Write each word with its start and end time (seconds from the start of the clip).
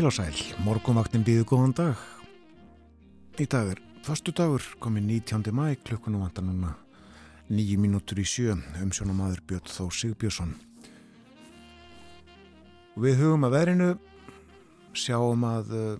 Heil 0.00 0.08
og 0.08 0.14
sæl, 0.16 0.38
morgumvaktin 0.64 1.20
býðu 1.20 1.42
góðan 1.44 1.74
dag. 1.76 2.04
Í 3.36 3.44
dag 3.52 3.74
er 3.74 3.82
fastu 4.00 4.32
dagur, 4.32 4.64
komið 4.80 5.26
19. 5.28 5.52
mæ, 5.52 5.74
klukkunum 5.76 6.22
vantar 6.24 6.46
núna 6.46 6.70
nýju 7.52 7.76
mínútur 7.82 8.22
í 8.22 8.24
sjö, 8.24 8.56
umsjónum 8.80 9.20
aður 9.20 9.42
Björn 9.44 9.68
Þó 9.68 9.90
Sigbjörnsson. 9.92 10.54
Við 12.96 13.20
hugum 13.20 13.44
að 13.44 13.58
verinu, 13.58 13.90
sjáum 14.96 15.44
að 15.44 15.76
uh, 15.76 15.92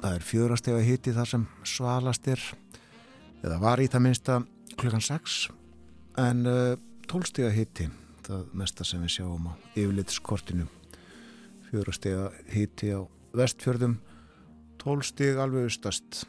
það 0.00 0.16
er 0.16 0.28
fjörastega 0.32 0.80
hitti 0.88 1.12
þar 1.20 1.32
sem 1.36 1.46
svalast 1.76 2.32
er, 2.32 2.48
eða 3.44 3.60
var 3.60 3.84
í 3.84 3.92
það 3.92 4.06
minnsta 4.08 4.42
klukkan 4.80 5.04
6, 5.04 5.40
en 6.24 6.46
uh, 6.48 6.80
tólstega 7.12 7.52
hitti, 7.52 7.92
það 8.24 8.52
mesta 8.56 8.88
sem 8.88 9.04
við 9.04 9.18
sjáum 9.20 9.52
á 9.52 10.79
yfirleitiskortinu 11.70 11.78
fjórastega 12.10 12.30
híti 12.50 12.90
á 12.90 13.06
vestfjörðum 13.36 14.00
12 14.82 15.06
stig 15.06 15.38
alveg 15.38 15.68
austast 15.68 16.24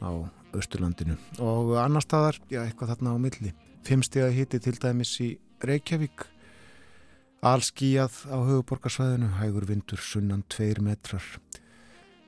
á 0.00 0.10
austurlandinu. 0.54 1.16
Og 1.42 1.74
annar 1.80 2.04
staðar, 2.04 2.38
já 2.48 2.62
eitthvað 2.62 2.94
þarna 2.94 3.16
á 3.16 3.18
milli. 3.20 3.52
5 3.84 4.06
stiga 4.06 4.30
híti 4.32 4.60
til 4.62 4.76
dæmis 4.80 5.12
í 5.20 5.34
Reykjavík. 5.60 6.24
Allskíjað 7.44 8.14
á 8.32 8.36
höfuborgarsvæðinu 8.40 9.34
hægur 9.40 9.66
vindur 9.68 10.00
sunnan 10.00 10.44
2 10.48 10.80
metrar. 10.80 11.24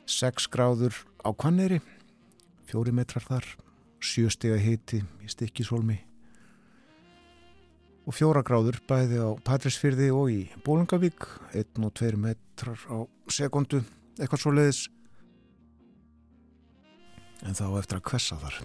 6 0.06 0.50
gráður 0.52 0.92
á 1.24 1.32
Kvanneri 1.32 1.80
4 2.68 2.92
metrar 2.92 3.24
þar. 3.24 3.46
7 4.00 4.28
stiga 4.36 4.60
híti 4.60 5.00
í 5.24 5.30
Stikkisólmi 5.32 6.02
og 8.06 8.14
fjóra 8.14 8.42
gráður 8.46 8.78
bæði 8.86 9.18
á 9.18 9.30
Patrísfyrði 9.42 10.12
og 10.14 10.30
í 10.30 10.40
Bólungavík 10.62 11.26
1 11.58 11.82
og 11.82 11.94
2 11.98 12.14
metrar 12.22 12.78
á 12.86 13.02
sekundu 13.26 13.82
eitthvað 14.16 14.42
svo 14.42 14.52
leiðis 14.54 14.84
en 17.44 17.56
þá 17.58 17.66
eftir 17.80 17.98
að 17.98 18.06
kvessa 18.06 18.38
þar. 18.40 18.60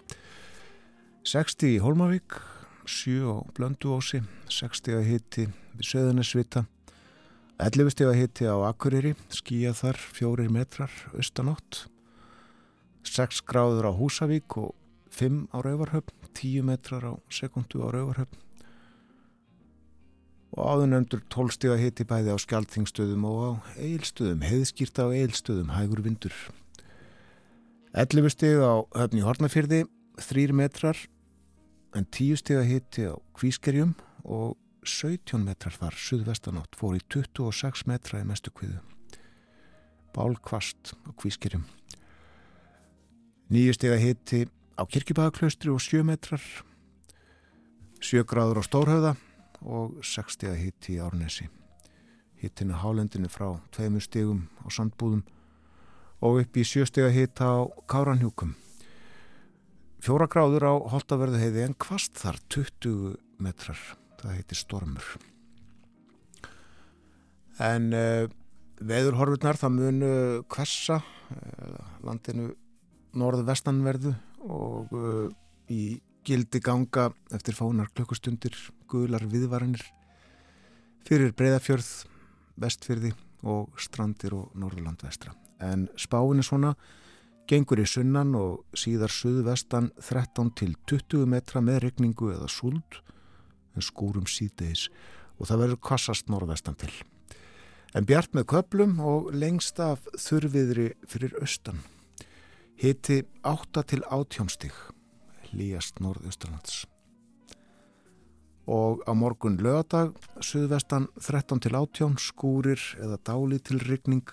60 1.28 1.74
í 1.76 1.80
Holmavík 1.82 2.38
7 2.86 3.34
á 3.34 3.38
Blönduósi 3.58 4.22
60 4.50 5.00
að 5.00 5.10
hitti 5.10 5.48
við 5.78 5.90
Söðunisvita 5.90 6.66
11 7.62 7.94
steg 7.94 8.10
að 8.10 8.20
hitti 8.22 8.48
á 8.50 8.58
Akureyri 8.70 9.16
skíja 9.34 9.74
þar 9.78 10.00
4 10.18 10.48
metrar 10.54 10.94
austanótt 11.14 11.86
6 13.06 13.42
gráður 13.50 13.90
á 13.90 13.92
Húsavík 13.98 14.58
og 14.62 14.74
5 15.14 15.50
á 15.54 15.58
Rauvarhöfn 15.66 16.30
10 16.38 16.66
metrar 16.66 17.06
á 17.10 17.14
sekundu 17.34 17.82
á 17.86 17.90
Rauvarhöfn 17.94 18.51
og 20.52 20.68
áðunöndur 20.68 21.22
tólstíða 21.32 21.78
hitti 21.80 22.06
bæði 22.08 22.36
á 22.36 22.38
skjaldþingstöðum 22.44 23.24
og 23.30 23.40
á 23.40 23.50
eilstöðum, 23.80 24.44
heiðskýrta 24.44 25.08
á 25.08 25.10
eilstöðum, 25.16 25.72
hægur 25.78 26.04
vindur. 26.04 26.36
11 27.96 28.34
stíð 28.36 28.64
á 28.64 28.74
höfni 28.96 29.24
Hortnafyrði, 29.24 29.86
3 30.20 30.56
metrar, 30.56 31.00
en 31.96 32.08
10 32.08 32.40
stíða 32.44 32.66
hitti 32.68 33.08
á 33.08 33.16
Kvískerjum 33.36 33.96
og 34.24 34.58
17 34.84 35.44
metrar 35.44 35.76
þar, 35.76 35.96
suðvestanátt, 35.96 36.76
fór 36.76 36.98
í 37.00 37.04
26 37.08 37.86
metra 37.88 38.20
í 38.24 38.28
mestu 38.28 38.52
kviðu. 38.52 38.80
Bálkvast 40.16 40.96
á 41.08 41.10
Kvískerjum. 41.16 41.64
9 43.52 43.76
stíða 43.76 44.00
hitti 44.04 44.46
á 44.76 44.84
Kirkibæðaklaustri 44.84 45.72
og 45.72 45.80
7 45.84 46.04
metrar, 46.08 46.44
7 48.04 48.24
gráður 48.28 48.60
á 48.60 48.68
Stórhauða, 48.68 49.16
og 49.62 50.00
60 50.06 50.58
hitti 50.58 50.96
í 50.98 51.02
Árnesi. 51.04 51.48
Hittinu 52.42 52.80
hálendinu 52.82 53.30
frá 53.30 53.54
tveimur 53.76 54.02
stegum 54.02 54.48
á 54.66 54.68
sandbúðum 54.74 55.22
og 56.22 56.42
upp 56.42 56.58
í 56.58 56.66
sjöstega 56.66 57.12
hitt 57.14 57.42
á 57.42 57.70
Káranhjúkum. 57.90 58.56
Fjóra 60.02 60.26
gráður 60.26 60.66
á 60.66 60.74
Holtaverðu 60.94 61.42
heiði 61.42 61.66
en 61.68 61.78
kvast 61.78 62.18
þar 62.18 62.40
20 62.50 63.18
metrar. 63.42 63.78
Það 64.22 64.38
heitir 64.38 64.58
stormur. 64.58 65.06
En 67.62 67.92
uh, 67.94 68.26
veðurhorfurnar 68.82 69.60
það 69.62 69.76
munu 69.78 70.12
hversa 70.50 71.02
uh, 71.02 71.82
landinu 72.06 72.50
norð-vestanverðu 73.18 74.16
og 74.50 74.94
uh, 74.98 75.28
í 75.70 76.00
gildi 76.26 76.62
ganga 76.64 77.10
eftir 77.34 77.58
fánar 77.58 77.90
klukkustundir 77.94 78.58
gular 78.92 79.24
viðvaranir 79.32 79.84
fyrir 81.08 81.34
breyðafjörð, 81.38 81.92
vestfjörði 82.62 83.12
og 83.48 83.80
strandir 83.82 84.36
og 84.38 84.52
norðurland 84.60 85.02
vestra. 85.06 85.34
En 85.62 85.88
spáin 86.00 86.42
er 86.42 86.48
svona, 86.48 86.74
gengur 87.50 87.82
í 87.82 87.88
sunnan 87.90 88.36
og 88.38 88.78
síðar 88.78 89.12
suðvestan 89.14 89.92
13 90.00 90.52
til 90.58 90.76
20 90.90 91.26
metra 91.30 91.62
með 91.64 91.82
regningu 91.88 92.32
eða 92.36 92.50
súld, 92.52 93.02
en 93.76 93.86
skúrum 93.86 94.28
síðdeis 94.30 94.90
og 95.40 95.50
það 95.50 95.64
verður 95.66 95.82
kvassast 95.88 96.30
norðvestan 96.30 96.78
til. 96.80 96.94
En 97.98 98.08
bjart 98.08 98.36
með 98.38 98.48
köplum 98.54 99.00
og 99.04 99.34
lengst 99.36 99.82
af 99.84 100.06
þurfiðri 100.16 100.92
fyrir 101.12 101.36
austan. 101.42 101.82
Hiti 102.80 103.22
8 103.44 103.84
til 103.92 104.06
18 104.08 104.54
stig, 104.54 104.74
líjast 105.52 106.00
norðaustalands 106.00 106.86
og 108.70 109.02
á 109.10 109.12
morgun 109.18 109.58
lögadag, 109.58 110.14
suðvestan 110.44 111.08
13 111.18 111.64
til 111.64 111.76
18, 111.76 112.18
skúrir 112.22 112.82
eða 113.02 113.18
dáli 113.26 113.60
til 113.60 113.82
rigning 113.82 114.28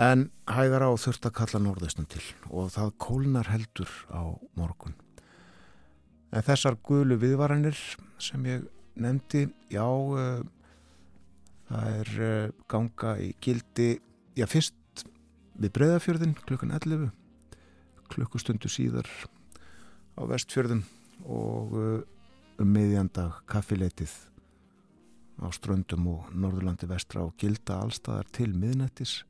en 0.00 0.30
hægara 0.50 0.90
á 0.90 0.94
þurft 0.98 1.28
að 1.28 1.36
kalla 1.38 1.60
norðaustan 1.62 2.08
til 2.10 2.22
og 2.50 2.72
það 2.74 2.94
kólnar 2.98 3.50
heldur 3.52 3.90
á 4.10 4.34
morgun. 4.58 4.96
En 6.34 6.42
þessar 6.42 6.74
gulu 6.82 7.14
viðvaranir 7.20 7.78
sem 8.18 8.42
ég 8.48 8.64
nefndi, 8.98 9.46
já, 9.70 9.86
uh, 9.86 10.42
það 11.70 12.00
er 12.00 12.10
uh, 12.18 12.54
ganga 12.70 13.14
í 13.22 13.30
gildi, 13.42 14.00
já 14.34 14.46
fyrst 14.50 15.04
við 15.54 15.70
Breðafjörðin 15.76 16.34
klukkan 16.42 16.74
11, 16.74 17.12
klukkustundu 18.10 18.70
síðar 18.70 19.06
á 20.18 20.22
vestfjörðum 20.26 20.82
og 21.22 21.78
uh, 21.78 22.02
um 22.62 22.70
miðjandag 22.70 23.40
kaffileitið 23.50 24.12
á 25.42 25.50
ströndum 25.54 26.06
og 26.12 26.28
Norðurlandi 26.34 26.86
vestra 26.90 27.24
og 27.26 27.34
gilda 27.40 27.80
allstaðar 27.82 28.28
til 28.34 28.52
miðnættis. 28.54 29.22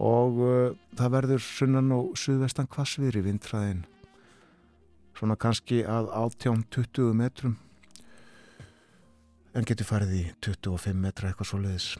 Og 0.00 0.40
uh, 0.40 0.72
það 0.96 1.12
verður 1.18 1.44
sunnan 1.44 1.92
og 1.94 2.14
suðvestan 2.18 2.70
kvassviðri 2.70 3.22
vindræðin 3.28 3.84
svona 5.14 5.36
kannski 5.38 5.84
að 5.86 6.10
átján 6.10 6.64
20 6.74 7.14
metrum. 7.14 7.54
En 9.54 9.66
getur 9.68 9.86
farið 9.86 10.16
í 10.18 10.24
25 10.42 10.98
metra 10.98 11.30
eitthvað 11.30 11.50
svo 11.52 11.60
leiðis 11.62 11.92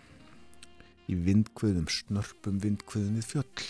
í 1.07 1.15
vindkvöðum, 1.21 1.87
snörpum 1.87 2.59
vindkvöðum 2.65 3.21
við 3.21 3.29
fjöll. 3.31 3.67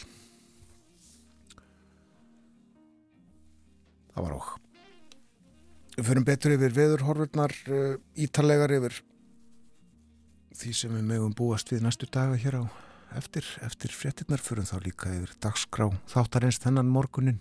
Það 4.14 4.22
var 4.22 4.36
okk 4.38 4.63
Við 5.94 6.08
förum 6.08 6.24
betur 6.26 6.56
yfir 6.56 6.72
veðurhorfurnar 6.74 7.52
uh, 7.70 7.92
ítalegar 8.18 8.72
yfir 8.74 8.96
því 10.58 10.72
sem 10.74 10.94
við 10.94 11.04
mögum 11.06 11.34
búast 11.38 11.70
við 11.70 11.84
næstu 11.84 12.08
daga 12.10 12.34
hér 12.38 12.56
á 12.58 12.64
eftir, 13.18 13.46
eftir 13.62 13.94
fréttinnar 13.94 14.42
förum 14.42 14.66
þá 14.66 14.74
líka 14.82 15.12
yfir 15.14 15.36
dagskrá 15.42 15.86
þáttarins 16.10 16.58
þennan 16.62 16.90
morgunin 16.90 17.38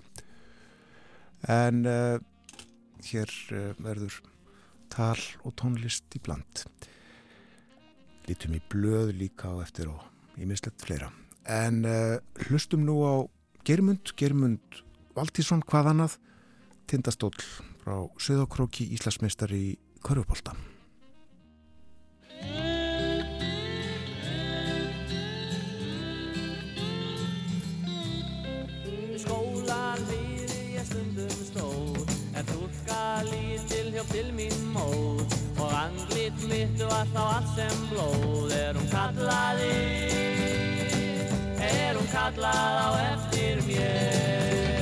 en 1.50 1.82
uh, 1.90 2.22
hér 3.10 3.34
uh, 3.58 3.74
verður 3.82 4.22
tal 4.94 5.18
og 5.42 5.58
tónlist 5.58 6.14
í 6.14 6.22
bland. 6.22 6.66
Lítum 8.30 8.54
í 8.54 8.62
blöð 8.70 9.16
líka 9.18 9.50
á 9.50 9.66
eftir 9.66 9.90
og 9.90 10.38
í 10.38 10.46
mislegt 10.46 10.86
fleira. 10.86 11.10
En 11.50 11.82
uh, 11.90 12.22
hlustum 12.46 12.86
nú 12.86 13.02
á 13.02 13.26
Germund, 13.66 14.14
Germund 14.20 14.84
Valtísson, 15.18 15.66
hvað 15.66 15.96
annað, 15.96 16.20
tindastóll 16.86 17.34
frá 17.84 17.98
Söðokróki 18.22 18.88
Íslasmeistar 18.96 19.52
í 19.56 19.76
Körfupólta. 20.04 20.56
Skólan 29.24 30.02
við 30.10 30.54
ég 30.74 30.88
stundum 30.88 31.36
stóð 31.48 32.10
En 32.36 32.48
tólka 32.50 33.04
lítil 33.30 33.94
hjá 33.94 34.04
til 34.12 34.26
mín 34.36 34.58
móð 34.76 35.24
Og 35.62 35.70
andlit 35.70 36.44
mitt 36.50 36.84
var 36.90 37.08
þá 37.14 37.24
allt 37.24 37.54
sem 37.56 37.88
blóð. 37.92 38.52
Er 38.58 38.80
hún 38.80 38.92
kallaði 38.92 39.72
Er 41.64 42.00
hún 42.00 42.12
kallað 42.12 42.84
á 42.84 42.90
eftir 43.14 43.64
mér 43.70 44.73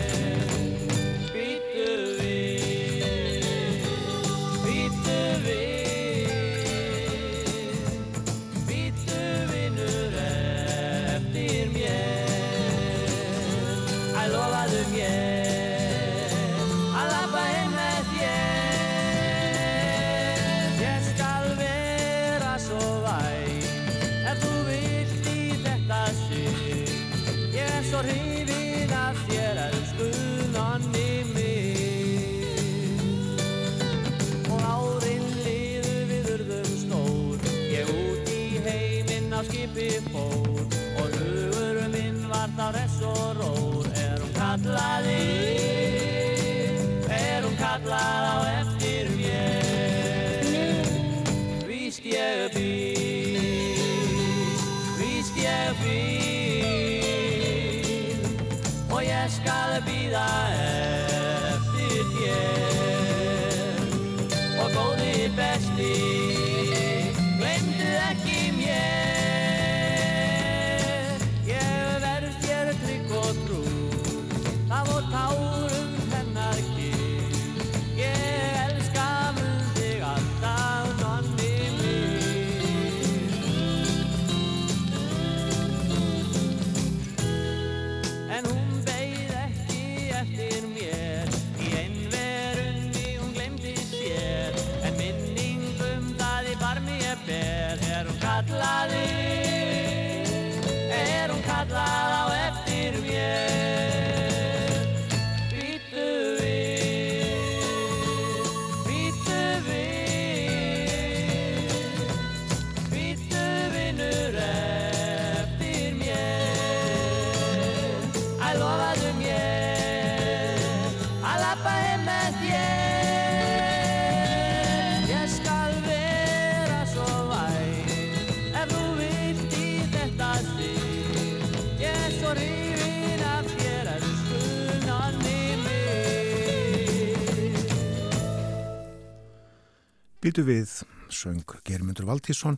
Býtu 140.31 140.45
við, 140.47 140.69
söng 141.11 141.41
Germundur 141.67 142.05
Valtísson. 142.07 142.55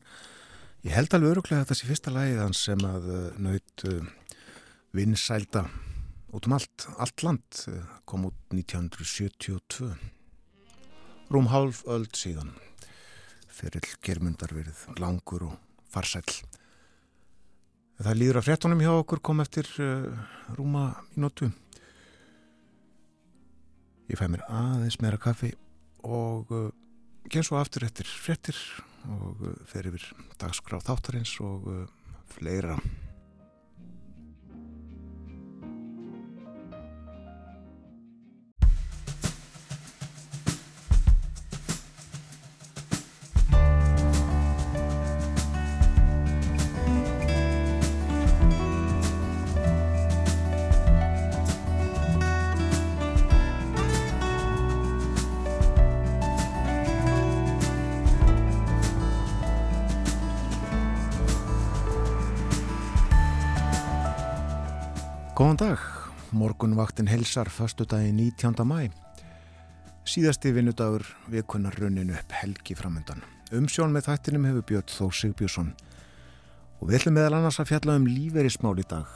Ég 0.85 0.93
held 0.93 1.15
alveg 1.15 1.31
öruglega 1.31 1.63
þetta 1.63 1.77
sé 1.79 1.87
fyrsta 1.89 2.11
lagið 2.13 2.41
hans 2.43 2.59
sem 2.67 2.83
að 2.85 3.07
uh, 3.09 3.21
naut 3.41 3.85
uh, 3.89 4.11
vinsælda 4.93 5.63
út 6.37 6.45
um 6.45 6.53
allt, 6.53 6.85
allt 7.01 7.23
land, 7.25 7.61
uh, 7.71 7.79
kom 8.05 8.27
út 8.27 8.53
1972. 8.53 9.89
Rúm 11.33 11.49
hálf 11.49 11.81
öld 11.89 12.13
síðan. 12.13 12.51
Ferill 13.49 13.89
Germundar 14.05 14.53
verið 14.53 14.85
langur 15.01 15.47
og 15.49 15.57
farsæll. 15.89 16.43
Það 17.98 18.21
líður 18.21 18.43
að 18.43 18.48
fréttunum 18.51 18.86
hjá 18.86 18.91
okkur 19.00 19.24
kom 19.31 19.41
eftir 19.41 19.74
uh, 19.81 20.13
rúma 20.53 20.91
mínútu. 21.15 21.50
Ég 24.13 24.21
fæ 24.21 24.27
mér 24.29 24.45
aðeins 24.45 25.01
meira 25.01 25.17
kaffi 25.17 25.55
og 26.05 26.53
uh, 26.53 26.69
gen 27.32 27.46
svo 27.46 27.60
aftur 27.60 27.86
eftir 27.88 28.10
fréttir 28.10 28.58
og 29.08 29.42
uh, 29.44 29.56
fer 29.70 29.88
yfir 29.89 30.06
dagskrá 30.42 30.80
þáttarins 30.84 31.36
og 31.44 31.68
uh, 31.70 31.84
fleira. 32.36 32.77
Góðan 65.53 65.69
dag, 65.69 65.81
morgunvaktin 66.33 67.05
helsar 67.12 67.45
fastu 67.45 67.86
dagi 67.86 68.10
19. 68.10 68.63
mæ. 68.65 68.89
Síðasti 70.01 70.50
vinnudagur 70.50 71.03
vikunar 71.29 71.75
runninu 71.77 72.15
upp 72.17 72.31
helgi 72.33 72.74
framöndan. 72.74 73.22
Umsjón 73.53 73.93
með 73.93 74.07
þættinum 74.07 74.48
hefur 74.50 74.63
Björn 74.72 74.89
Þó 74.89 75.12
Sigbjörnsson. 75.13 75.67
Og 76.81 76.89
við 76.89 76.98
ætlum 76.98 77.13
meðal 77.19 77.36
annars 77.38 77.60
að 77.62 77.69
fjalla 77.69 78.00
um 78.00 78.07
líferismál 78.10 78.81
í 78.81 78.88
dag. 78.95 79.12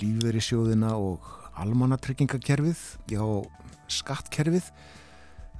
Líferisjóðina 0.00 0.94
og 0.96 1.28
almannatryggingakerfið, 1.60 2.80
já, 3.12 3.26
skattkerfið. 3.92 4.72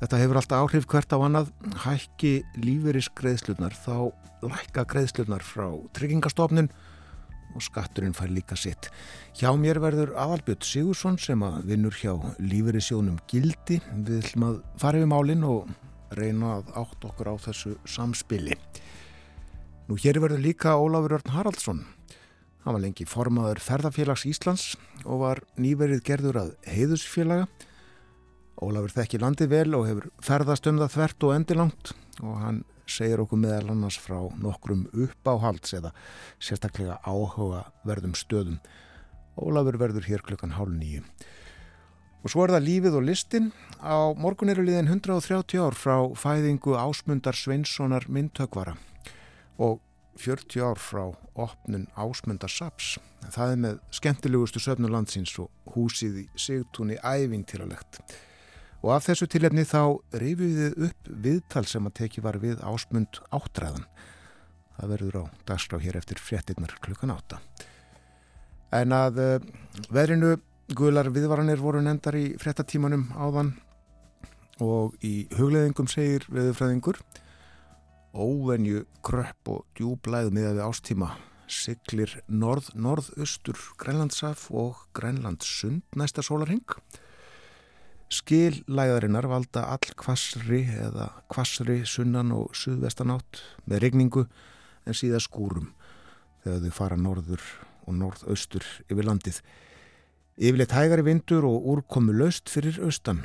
Þetta 0.00 0.22
hefur 0.22 0.40
alltaf 0.40 0.64
áhrif 0.64 0.88
hvert 0.88 1.12
á 1.12 1.20
annað. 1.20 1.52
Hækki 1.84 2.32
líferisgreðslurnar, 2.56 3.76
þá 3.76 4.16
lækka 4.48 4.88
greðslurnar 4.96 5.44
frá 5.44 5.68
tryggingastofnun 5.92 6.72
og 6.72 6.91
skatturinn 7.60 8.14
fær 8.16 8.32
líka 8.32 8.56
sitt. 8.56 8.88
Hjá 9.36 9.52
mér 9.60 9.82
verður 9.82 10.14
Aðalbjörn 10.16 10.64
Sigursson 10.64 11.18
sem 11.20 11.42
að 11.44 11.58
vinnur 11.68 11.96
hjá 11.98 12.14
lífeyrissjónum 12.40 13.18
Gildi. 13.28 13.80
Við 14.06 14.22
ætlum 14.22 14.46
að 14.48 14.60
fara 14.80 15.02
yfir 15.02 15.10
málinn 15.12 15.44
og 15.44 15.68
reyna 16.16 16.58
að 16.58 16.72
átt 16.80 17.04
okkur 17.08 17.32
á 17.32 17.34
þessu 17.44 17.74
samspili. 17.84 18.56
Nú 19.88 19.98
hér 20.00 20.22
verður 20.22 20.40
líka 20.40 20.78
Ólafur 20.80 21.18
Örn 21.18 21.34
Haraldsson. 21.34 21.84
Hann 22.62 22.76
var 22.76 22.82
lengi 22.84 23.04
formaður 23.08 23.58
Ferðarfélags 23.60 24.24
Íslands 24.30 24.66
og 25.02 25.24
var 25.24 25.42
nýverið 25.58 26.04
gerður 26.06 26.38
að 26.44 26.52
heiðusfélaga. 26.70 27.48
Ólafur 28.62 28.94
þekki 28.94 29.18
landi 29.18 29.48
vel 29.50 29.72
og 29.74 29.88
hefur 29.88 30.10
ferðast 30.22 30.68
um 30.70 30.78
það 30.78 30.94
þvert 30.94 31.26
og 31.26 31.34
endilangt 31.34 31.92
og 32.22 32.36
hann 32.38 32.60
segir 32.92 33.22
okkur 33.24 33.40
meðal 33.40 33.72
annars 33.74 33.98
frá 34.00 34.18
nokkrum 34.40 34.86
uppáhalds 34.92 35.74
eða 35.78 35.92
sérstaklega 36.42 36.98
áhuga 37.02 37.66
verðum 37.88 38.16
stöðum. 38.18 38.58
Ólafur 39.40 39.78
verður 39.80 40.08
hér 40.08 40.24
klukkan 40.26 40.56
hálf 40.58 40.74
nýju. 40.76 41.04
Og 42.22 42.30
svo 42.30 42.44
er 42.44 42.52
það 42.54 42.66
lífið 42.68 42.96
og 42.98 43.06
listin. 43.08 43.48
Á 43.82 44.14
morgun 44.14 44.52
eru 44.52 44.62
liðin 44.66 44.90
130 44.92 45.58
ár 45.58 45.74
frá 45.74 45.96
fæðingu 46.14 46.76
Ásmundar 46.78 47.34
Sveinssonar 47.34 48.06
myndtökvara 48.06 48.76
og 49.58 49.80
40 50.22 50.62
ár 50.62 50.78
frá 50.78 51.06
opnun 51.34 51.88
Ásmundar 51.96 52.52
Saps. 52.52 52.98
Það 53.32 53.54
er 53.54 53.62
með 53.64 53.80
skemmtilegustu 53.98 54.62
söfnu 54.62 54.90
landsins 54.92 55.32
og 55.42 55.50
húsið 55.74 56.22
í 56.22 56.26
sigtúni 56.38 56.98
ævintýralegt. 57.00 58.02
Og 58.82 58.94
af 58.96 59.06
þessu 59.06 59.28
tilefni 59.30 59.62
þá 59.68 59.82
reyfiðið 60.18 60.78
upp 60.88 61.10
viðtal 61.24 61.64
sem 61.70 61.86
að 61.86 61.96
teki 62.00 62.24
var 62.24 62.38
við 62.42 62.62
Ásmund 62.66 63.20
áttræðan. 63.30 63.84
Það 64.78 64.94
verður 64.94 65.18
á 65.22 65.24
dagskrá 65.52 65.78
hér 65.82 65.98
eftir 66.00 66.18
fréttinnar 66.18 66.74
klukkan 66.82 67.14
átta. 67.14 67.38
En 68.74 68.94
að 68.96 69.20
uh, 69.22 69.50
verinu 69.92 70.36
Guðlar 70.72 71.10
viðvaranir 71.12 71.60
voru 71.60 71.82
nefndar 71.84 72.16
í 72.16 72.30
frettatímanum 72.40 73.10
áðan 73.12 73.50
og 74.62 74.94
í 75.04 75.26
hugleðingum 75.36 75.88
segir 75.90 76.24
veðurfræðingur 76.32 77.00
óvenju 78.12 78.84
kröpp 79.04 79.50
og 79.52 79.66
djúblæð 79.76 80.30
miða 80.32 80.54
við 80.54 80.64
ástíma 80.64 81.10
siglir 81.52 82.14
norð-norðaustur 82.30 83.58
Grænlandsaf 83.80 84.46
og 84.54 84.80
Grænlandssund 84.96 85.82
næsta 85.98 86.24
sólarhing 86.24 86.64
skillæðarinnar 88.12 89.28
valda 89.30 89.66
all 89.72 89.94
kvassri 89.98 90.62
eða 90.86 91.08
kvassri 91.32 91.80
sunnan 91.88 92.32
og 92.36 92.54
suðvestanátt 92.58 93.42
með 93.64 93.86
regningu 93.86 94.26
en 94.86 94.96
síðan 94.98 95.24
skúrum 95.24 95.72
þegar 96.44 96.64
þau 96.66 96.78
fara 96.78 96.98
norður 97.00 97.44
og 97.86 97.96
norðaustur 97.98 98.66
yfir 98.88 99.08
landið 99.08 99.42
Yfirleitt 100.40 100.72
hægari 100.72 101.04
vindur 101.04 101.44
og 101.44 101.66
úrkomu 101.68 102.14
laust 102.16 102.48
fyrir 102.48 102.78
austan. 102.80 103.18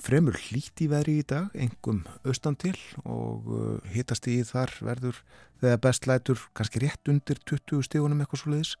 Fremur 0.00 0.38
hlít 0.48 0.80
í 0.80 0.86
veðri 0.88 1.18
í 1.20 1.26
dag, 1.28 1.50
engum 1.52 2.00
austan 2.24 2.56
til 2.56 2.78
og 3.04 3.50
uh, 3.52 3.90
hittast 3.92 4.24
í 4.32 4.38
þar 4.48 4.72
verður 4.80 5.18
þegar 5.60 5.82
best 5.84 6.08
lætur 6.08 6.40
kannski 6.56 6.80
rétt 6.82 7.12
undir 7.12 7.36
20 7.44 7.84
stígunum 7.84 8.24
eitthvað 8.24 8.42
svo 8.42 8.54
leiðis, 8.54 8.72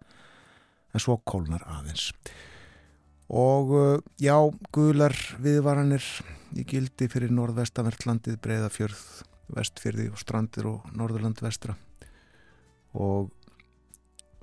en 0.96 1.04
svo 1.04 1.18
kólnar 1.28 1.62
aðeins. 1.68 2.08
Og 3.32 3.70
uh, 3.72 3.98
já, 4.20 4.36
guðlar 4.76 5.16
viðvaranir 5.40 6.04
í 6.52 6.66
gildi 6.68 7.08
fyrir 7.08 7.32
norðvestanvertlandið, 7.32 8.36
breyðafjörð, 8.44 9.04
vestfjörði 9.56 10.10
og 10.12 10.20
strandir 10.20 10.68
og 10.68 10.90
norðurland 10.96 11.40
vestra. 11.40 11.76
Og 12.92 13.30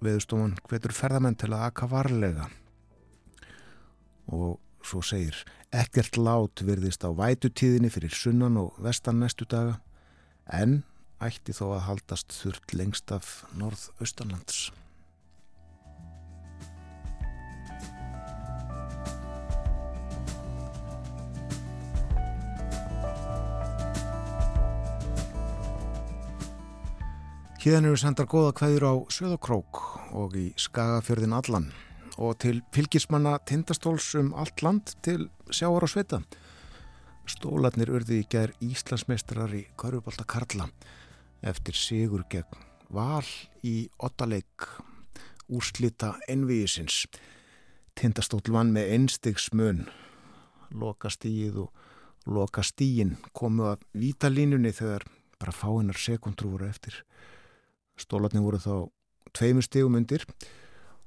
viðstofan 0.03 0.57
hvetur 0.65 0.95
ferðamenn 0.95 1.37
til 1.37 1.51
að 1.53 1.67
aka 1.69 1.89
varlega 1.91 2.47
og 4.29 4.59
svo 4.85 5.01
segir 5.03 5.35
ekkert 5.75 6.17
lát 6.17 6.63
virðist 6.65 7.03
á 7.05 7.09
vætutíðinni 7.13 7.91
fyrir 7.93 8.13
sunnan 8.15 8.57
og 8.61 8.77
vestan 8.83 9.19
næstu 9.21 9.47
daga 9.49 9.79
en 10.53 10.81
ætti 11.21 11.53
þó 11.53 11.65
að 11.75 11.85
haldast 11.89 12.33
þurrt 12.33 12.73
lengst 12.77 13.11
af 13.11 13.43
norð-austanlands. 13.59 14.69
Híðan 27.59 27.89
eru 27.89 27.97
sendar 27.99 28.23
goða 28.31 28.53
kveður 28.55 28.83
á 28.87 28.93
Söðokrók 29.11 29.79
og 30.15 30.35
í 30.39 30.45
Skagafjörðin 30.55 31.33
allan 31.35 31.65
og 32.15 32.37
til 32.39 32.61
fylgismanna 32.71 33.33
tindastóls 33.43 34.05
um 34.15 34.29
allt 34.31 34.61
land 34.63 34.93
til 35.03 35.25
sjáar 35.51 35.83
og 35.83 35.91
sveta. 35.91 36.21
Stólarnir 37.27 37.91
urði 37.91 38.21
í 38.21 38.27
gerð 38.31 38.63
Íslandsmeistrar 38.63 39.51
í 39.59 39.65
Körubálta 39.75 40.23
Karla 40.23 40.69
eftir 41.51 41.75
sigur 41.75 42.23
gegn 42.31 42.63
val 42.95 43.27
í 43.67 43.89
ottaleik 43.99 44.69
úrslita 45.51 46.13
envíisins. 46.31 47.09
Tindastól 47.91 48.39
vann 48.55 48.71
með 48.71 48.93
einstigsmun, 48.95 49.83
loka 50.71 51.11
stíð 51.11 51.65
og 51.65 52.31
loka 52.39 52.63
stíin 52.63 53.17
komu 53.35 53.67
að 53.73 53.83
vítalínunni 53.99 54.71
þegar 54.71 55.09
bara 55.35 55.51
fáinnar 55.51 55.99
sekundrú 55.99 56.55
voru 56.55 56.71
eftir. 56.71 57.03
Stólarnir 57.99 58.45
voru 58.45 58.61
þá 58.61 58.73
tveimur 59.37 59.65
stígum 59.65 59.99
undir. 59.99 60.25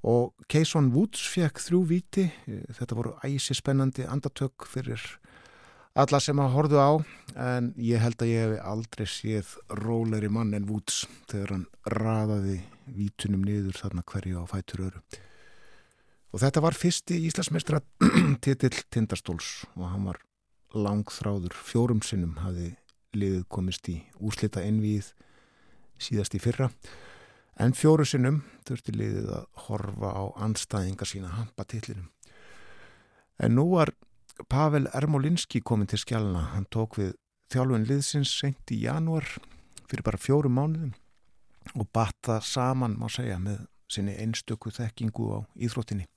Og 0.02 0.32
Keyson 0.50 0.90
Woods 0.94 1.22
fekk 1.30 1.60
þrjú 1.62 1.82
viti 1.86 2.26
þetta 2.46 2.98
voru 2.98 3.16
æsi 3.22 3.54
spennandi 3.54 4.06
andatök 4.10 4.66
fyrir 4.66 5.02
alla 5.98 6.20
sem 6.24 6.38
að 6.40 6.54
horðu 6.54 6.80
á 6.80 6.90
en 7.52 7.72
ég 7.80 8.00
held 8.00 8.22
að 8.24 8.30
ég 8.32 8.46
hef 8.46 8.64
aldrei 8.64 9.04
séð 9.08 9.50
róleri 9.82 10.30
mann 10.32 10.54
en 10.56 10.68
Woods 10.70 11.04
þegar 11.28 11.52
hann 11.52 11.66
raðaði 11.98 12.60
vítunum 12.96 13.44
niður 13.44 13.76
þarna 13.76 14.04
hverju 14.08 14.40
á 14.40 14.44
fætur 14.48 14.86
öru 14.88 15.02
og 16.32 16.40
þetta 16.40 16.62
var 16.64 16.78
fyrsti 16.78 17.18
Íslandsmeistra 17.28 17.82
titill 18.44 18.78
Tindastóls 18.88 19.66
og 19.76 19.90
hann 19.90 20.08
var 20.08 20.22
langþráður 20.72 21.56
fjórum 21.60 22.00
sinnum 22.04 22.38
hafi 22.40 22.72
liðið 23.12 23.44
komist 23.52 23.90
í 23.92 23.98
úslita 24.24 24.64
envið 24.64 25.12
síðast 26.02 26.36
í 26.36 26.42
fyrra 26.42 26.70
En 27.60 27.74
fjóru 27.76 28.04
sinnum 28.08 28.40
þurfti 28.66 28.94
liðið 28.96 29.28
að 29.36 29.44
horfa 29.66 30.12
á 30.16 30.22
anstæðinga 30.46 31.08
sína 31.08 31.32
hampa 31.36 31.66
tillinum. 31.68 32.08
En 33.42 33.56
nú 33.58 33.66
var 33.74 33.92
Pavel 34.48 34.88
Ermolinski 34.96 35.60
komin 35.60 35.90
til 35.90 36.00
skjálna. 36.00 36.48
Hann 36.54 36.68
tók 36.72 36.96
við 37.00 37.12
þjálfun 37.52 37.86
liðsins 37.88 38.32
sent 38.32 38.72
í 38.72 38.80
janúar 38.86 39.26
fyrir 39.90 40.04
bara 40.06 40.20
fjóru 40.20 40.48
mánuðum 40.48 40.94
og 41.78 41.88
batta 41.94 42.40
saman, 42.42 42.96
má 42.98 43.10
segja, 43.12 43.36
með 43.38 43.66
sinni 43.92 44.14
einstöku 44.18 44.72
þekkingu 44.72 45.26
á 45.36 45.38
íþróttinni. 45.60 46.08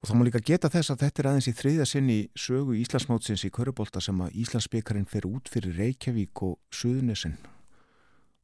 Og 0.00 0.08
þá 0.08 0.14
má 0.16 0.24
líka 0.26 0.40
geta 0.40 0.70
þess 0.72 0.94
að 0.94 1.04
þetta 1.04 1.22
er 1.22 1.28
aðeins 1.30 1.50
í 1.50 1.54
þriðja 1.56 1.86
sinni 1.90 2.16
sögu 2.38 2.78
Íslandsmótsins 2.80 3.44
í 3.46 3.52
Körubólta 3.52 4.00
sem 4.00 4.18
að 4.24 4.40
Íslandsbyggarinn 4.42 5.08
fer 5.10 5.28
út 5.28 5.52
fyrir 5.52 5.76
Reykjavík 5.76 6.42
og 6.46 6.58
Suðunisinn 6.74 7.36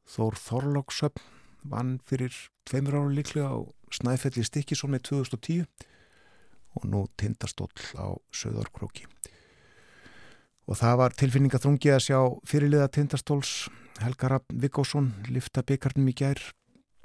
Þór 0.08 0.36
Þorlóksöfn 0.40 1.22
vann 1.70 1.98
fyrir 2.06 2.34
tveimur 2.66 2.98
ára 2.98 3.14
líklega 3.14 3.52
á 3.54 3.58
Snæfelli 3.92 4.44
Stikkisson 4.46 4.92
með 4.94 5.04
2010 5.10 5.66
og 6.78 6.86
nú 6.88 7.04
tindastóll 7.20 7.70
á 8.00 8.16
Söðarkróki. 8.32 9.06
Og 10.66 10.78
það 10.78 10.98
var 11.00 11.16
tilfinningaþrungi 11.18 11.92
að 11.92 12.04
sjá 12.06 12.18
fyrirliða 12.48 12.90
tindastóls 12.94 13.68
Helgarab 14.02 14.46
Vigósson 14.48 15.12
lifta 15.28 15.62
byggarnum 15.66 16.08
í 16.08 16.16
gær. 16.16 16.40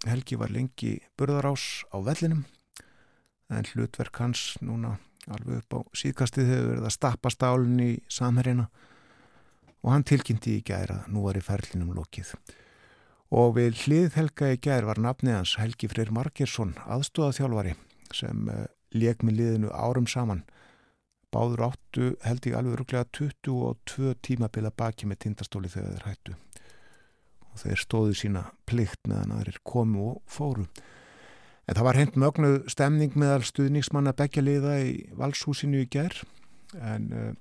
Helgi 0.07 0.37
var 0.39 0.53
lengi 0.53 0.97
burðarás 1.17 1.83
á 1.91 1.97
vellinum 2.05 2.45
en 3.49 3.65
hlutverk 3.73 4.19
hans 4.21 4.55
núna 4.61 4.97
alveg 5.31 5.63
upp 5.63 5.75
á 5.75 5.79
síðkastið 5.97 6.51
hefur 6.51 6.69
verið 6.71 6.87
að 6.87 6.95
stappa 6.95 7.31
stálun 7.33 7.81
í 7.83 7.91
samherina 8.11 8.67
og 9.81 9.91
hann 9.93 10.05
tilkynnti 10.07 10.57
í 10.59 10.63
gæra 10.67 11.03
nú 11.11 11.25
var 11.25 11.39
í 11.39 11.43
ferlinum 11.43 11.95
lokið 11.97 12.33
og 13.33 13.57
við 13.57 13.81
hlið 13.83 14.15
Helga 14.15 14.51
í 14.53 14.59
gær 14.61 14.87
var 14.87 15.01
nafnið 15.03 15.35
hans 15.35 15.55
Helgi 15.59 15.89
Freyr 15.91 16.11
Margersson 16.15 16.75
aðstóðaþjálfari 16.87 17.75
sem 18.15 18.47
uh, 18.51 18.65
leik 18.95 19.23
með 19.25 19.41
liðinu 19.41 19.71
árum 19.75 20.07
saman. 20.07 20.45
Báður 21.33 21.65
áttu 21.67 22.11
held 22.23 22.47
ég 22.47 22.55
alveg 22.55 22.77
rúglega 22.79 23.07
22 23.17 24.13
tímabila 24.23 24.71
baki 24.71 25.09
með 25.09 25.25
tindastóli 25.25 25.71
þegar 25.71 25.97
þeir 25.97 26.07
hættu. 26.07 26.37
Og 27.51 27.59
þeir 27.65 27.83
stóðu 27.83 28.15
sína 28.15 28.45
plikt 28.69 29.09
meðan 29.09 29.35
aðrir 29.35 29.59
komu 29.67 30.13
og 30.13 30.21
fóru. 30.31 30.69
En 31.67 31.75
það 31.75 31.87
var 31.89 31.99
hend 31.99 32.15
mögnu 32.15 32.51
stemning 32.71 33.17
meðal 33.19 33.43
stuðningsmanna 33.43 34.15
begja 34.15 34.45
liða 34.45 34.77
í 34.87 34.93
valshúsinu 35.19 35.83
í 35.83 35.91
gær. 35.91 36.15
En 36.79 37.11
uh, 37.11 37.31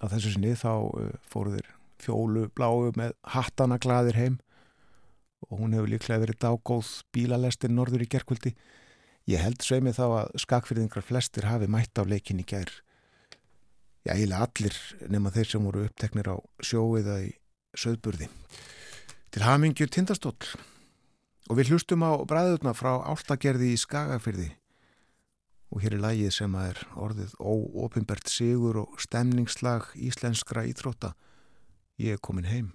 að 0.00 0.16
þessu 0.16 0.32
sinni 0.32 0.56
þá 0.56 0.72
uh, 0.80 1.12
fóru 1.28 1.58
þeir 1.58 1.74
fjólu 2.00 2.48
bláu 2.56 2.88
með 2.96 3.12
hattana 3.34 3.76
gladir 3.82 4.16
heim 4.16 4.38
og 5.48 5.62
hún 5.62 5.74
hefur 5.76 5.90
líklega 5.92 6.22
verið 6.22 6.40
dágóð 6.44 6.90
bílalestin 7.14 7.74
norður 7.76 8.04
í 8.04 8.10
gerkvöldi. 8.12 8.54
Ég 9.28 9.42
held 9.44 9.64
sveimi 9.64 9.92
þá 9.96 10.04
að 10.06 10.38
skakfyrðingar 10.44 11.04
flestir 11.04 11.48
hafi 11.48 11.68
mætt 11.68 12.00
á 12.00 12.04
leikin 12.04 12.40
í 12.40 12.46
gær. 12.48 12.70
Já, 14.04 14.14
eiginlega 14.14 14.46
allir 14.46 14.76
nema 15.12 15.32
þeir 15.34 15.50
sem 15.52 15.64
voru 15.68 15.84
uppteknir 15.88 16.30
á 16.32 16.36
sjóiða 16.64 17.18
í 17.26 17.32
söðburði. 17.76 18.28
Til 19.28 19.44
hamingju 19.44 19.88
tindastóll 19.92 20.54
og 21.48 21.58
við 21.58 21.74
hlustum 21.74 22.04
á 22.04 22.16
bræðurna 22.28 22.72
frá 22.76 22.94
áltagerði 23.04 23.74
í 23.74 23.80
skagafyrði 23.80 24.48
og 25.68 25.84
hér 25.84 25.98
er 25.98 26.04
lægið 26.04 26.32
sem 26.32 26.54
að 26.56 26.70
er 26.72 26.82
orðið 26.96 27.34
óopimbert 27.40 28.32
sigur 28.32 28.80
og 28.84 29.00
stemningslag 29.02 29.90
íslenskra 30.00 30.64
íþrótta. 30.68 31.12
Ég 32.00 32.16
er 32.16 32.22
komin 32.24 32.48
heim. 32.48 32.72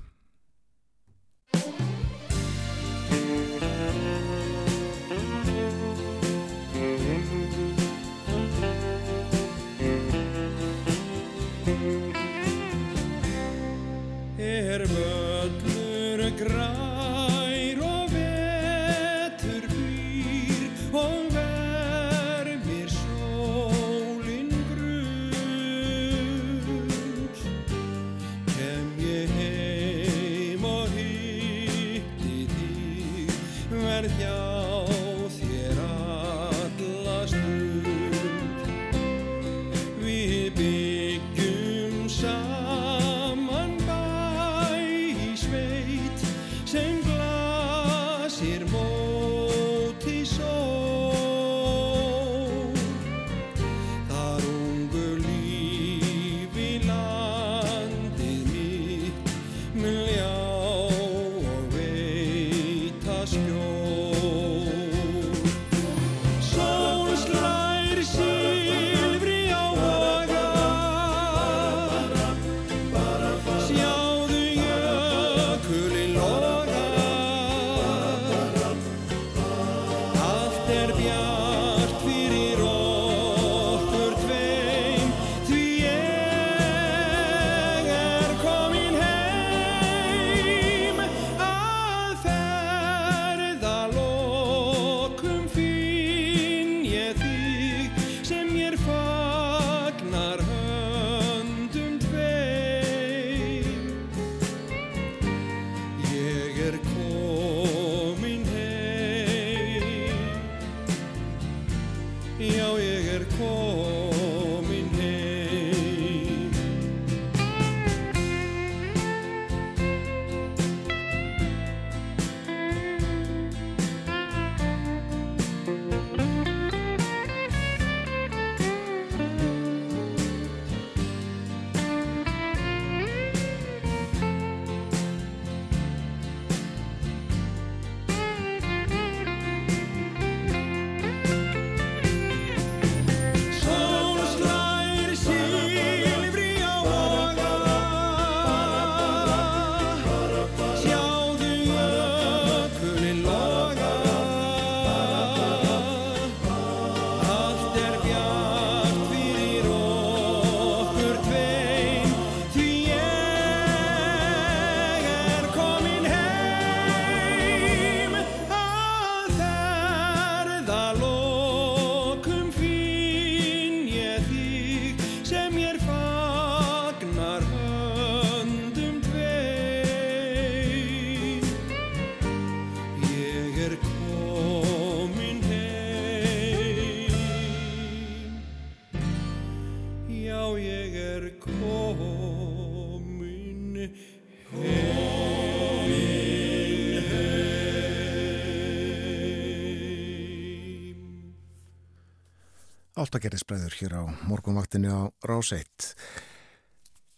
Áltagerðisbræður 203.04 203.74
hér 203.82 203.94
á 204.00 204.04
morgunvaktinu 204.30 204.88
á 204.88 205.02
Ráseitt. 205.28 205.92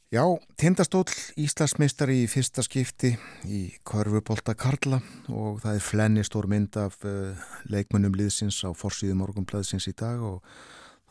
Já, 0.09 0.23
tindastól 0.57 1.03
Íslandsmeistari 1.37 2.23
í 2.23 2.29
fyrsta 2.31 2.63
skipti 2.65 3.11
í 3.45 3.59
Körfubólta 3.85 4.55
Karla 4.57 5.01
og 5.29 5.59
það 5.61 5.77
er 5.77 5.85
flenni 5.85 6.25
stór 6.25 6.47
mynd 6.49 6.77
af 6.81 6.97
uh, 7.05 7.37
leikmönnum 7.69 8.15
liðsins 8.17 8.63
á 8.65 8.73
forsýðu 8.73 9.17
morgunblæðsins 9.19 9.89
í 9.91 9.95
dag 9.97 10.21
og 10.25 10.41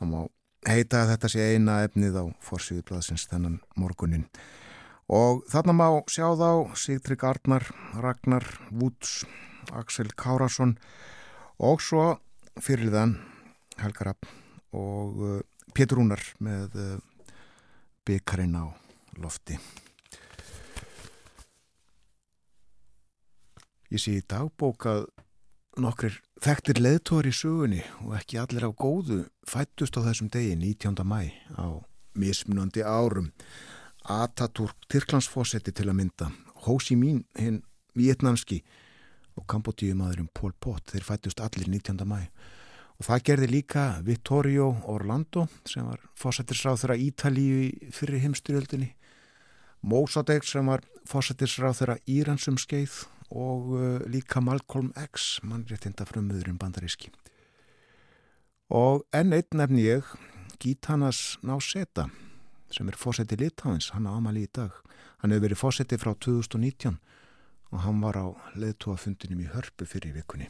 það 0.01 0.11
má 0.11 0.21
heita 0.67 1.03
að 1.05 1.11
þetta 1.13 1.33
sé 1.35 1.49
eina 1.55 1.81
efnið 1.87 2.19
á 2.19 2.25
forsýðu 2.43 2.87
blæðsins 2.91 3.29
þennan 3.31 3.59
morgunin. 3.79 4.29
Og 5.07 5.45
þarna 5.53 5.75
má 5.77 5.89
sjá 6.11 6.33
þá 6.35 6.73
Sigtrygg 6.81 7.27
Arnar, 7.29 7.69
Ragnar 8.01 8.47
Woods, 8.73 9.21
Axel 9.71 10.11
Kárasson 10.17 10.79
og 11.63 11.85
svo 11.85 12.15
fyrir 12.59 12.91
þann 12.95 13.21
Helgar 13.83 14.11
Rapp 14.15 14.35
og 14.75 15.23
uh, 15.23 15.41
Pétur 15.75 16.01
Rúnar 16.01 16.23
með 16.43 16.77
uh, 16.79 16.99
byggarinn 18.07 18.59
á 18.59 18.67
lofti. 19.23 19.59
Ég 23.95 24.03
sé 24.03 24.17
í 24.19 24.25
dagbók 24.27 24.89
að 24.91 25.05
nokkur 25.79 26.17
þekktir 26.43 26.81
leðtóri 26.83 27.31
í 27.31 27.37
sögunni 27.37 27.83
og 28.03 28.17
ekki 28.19 28.39
allir 28.43 28.67
á 28.67 28.71
góðu 28.75 29.25
fættust 29.49 29.97
á 29.99 30.07
þessum 30.07 30.31
degi 30.35 30.57
19. 30.59 31.03
mæ 31.07 31.31
á 31.55 31.79
mismunandi 32.19 32.83
árum. 32.83 33.31
Atatürk 34.05 34.77
Tyrklandsfósetti 34.93 35.73
til 35.73 35.89
að 35.89 35.97
mynda, 35.97 36.27
Chi 36.61 36.97
Minh 36.97 37.25
hinn 37.39 37.63
vietnamski 37.97 38.61
og 39.39 39.47
Kambodíumadurinn 39.49 40.29
Pol 40.35 40.53
Pot, 40.61 40.85
þeir 40.93 41.07
fættust 41.07 41.41
allir 41.41 41.69
19. 41.69 42.05
mæ. 42.05 42.29
Og 43.01 43.09
það 43.09 43.25
gerði 43.29 43.49
líka 43.51 43.85
Vittorio 44.07 44.69
Orlando 44.91 45.49
sem 45.67 45.87
var 45.87 46.03
fósættisráð 46.19 46.85
þeirra 46.85 46.99
Ítalíu 47.03 47.91
fyrir 47.95 48.23
heimstyrjöldinni, 48.23 48.93
Mossadegh 49.85 50.47
sem 50.49 50.71
var 50.71 50.85
fósættisráð 51.11 51.81
þeirra 51.81 51.97
Íransum 52.09 52.57
skeið 52.61 53.03
og 53.35 53.75
uh, 53.75 53.99
líka 54.09 54.41
Malcolm 54.41 54.93
X, 54.97 55.41
mannréttinda 55.45 56.07
frumöðurinn 56.09 56.61
bandaríski. 56.61 57.11
Og 58.73 59.05
enn 59.13 59.35
einn 59.37 59.59
nefn 59.59 59.81
ég, 59.83 60.07
Gítanas 60.63 61.37
Náseta 61.45 62.09
sem 62.73 62.89
er 62.89 62.97
fósætti 62.99 63.37
Litáins, 63.39 63.91
hann 63.95 64.09
á 64.09 64.17
Amali 64.17 64.47
í 64.47 64.51
dag. 64.51 64.73
Hann 65.21 65.35
hefur 65.35 65.47
verið 65.49 65.61
fósætti 65.61 65.99
frá 66.01 66.15
2019 66.17 66.97
og 67.75 67.83
hann 67.85 68.01
var 68.03 68.19
á 68.19 68.27
leðtúafundinum 68.59 69.45
í 69.45 69.51
Hörpu 69.53 69.87
fyrir 69.87 70.17
vikunni. 70.17 70.49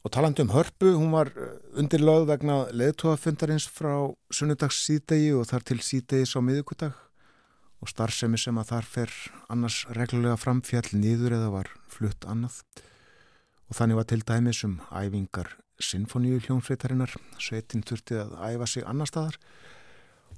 Og 0.00 0.08
talandu 0.08 0.40
um 0.46 0.52
hörpu, 0.54 0.94
hún 0.96 1.12
var 1.12 1.28
eh, 1.36 1.56
undirlöð 1.76 2.24
vegna 2.30 2.54
leðtóafundarins 2.72 3.66
frá 3.68 4.08
sunnudags 4.32 4.78
síðdegi 4.86 5.34
og 5.36 5.44
þar 5.50 5.66
til 5.68 5.76
síðdegis 5.84 6.32
á 6.32 6.40
miðugudag 6.40 6.94
og 7.80 7.90
starfsemi 7.92 8.40
sem 8.40 8.56
að 8.56 8.70
þar 8.72 8.88
fer 8.94 9.12
annars 9.52 9.82
reglulega 9.92 10.38
framfjall 10.40 10.88
nýður 10.96 11.36
eða 11.36 11.50
var 11.52 11.68
flutt 11.92 12.24
annað. 12.24 12.62
Og 13.68 13.76
þannig 13.76 14.00
var 14.00 14.08
til 14.08 14.24
dæmis 14.24 14.62
um 14.64 14.80
æfingar 14.88 15.52
sinfoníu 15.80 16.40
hljónfreitarinnar, 16.46 17.12
svetin 17.36 17.84
þurfti 17.84 18.16
að 18.24 18.34
æfa 18.40 18.72
sig 18.72 18.88
annar 18.88 19.08
staðar 19.08 19.36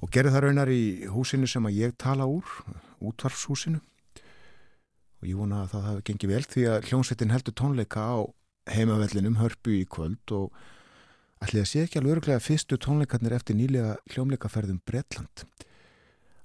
og 0.03 0.11
gerði 0.11 0.35
það 0.35 0.47
raunar 0.49 0.75
í 0.75 0.83
húsinu 1.15 1.47
sem 1.47 1.67
að 1.71 1.79
ég 1.79 1.97
tala 2.03 2.27
úr, 2.27 2.47
útvarfshúsinu. 2.99 3.79
Og 5.23 5.31
ég 5.31 5.39
vona 5.39 5.63
að 5.63 5.75
það 5.77 5.89
hafi 5.89 6.07
gengið 6.11 6.33
vel 6.35 6.47
því 6.51 6.71
að 6.73 6.87
hljónsveitin 6.91 7.35
heldur 7.35 7.55
tónleika 7.59 8.11
á 8.11 8.27
heimavellinum 8.71 9.39
hörpu 9.41 9.75
í 9.81 9.87
kvöld 9.91 10.35
og 10.35 10.53
ætli 11.43 11.63
að 11.63 11.71
sé 11.71 11.83
ekki 11.85 11.99
alveg 11.99 12.17
öruglega 12.17 12.43
fyrstu 12.43 12.79
tónleikarnir 12.79 13.35
eftir 13.35 13.59
nýlega 13.59 13.97
hljómleikaferðum 14.13 14.83
Bretland. 14.87 15.45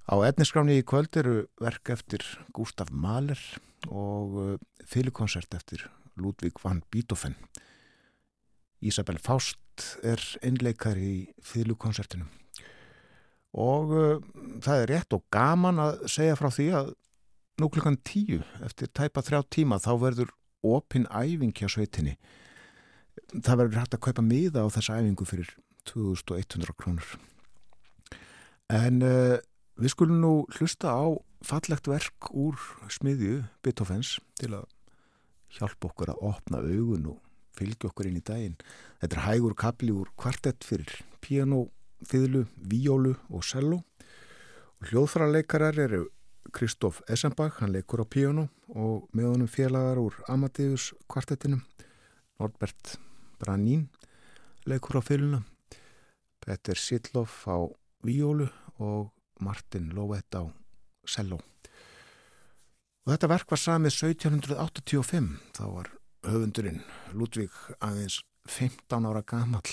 Á 0.08 0.16
etniskráni 0.26 0.80
í 0.80 0.86
kvöld 0.88 1.18
eru 1.20 1.46
verk 1.62 1.92
eftir 1.94 2.24
Gustaf 2.56 2.90
Mahler 2.92 3.40
og 3.92 4.38
uh, 4.40 4.56
fylgkonsert 4.88 5.54
eftir 5.54 5.86
Ludvig 6.18 6.58
van 6.64 6.82
Beethoven. 6.92 7.36
Isabel 8.82 9.20
Faust 9.22 9.60
er 10.06 10.22
einleikar 10.46 10.98
í 10.98 11.30
fylgkonsertinu 11.46 12.26
og 13.58 13.94
uh, 13.94 14.18
það 14.62 14.82
er 14.82 14.92
rétt 14.92 15.16
og 15.18 15.24
gaman 15.34 15.82
að 15.82 16.02
segja 16.12 16.38
frá 16.38 16.50
því 16.54 16.68
að 16.78 16.92
nú 17.58 17.70
klukkan 17.74 17.98
tíu 18.06 18.42
eftir 18.66 18.92
tæpa 18.94 19.24
þrjá 19.26 19.42
tíma 19.50 19.80
þá 19.82 19.92
verður 20.02 20.34
opin 20.76 21.08
æfing 21.10 21.56
hjá 21.56 21.70
sveitinni. 21.72 22.18
Það 23.34 23.64
verður 23.64 23.82
hægt 23.82 23.98
að 23.98 24.04
kaupa 24.08 24.26
miða 24.26 24.66
á 24.66 24.68
þessa 24.74 25.00
æfingu 25.00 25.28
fyrir 25.28 25.54
2100 25.90 26.76
krónur. 26.78 27.18
En 28.74 29.04
uh, 29.06 29.38
við 29.80 29.94
skulum 29.94 30.20
nú 30.22 30.34
hlusta 30.58 30.92
á 30.92 31.08
fallegt 31.46 31.88
verk 31.88 32.32
úr 32.34 32.58
smiðju 32.92 33.46
Beethovens 33.64 34.18
til 34.40 34.52
að 34.58 34.68
hjálpa 35.58 35.92
okkur 35.92 36.12
að 36.12 36.24
opna 36.28 36.62
augun 36.66 37.12
og 37.14 37.22
fylgja 37.58 37.90
okkur 37.90 38.10
inn 38.10 38.20
í 38.20 38.26
daginn. 38.26 38.58
Þetta 39.02 39.18
er 39.18 39.26
hægur 39.28 39.56
kapli 39.58 39.94
úr 39.96 40.12
kvartett 40.20 40.66
fyrir 40.68 40.92
piano, 41.24 41.68
fiðlu, 42.06 42.46
víólu 42.58 43.16
og 43.32 43.46
cello. 43.48 43.82
Og 44.78 44.92
hljóðfrarleikarar 44.92 45.80
eru 45.88 46.04
Kristóf 46.54 47.02
Essenbach, 47.10 47.60
hann 47.62 47.74
leikur 47.76 48.04
á 48.04 48.06
piano 48.08 48.48
og 48.70 49.08
með 49.16 49.32
honum 49.32 49.50
félagar 49.52 50.00
úr 50.02 50.16
Amadeus 50.32 50.94
kvartettinum, 51.12 51.64
Norbert 52.40 52.98
Branín 53.42 53.88
leikur 54.68 55.00
á 55.00 55.02
fiðluna, 55.02 55.44
Petter 56.44 56.78
Sittloff 56.78 57.48
á 57.48 57.68
víólu 58.06 58.50
og 58.80 59.12
Martin 59.40 59.92
Lovett 59.96 60.36
á 60.36 60.44
cello. 61.08 61.40
Og 63.06 63.14
þetta 63.14 63.32
verk 63.32 63.52
var 63.52 63.62
samið 63.62 63.96
1785, 64.12 65.30
þá 65.56 65.64
var 65.72 65.92
höfundurinn 66.28 66.84
Ludvig 67.16 67.54
aðeins 67.80 68.20
15 68.52 69.08
ára 69.08 69.24
gamall. 69.24 69.72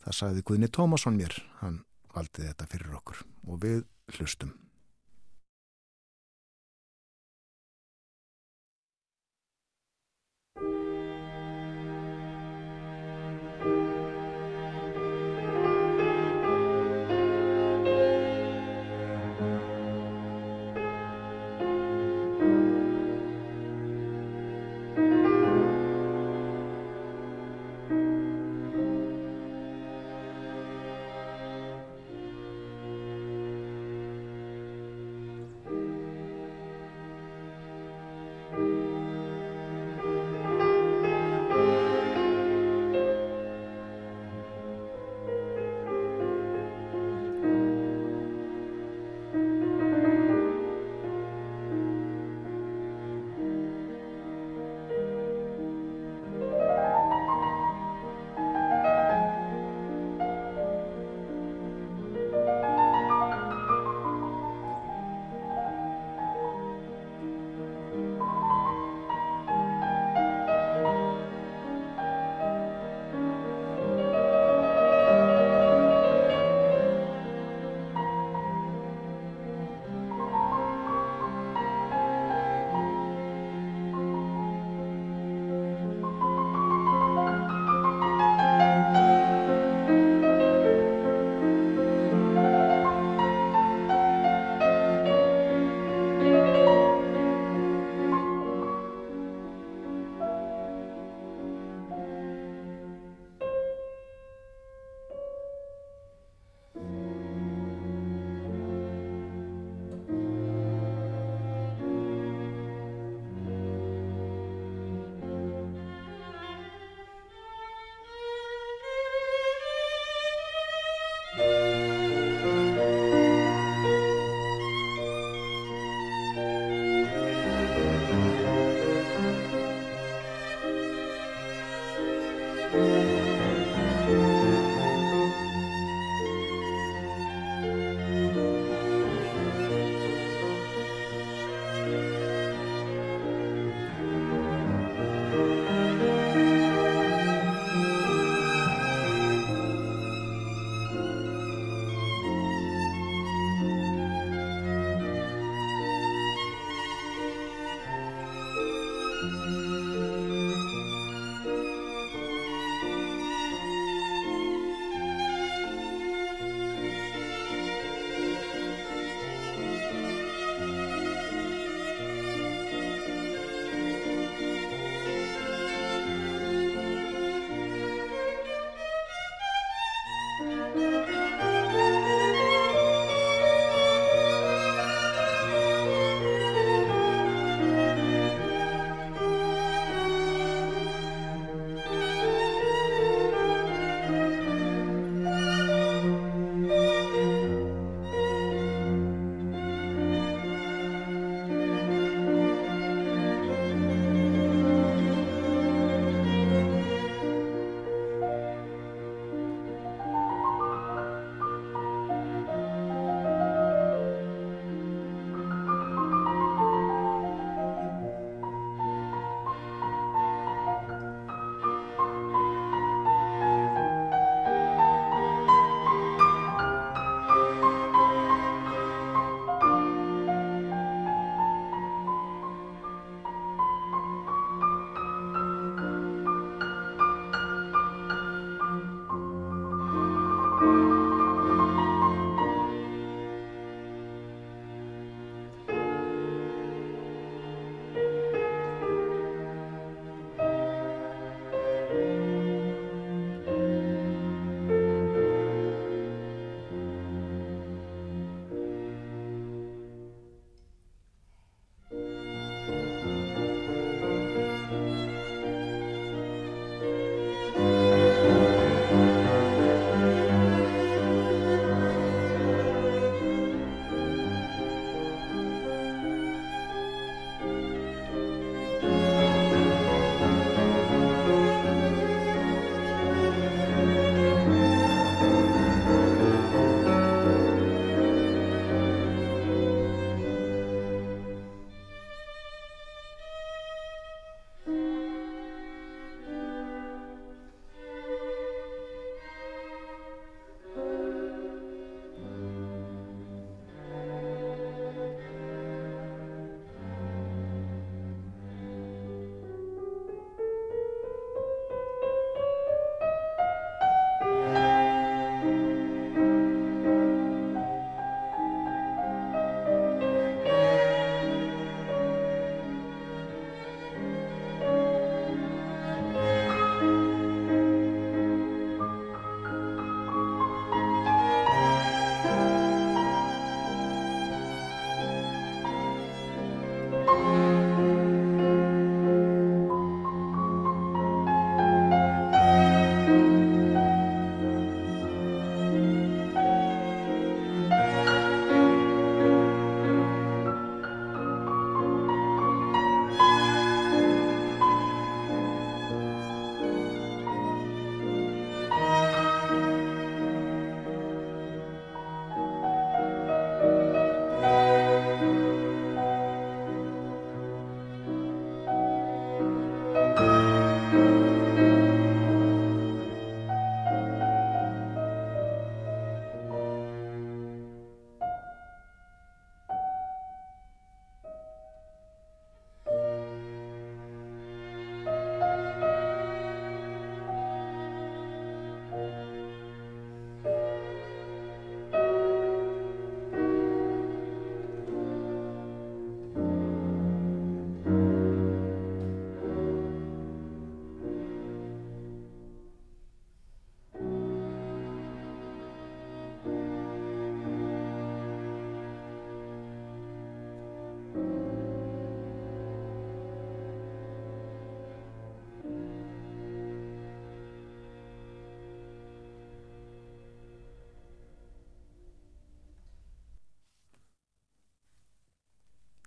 Það 0.00 0.16
sagði 0.16 0.46
Guðni 0.48 0.70
Tómasson 0.72 1.18
mér, 1.20 1.36
hann 1.60 1.82
valdi 2.14 2.46
þetta 2.46 2.68
fyrir 2.70 2.96
okkur 2.96 3.20
og 3.48 3.60
við 3.62 3.84
hlustum. 4.16 4.56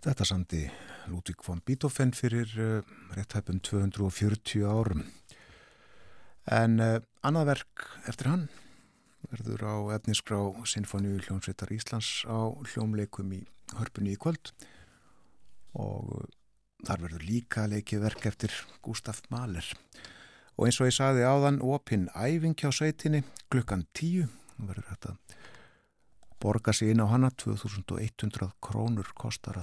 Þetta 0.03 0.25
sandi 0.27 0.65
Ludvík 1.07 1.45
von 1.47 1.61
Beethoven 1.63 2.09
fyrir 2.11 2.49
uh, 2.59 2.87
rétt 3.15 3.37
hæpum 3.37 3.61
240 3.63 4.65
árum. 4.67 5.05
En 6.51 6.73
uh, 6.83 6.97
annað 7.23 7.53
verk 7.53 7.83
eftir 8.11 8.27
hann 8.27 8.49
verður 9.31 9.61
á 9.63 9.75
efnisgrá 9.95 10.41
Sinfoníu 10.67 11.21
hljómsveitar 11.23 11.71
Íslands 11.71 12.25
á 12.27 12.51
hljómleikum 12.51 13.31
í 13.31 13.39
hörpunni 13.77 14.17
í 14.17 14.19
kvöld 14.19 14.51
og 15.79 16.09
uh, 16.17 16.25
þar 16.83 17.05
verður 17.05 17.23
líka 17.29 17.63
leikið 17.71 18.03
verk 18.03 18.27
eftir 18.27 18.55
Gustaf 18.83 19.21
Mahler. 19.31 19.69
Og 20.59 20.67
eins 20.67 20.81
og 20.83 20.89
ég 20.89 20.97
saði 20.97 21.23
áðan, 21.23 21.61
opinn 21.63 22.09
æfing 22.11 22.57
hjá 22.59 22.73
sveitinni 22.75 23.23
klukkan 23.47 23.85
10 23.95 24.27
verður 24.67 24.89
þetta 24.91 25.15
borga 26.43 26.75
sig 26.75 26.91
inn 26.91 26.99
á 26.99 27.07
hana 27.07 27.31
2100 27.31 28.51
krónur 28.59 29.15
kostar 29.15 29.61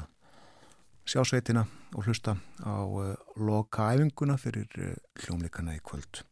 að 1.01 1.13
sjá 1.13 1.25
sveitina 1.25 1.65
og 1.97 2.07
hlusta 2.07 2.37
á 2.63 2.77
uh, 2.85 3.15
loka 3.37 3.91
æfinguna 3.95 4.37
fyrir 4.39 4.69
uh, 4.79 4.95
hljómleikana 5.25 5.75
í 5.77 5.81
kvöld. 5.83 6.23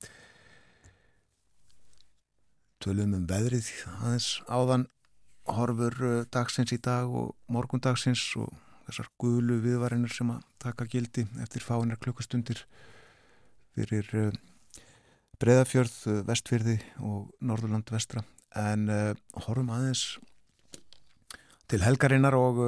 Tölum 2.78 3.16
um 3.16 3.26
veðrið 3.26 3.70
aðeins 3.98 4.28
áðan 4.46 4.87
horfur 5.48 5.96
uh, 6.04 6.26
dagsins 6.31 6.72
í 6.76 6.78
dag 6.78 7.09
og 7.09 7.35
morgundagsins 7.48 8.22
og 8.38 8.52
þessar 8.87 9.11
gulu 9.20 9.59
viðvarinur 9.64 10.12
sem 10.12 10.31
að 10.33 10.44
taka 10.62 10.87
gildi 10.88 11.26
eftir 11.42 11.64
fáinar 11.64 11.98
klukkustundir 12.00 12.64
fyrir 13.74 14.33
Breðafjörð, 15.38 16.24
Vestfjörði 16.26 16.81
og 17.07 17.28
Norðurland 17.46 17.87
vestra. 17.94 18.24
En 18.59 18.88
horfum 19.44 19.68
aðeins 19.70 20.16
til 21.70 21.78
helgarinnar 21.85 22.35
og 22.35 22.59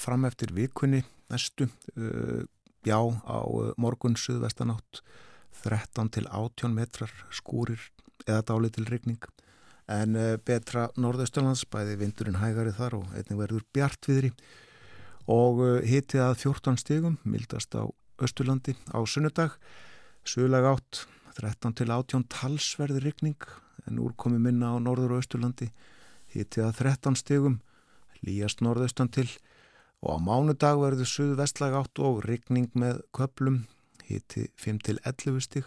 fram 0.00 0.24
eftir 0.26 0.50
vikunni 0.56 1.04
næstu 1.32 1.68
uh, 1.68 2.42
já 2.86 2.98
á 2.98 3.38
uh, 3.42 3.72
morgun 3.76 4.18
suðvestanátt 4.18 5.02
13 5.64 6.12
til 6.12 6.28
18 6.28 6.74
metrar 6.74 7.12
skúrir 7.32 7.80
eða 8.26 8.44
dáli 8.52 8.70
til 8.70 8.86
regning 8.88 9.22
en 9.86 10.16
betra 10.42 10.88
norðausturlands 10.98 11.62
bæði 11.70 11.94
vindurinn 12.00 12.40
hægari 12.40 12.72
þar 12.74 12.96
og 12.98 13.12
einnig 13.14 13.38
verður 13.38 13.66
bjartviðri. 13.76 14.32
Og 15.30 15.62
hitið 15.86 16.24
að 16.24 16.40
14 16.42 16.80
stegum 16.82 17.18
mildast 17.22 17.74
á 17.78 17.86
Östurlandi 18.18 18.74
á 18.90 18.98
sunnudag. 19.06 19.54
Suðlag 20.26 20.66
átt 20.72 21.04
13 21.38 21.76
til 21.78 21.90
18 21.92 22.26
talsverði 22.32 23.02
regning 23.04 23.38
en 23.86 24.00
úrkomi 24.02 24.40
minna 24.42 24.72
á 24.74 24.76
norður 24.82 25.16
og 25.16 25.24
Östurlandi 25.24 25.70
hitið 26.34 26.66
að 26.66 26.80
13 26.82 27.18
stegum 27.20 27.60
líjast 28.26 28.62
norðaustan 28.64 29.12
til 29.12 29.28
og 30.04 30.10
á 30.12 30.16
mánudag 30.20 30.80
verður 30.80 31.08
suðu 31.08 31.38
vestlag 31.40 31.76
átt 31.78 32.00
og 32.02 32.20
rigning 32.26 32.68
með 32.76 33.00
köplum 33.16 33.64
hiti 34.06 34.46
5-11 34.60 35.40
stig. 35.44 35.64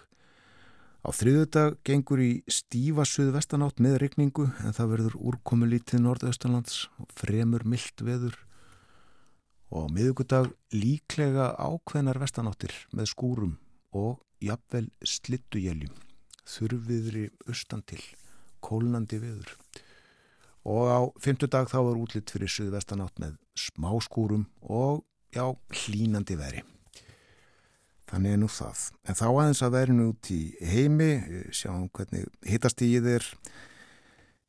Á 1.00 1.10
þriðudag 1.16 1.78
gengur 1.88 2.20
í 2.20 2.32
stífa 2.52 3.06
suðu 3.08 3.34
vestanátt 3.38 3.80
með 3.80 4.00
rigningu 4.04 4.50
en 4.66 4.76
það 4.76 4.92
verður 4.94 5.18
úrkomu 5.32 5.70
lítið 5.72 6.04
norðaustanlands 6.04 6.90
og 7.00 7.08
fremur 7.16 7.64
myllt 7.64 8.04
veður. 8.04 8.36
Og 9.72 9.88
á 9.88 9.94
miðugudag 9.96 10.52
líklega 10.76 11.54
ákveðnar 11.56 12.20
vestanáttir 12.20 12.74
með 12.92 13.12
skúrum 13.14 13.58
og 13.96 14.20
jafnvel 14.44 14.88
slittujeljum, 15.08 15.94
þurfiðri 16.48 17.30
austan 17.48 17.84
til, 17.88 18.02
kólnandi 18.64 19.20
veður 19.22 19.56
og 20.68 20.90
á 20.92 21.00
fymtudag 21.22 21.70
þá 21.72 21.80
var 21.88 22.02
útlitt 22.02 22.34
fyrir 22.34 22.52
suðvestanátt 22.52 23.22
með 23.22 23.38
smá 23.58 23.92
skúrum 24.04 24.48
og 24.62 25.06
já, 25.36 25.46
hlínandi 25.86 26.38
veri. 26.40 26.64
Þannig 28.10 28.34
er 28.34 28.40
nú 28.42 28.50
það. 28.50 28.84
En 29.06 29.18
þá 29.18 29.26
aðeins 29.30 29.62
að 29.66 29.76
verinu 29.76 30.08
út 30.10 30.30
í 30.34 30.42
heimi, 30.66 31.10
sjáum 31.54 31.90
hvernig 31.94 32.26
hittast 32.50 32.82
í 32.82 32.96
þér 33.06 33.26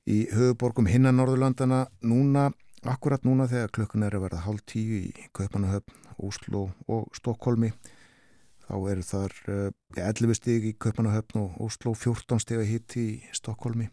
í 0.09 0.18
höfuborgum 0.33 0.88
hinna 0.88 1.12
Norðurlandana 1.12 1.85
núna, 2.01 2.49
akkurat 2.88 3.27
núna 3.29 3.46
þegar 3.51 3.75
klukkun 3.77 4.07
er 4.07 4.16
að 4.16 4.25
verða 4.25 4.44
hálf 4.46 4.64
tíu 4.70 5.03
í 5.11 5.27
Kaupanahöfn, 5.37 6.09
Óslo 6.25 6.70
og 6.88 7.11
Stokkólmi. 7.16 7.75
Þá 8.64 8.75
eru 8.92 9.05
þar 9.05 9.37
uh, 9.51 9.61
eh, 9.99 10.09
11 10.09 10.38
stig 10.38 10.66
í 10.70 10.75
Kaupanahöfn 10.81 11.42
og 11.42 11.61
Óslo, 11.66 11.92
14 11.92 12.40
stig 12.40 12.62
að 12.62 12.70
hitti 12.70 13.07
í 13.11 13.37
Stokkólmi. 13.37 13.90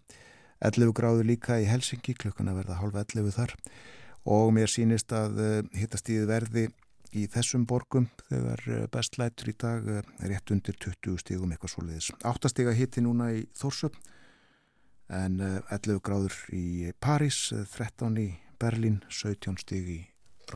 11 0.66 0.94
gráður 0.98 1.28
líka 1.30 1.60
í 1.62 1.68
Helsingi, 1.70 2.16
klukkuna 2.18 2.56
verða 2.58 2.80
halv 2.82 2.98
11 2.98 3.34
þar 3.36 3.54
og 4.28 4.52
mér 4.56 4.72
sínist 4.72 5.14
að 5.16 5.40
uh, 5.40 5.58
hittastíði 5.78 6.28
verði 6.28 6.66
í 7.16 7.24
þessum 7.32 7.64
borgum 7.70 8.10
þegar 8.28 8.64
uh, 8.68 8.84
bestlætur 8.92 9.52
í 9.54 9.56
dag 9.60 9.88
uh, 9.88 10.02
rétt 10.28 10.52
undir 10.52 10.76
20 10.84 11.22
stígum 11.24 11.54
eitthvað 11.54 11.76
svoleiðis. 11.76 12.12
8 12.28 12.52
stíga 12.52 12.76
hitti 12.76 13.04
núna 13.06 13.32
í 13.38 13.46
Þórsöp 13.58 13.96
en 15.08 15.40
11 15.40 16.02
gráður 16.04 16.36
í 16.52 16.92
París, 17.00 17.54
13 17.54 18.18
í 18.20 18.28
Berlín, 18.60 19.00
17 19.08 19.56
stíg 19.64 19.88
í 19.94 20.00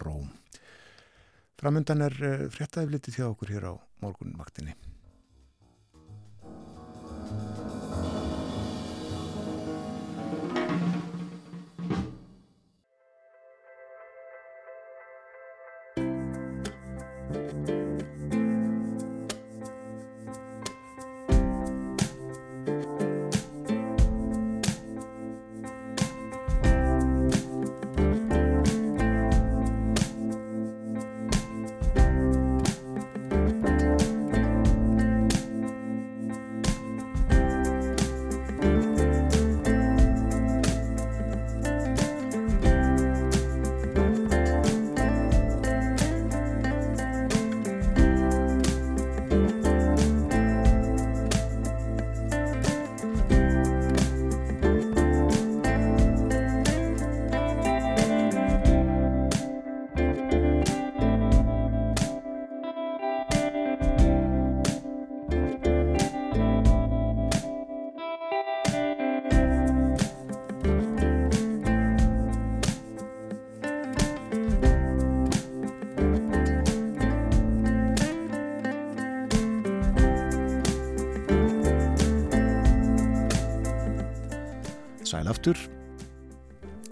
Róm. 0.02 0.28
Framundan 1.62 2.04
er 2.04 2.18
fréttaðifliti 2.52 3.14
þjá 3.16 3.30
okkur 3.30 3.54
hér 3.54 3.70
á 3.72 3.74
morgunmaktinni. 4.04 4.76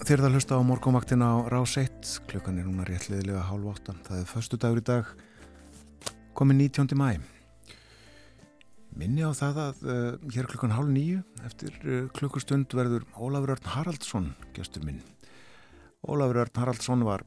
Þeir 0.10 0.24
það 0.24 0.32
hlusta 0.34 0.58
á 0.58 0.66
morgómaktina 0.66 1.26
á 1.30 1.38
Rás 1.54 1.76
1 1.78 2.08
klukkan 2.26 2.56
er 2.58 2.66
núna 2.66 2.82
réttliðilega 2.88 3.44
hálf 3.46 3.66
8 3.78 3.94
það 4.08 4.18
er 4.18 4.24
förstu 4.26 4.58
dagur 4.58 4.80
í 4.82 4.84
dag 4.88 5.10
komið 6.34 6.64
19. 6.64 6.96
mæ 6.98 7.20
minni 8.98 9.22
á 9.22 9.30
það 9.38 9.60
að 9.62 9.84
uh, 9.86 10.16
hér 10.34 10.48
klukkan 10.50 10.74
hálf 10.74 10.90
9 10.90 11.20
eftir 11.46 11.78
uh, 11.86 12.08
klukkustund 12.18 12.74
verður 12.74 13.06
Ólafur 13.22 13.54
Örn 13.54 13.70
Haraldsson 13.70 14.32
gestur 14.56 14.82
minn. 14.88 14.98
Ólafur 16.02 16.42
Örn 16.42 16.58
Haraldsson 16.58 17.06
var 17.06 17.22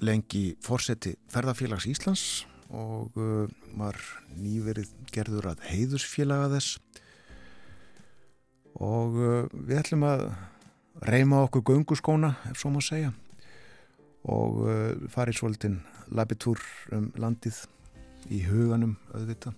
lengi 0.00 0.54
fórseti 0.64 1.12
ferðarfélags 1.34 1.84
Íslands 1.92 2.24
og 2.72 3.12
uh, 3.20 3.44
var 3.76 4.00
nýverið 4.38 4.88
gerður 5.12 5.50
að 5.52 5.68
heiðusfélaga 5.68 6.48
þess. 6.54 6.80
Og 8.80 9.20
við 9.52 9.82
ætlum 9.82 10.08
að 10.08 10.24
reyma 11.02 11.42
okkur 11.46 11.64
gunguskóna 11.66 12.36
ef 12.50 12.60
svo 12.60 12.70
má 12.70 12.80
segja 12.84 13.12
og 14.22 14.62
uh, 14.62 15.08
farið 15.10 15.38
svolítinn 15.40 15.80
labitúr 16.14 16.60
um 16.94 17.10
landið 17.18 17.64
í 18.30 18.44
huganum 18.46 18.94
auðvita 19.10 19.50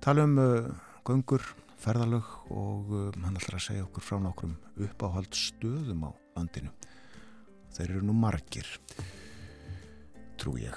tala 0.00 0.24
um 0.24 0.36
uh, 0.40 0.68
gungur, 1.04 1.42
ferðalög 1.80 2.28
og 2.52 2.92
uh, 2.92 3.08
hann 3.24 3.36
ætlar 3.36 3.58
að 3.58 3.66
segja 3.66 3.86
okkur 3.86 4.04
frá 4.04 4.20
nokkrum 4.22 4.54
uppáhald 4.80 5.36
stöðum 5.36 6.06
á 6.08 6.10
landinu. 6.36 6.72
Þeir 7.76 7.96
eru 7.96 8.06
nú 8.08 8.14
margir 8.16 8.68
trú 10.40 10.56
ég. 10.60 10.76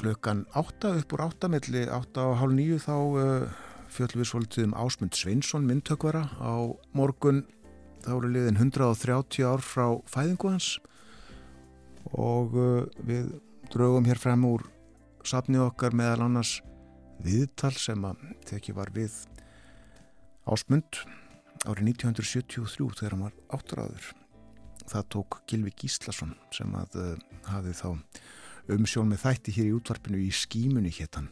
Klukkan 0.00 0.44
átta 0.56 0.94
upp 0.96 1.14
úr 1.14 1.26
áttamelli, 1.26 1.84
átta 1.90 2.24
á 2.24 2.38
hálf 2.38 2.54
nýju 2.54 2.78
þá 2.86 2.94
uh, 2.96 3.58
fjöldum 3.90 4.22
við 4.22 4.30
svolítið 4.30 4.68
um 4.68 4.76
Ásmund 4.78 5.18
Sveinsson 5.18 5.66
myndtökvara 5.66 6.28
á 6.38 6.70
morgun 6.94 7.42
þá 8.04 8.10
eru 8.16 8.30
liðin 8.32 8.60
130 8.60 9.46
ár 9.46 9.62
frá 9.64 9.86
fæðingu 10.08 10.52
hans 10.52 10.74
og 12.16 12.56
uh, 12.56 12.84
við 13.06 13.30
draugum 13.70 14.08
hér 14.08 14.20
frem 14.20 14.44
úr 14.48 14.64
safni 15.26 15.60
okkar 15.60 15.94
meðal 15.96 16.26
annars 16.26 16.58
viðtal 17.20 17.74
sem 17.76 18.04
að 18.08 18.22
tekið 18.48 18.78
var 18.78 18.92
við 18.94 19.16
Ásmund 20.50 21.02
árið 21.68 21.92
1973 21.92 22.96
þegar 22.96 23.14
hann 23.14 23.26
var 23.26 23.34
áttræður. 23.52 24.06
Það 24.88 25.08
tók 25.12 25.36
Gilvi 25.50 25.72
Gíslason 25.76 26.32
sem 26.56 26.72
að 26.74 26.96
uh, 26.98 27.10
hafði 27.52 27.76
þá 27.76 27.88
umsjón 28.70 29.10
með 29.10 29.24
þætti 29.26 29.56
hér 29.58 29.68
í 29.68 29.74
útvarpinu 29.76 30.22
í 30.22 30.30
skímunni 30.34 30.92
héttan 30.94 31.28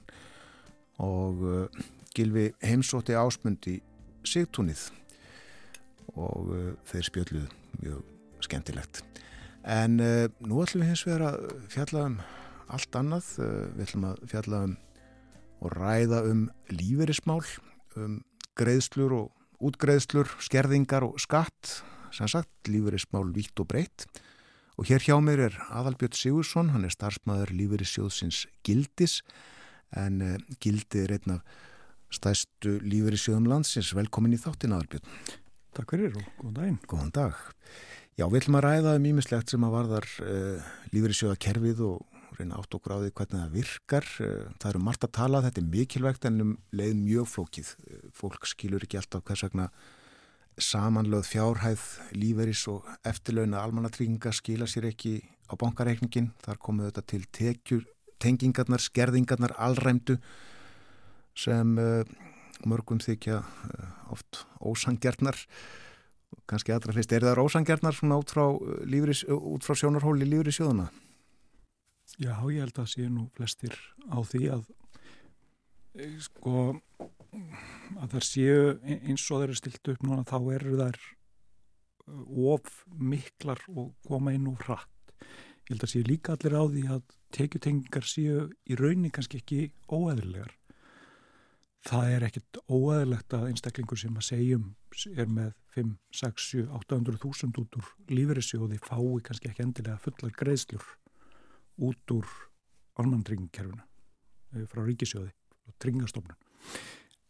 og 1.02 1.42
uh, 1.46 1.82
Gilvi 2.14 2.50
heimsótti 2.62 3.16
Ásmund 3.16 3.66
í 3.70 3.78
sigtúnið 4.26 4.88
og 6.14 6.52
uh, 6.54 6.72
þeir 6.88 7.08
spjöldluð 7.10 7.54
mjög 7.82 8.44
skemmtilegt. 8.46 9.02
En 9.68 9.98
nú 9.98 10.60
ætlum 10.62 10.84
við 10.84 10.92
hins 10.92 11.02
vegar 11.04 11.24
að 11.26 11.48
fjalla 11.68 12.04
um 12.06 12.20
allt 12.72 12.96
annað. 12.96 13.26
Við 13.74 13.82
ætlum 13.84 14.04
að 14.08 14.20
fjalla 14.30 14.60
um 14.64 14.76
og 15.58 15.74
ræða 15.74 16.22
um 16.30 16.46
líferismál, 16.70 17.42
um 17.98 18.20
greiðslur 18.58 19.14
og 19.16 19.64
útgreiðslur, 19.64 20.30
skerðingar 20.42 21.06
og 21.06 21.18
skatt, 21.22 21.80
sem 22.14 22.30
sagt, 22.30 22.50
líferismál 22.70 23.32
vitt 23.34 23.58
og 23.58 23.68
breytt. 23.70 24.06
Og 24.78 24.86
hér 24.86 25.02
hjá 25.02 25.16
mér 25.22 25.48
er 25.48 25.56
Adalbjörn 25.74 26.14
Sigursson, 26.14 26.70
hann 26.70 26.86
er 26.86 26.94
starfsmæður 26.94 27.50
líferisjóðsins 27.58 28.44
Gildis, 28.66 29.20
en 29.96 30.22
uh, 30.22 30.36
Gildi 30.62 31.02
er 31.02 31.16
einn 31.16 31.38
af 31.38 31.58
stæstu 32.14 32.78
líferisjóðum 32.84 33.48
landsins. 33.50 33.90
Velkomin 33.96 34.36
í 34.36 34.40
þáttin 34.40 34.76
Adalbjörn. 34.76 35.10
Takk 35.78 35.92
fyrir 35.94 36.16
og 36.18 36.24
góðan 36.40 36.54
daginn. 36.56 36.78
Góðan 36.90 37.10
dag. 37.14 37.42
Já, 38.18 38.24
við 38.26 38.40
ætlum 38.40 38.56
að 38.58 38.64
ræða 38.64 38.94
um 38.98 39.04
ímislegt 39.12 39.52
sem 39.52 39.62
að 39.62 39.74
varðar 39.76 40.06
uh, 40.24 40.70
líferisjóða 40.90 41.38
kerfið 41.44 41.82
og 41.86 42.18
reyna 42.34 42.58
átt 42.58 42.74
á 42.74 42.78
því 42.78 43.12
hvernig 43.12 43.36
það 43.36 43.54
virkar. 43.54 44.08
Eh, 44.22 44.50
það 44.58 44.70
eru 44.70 44.82
margt 44.86 45.06
að 45.06 45.14
tala, 45.18 45.42
þetta 45.46 45.62
er 45.62 45.70
mikilvægt 45.72 46.26
en 46.28 46.42
um 46.42 46.52
leið 46.74 46.98
mjög 46.98 47.30
flókið. 47.32 47.70
Eh, 47.86 48.04
fólk 48.14 48.46
skilur 48.46 48.84
ekki 48.84 48.98
alltaf 49.00 49.24
hvers 49.26 49.44
vegna 49.46 49.68
samanlöð 50.58 51.26
fjárhæð, 51.30 51.86
líferis 52.18 52.64
og 52.70 52.86
eftirlauna 53.06 53.62
almannatrygginga 53.62 54.34
skila 54.34 54.66
sér 54.70 54.90
ekki 54.90 55.20
á 55.46 55.54
bankareikningin. 55.58 56.32
Þar 56.42 56.62
komuð 56.62 56.90
þetta 56.90 57.06
til 57.14 57.26
tekjur, 57.38 57.84
tengingarnar, 58.22 58.82
skerðingarnar, 58.82 59.54
allræmdu 59.54 60.18
sem 61.38 61.76
uh, 61.78 62.02
mörgum 62.66 63.02
þykja 63.02 63.42
uh, 63.42 63.90
oft 64.14 64.46
ósangjarnar 64.58 65.38
kannski 66.48 66.72
aðra 66.74 66.94
fyrst, 66.96 67.12
er 67.12 67.26
það 67.26 67.42
ósangjarnar 67.44 67.96
svona 67.96 68.18
út 68.20 68.32
frá, 68.32 68.44
lífris, 68.88 69.24
út 69.28 69.64
frá 69.64 69.76
sjónarhóli 69.78 70.28
lífri 70.28 70.52
sjóðuna? 70.54 70.88
Já, 72.18 72.32
ég 72.50 72.64
held 72.64 72.80
að 72.80 72.90
sé 72.94 73.06
nú 73.12 73.28
flestir 73.36 73.76
á 74.08 74.18
því 74.24 74.48
að 74.56 74.68
eh, 76.00 76.16
sko 76.24 76.54
að 78.00 78.14
þær 78.14 78.26
séu 78.26 78.58
e-, 78.82 79.00
eins 79.10 79.26
og 79.28 79.42
þeir 79.42 79.48
eru 79.50 79.58
stilt 79.60 79.92
upp 79.92 80.04
núna 80.06 80.26
þá 80.28 80.38
eru 80.56 80.78
þær 80.80 80.98
eh, 80.98 82.52
of 82.54 82.82
miklar 82.96 83.62
og 83.74 83.92
koma 84.08 84.34
inn 84.36 84.48
úr 84.50 84.64
hratt. 84.66 85.14
Ég 85.68 85.74
held 85.74 85.84
að 85.84 85.92
séu 85.92 86.08
líka 86.08 86.34
allir 86.34 86.56
á 86.56 86.64
því 86.64 86.84
að 86.96 87.16
tekjutengingar 87.36 88.08
séu 88.08 88.48
í 88.64 88.78
raunin 88.80 89.12
kannski 89.12 89.42
ekki 89.42 89.60
óæðilegar. 89.92 90.57
Það 91.88 92.10
er 92.12 92.24
ekkit 92.26 92.58
óæðilegt 92.68 93.34
að 93.36 93.46
einstaklingur 93.48 94.00
sem 94.00 94.16
að 94.20 94.26
segjum 94.26 94.64
er 95.16 95.30
með 95.32 95.52
5, 95.72 95.92
6, 96.20 96.48
7, 96.52 96.64
800 96.82 97.20
þúsund 97.22 97.60
út 97.62 97.78
úr 97.78 97.92
lífeyrissjóði 98.12 98.80
fái 98.84 99.22
kannski 99.24 99.48
ekki 99.48 99.64
endilega 99.64 100.00
fullar 100.02 100.34
greiðslur 100.36 100.84
út 101.88 102.12
úr 102.12 102.34
almanntryggingkerfuna 103.00 103.86
eh, 103.86 104.66
frá 104.68 104.82
ríkisjóði 104.84 105.30
og 105.30 105.78
tryggingastofnun. 105.80 106.36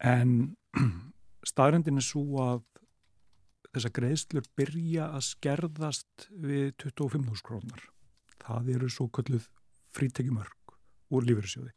En 0.02 0.34
staðrendin 1.52 2.00
er 2.00 2.08
svo 2.08 2.24
að 2.42 2.64
þessar 3.68 3.94
greiðslur 4.00 4.50
byrja 4.58 5.10
að 5.12 5.26
skerðast 5.28 6.28
við 6.32 6.72
25.000 6.82 7.46
krónar 7.46 7.88
það 8.42 8.72
eru 8.74 8.90
svo 8.90 9.06
kölluð 9.12 9.46
frítekjumörk 9.94 10.78
úr 11.14 11.26
lífeyrissjóði 11.28 11.74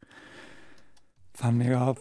þannig 1.38 1.72
að 1.76 2.00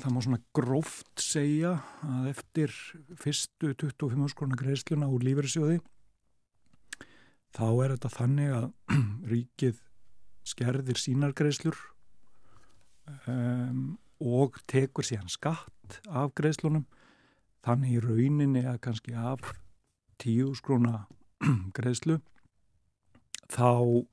það 0.00 0.12
má 0.14 0.20
svona 0.24 0.40
gróft 0.56 1.22
segja 1.22 1.74
að 2.08 2.28
eftir 2.32 2.74
fyrstu 3.20 3.72
25.000 3.74 4.36
krónar 4.38 4.60
greiðsluna 4.60 5.10
úr 5.12 5.26
lífeyrissjóði 5.26 5.80
þá 7.52 7.66
er 7.68 7.94
þetta 7.94 8.12
þannig 8.16 8.54
að 8.56 8.68
ríkið 9.32 9.82
skerðir 10.52 10.98
sínargreislur 10.98 11.78
um, 13.28 13.98
og 14.22 14.58
tekur 14.70 15.06
síðan 15.06 15.30
skatt 15.32 16.00
af 16.08 16.32
greislunum 16.38 16.86
þannig 17.62 17.98
í 17.98 18.02
rauninni 18.02 18.64
að 18.66 18.80
kannski 18.86 19.14
af 19.18 19.52
tíu 20.22 20.54
skrúna 20.58 21.04
greislu 21.76 22.20
þá 23.52 24.06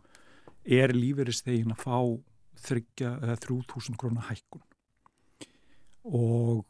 er 0.70 0.94
lífeyristegin 0.94 1.74
að 1.74 1.86
fá 1.86 2.00
þryggja 2.66 3.14
eða 3.24 3.38
þrjú 3.44 3.60
þúsund 3.74 4.00
krónar 4.02 4.30
hækkun. 4.30 4.66
Og 6.10 6.66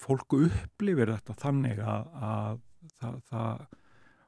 fólku 0.00 0.44
upplifir 0.48 1.14
þetta 1.14 1.36
þannig 1.40 1.80
að, 1.80 2.12
að 2.28 2.62
það, 3.00 3.18
það 3.30 3.66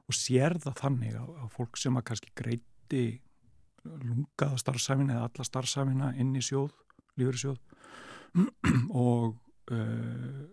og 0.07 0.15
sér 0.15 0.55
það 0.63 0.77
þannig 0.81 1.15
að, 1.19 1.31
að 1.43 1.49
fólk 1.57 1.79
sem 1.79 1.97
að 1.99 2.05
kannski 2.09 2.33
greiti 2.37 3.05
lungaða 3.87 4.59
starfsæfina 4.61 5.17
eða 5.17 5.27
alla 5.29 5.47
starfsæfina 5.47 6.11
inn 6.19 6.35
í 6.35 6.43
sjóð, 6.43 6.71
lífur 7.19 7.39
sjóð 7.41 7.59
og 9.07 9.37
uh, 9.71 10.43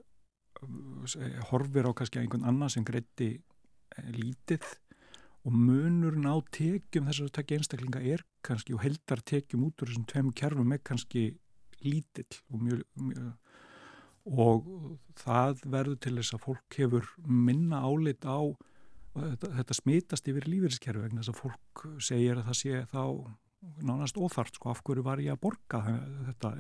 horfir 1.50 1.90
á 1.90 1.92
kannski 1.96 2.22
einhvern 2.22 2.46
annan 2.48 2.72
sem 2.72 2.86
greitti 2.86 3.34
uh, 3.38 4.10
lítið 4.14 4.66
og 5.45 5.53
munurinn 5.53 6.28
á 6.28 6.36
tekjum 6.55 7.09
þessar 7.11 7.28
að 7.28 7.36
tekja 7.38 7.61
einstaklinga 7.61 8.03
er 8.14 8.24
kannski 8.45 8.76
og 8.76 8.84
heldar 8.84 9.20
tekjum 9.28 9.66
út 9.68 9.82
úr 9.82 9.90
þessum 9.92 10.07
tveim 10.09 10.30
kjærfum 10.36 10.72
er 10.72 10.82
kannski 10.84 11.24
lítill 11.84 12.40
og 12.49 12.62
mjög, 12.64 12.84
mjög 12.97 13.32
og 14.24 14.68
það 15.20 15.64
verður 15.68 15.99
til 16.01 16.14
þess 16.16 16.36
að 16.36 16.45
fólk 16.47 16.78
hefur 16.80 17.09
minna 17.28 17.82
álit 17.84 18.24
á 18.24 18.40
þetta, 19.12 19.51
þetta 19.61 19.76
smitast 19.76 20.30
yfir 20.32 20.49
lífeyriskerfi 20.49 21.05
vegna 21.05 21.20
þess 21.20 21.34
að 21.34 21.40
fólk 21.42 21.84
segir 22.01 22.40
að 22.40 22.49
það 22.49 22.61
sé 22.62 22.84
þá 22.88 23.03
nánast 23.84 24.18
óþart 24.20 24.57
sko 24.57 24.72
af 24.72 24.82
hverju 24.84 25.05
var 25.05 25.20
ég 25.24 25.36
að 25.36 25.42
borga 25.45 25.80
þetta 26.30 26.51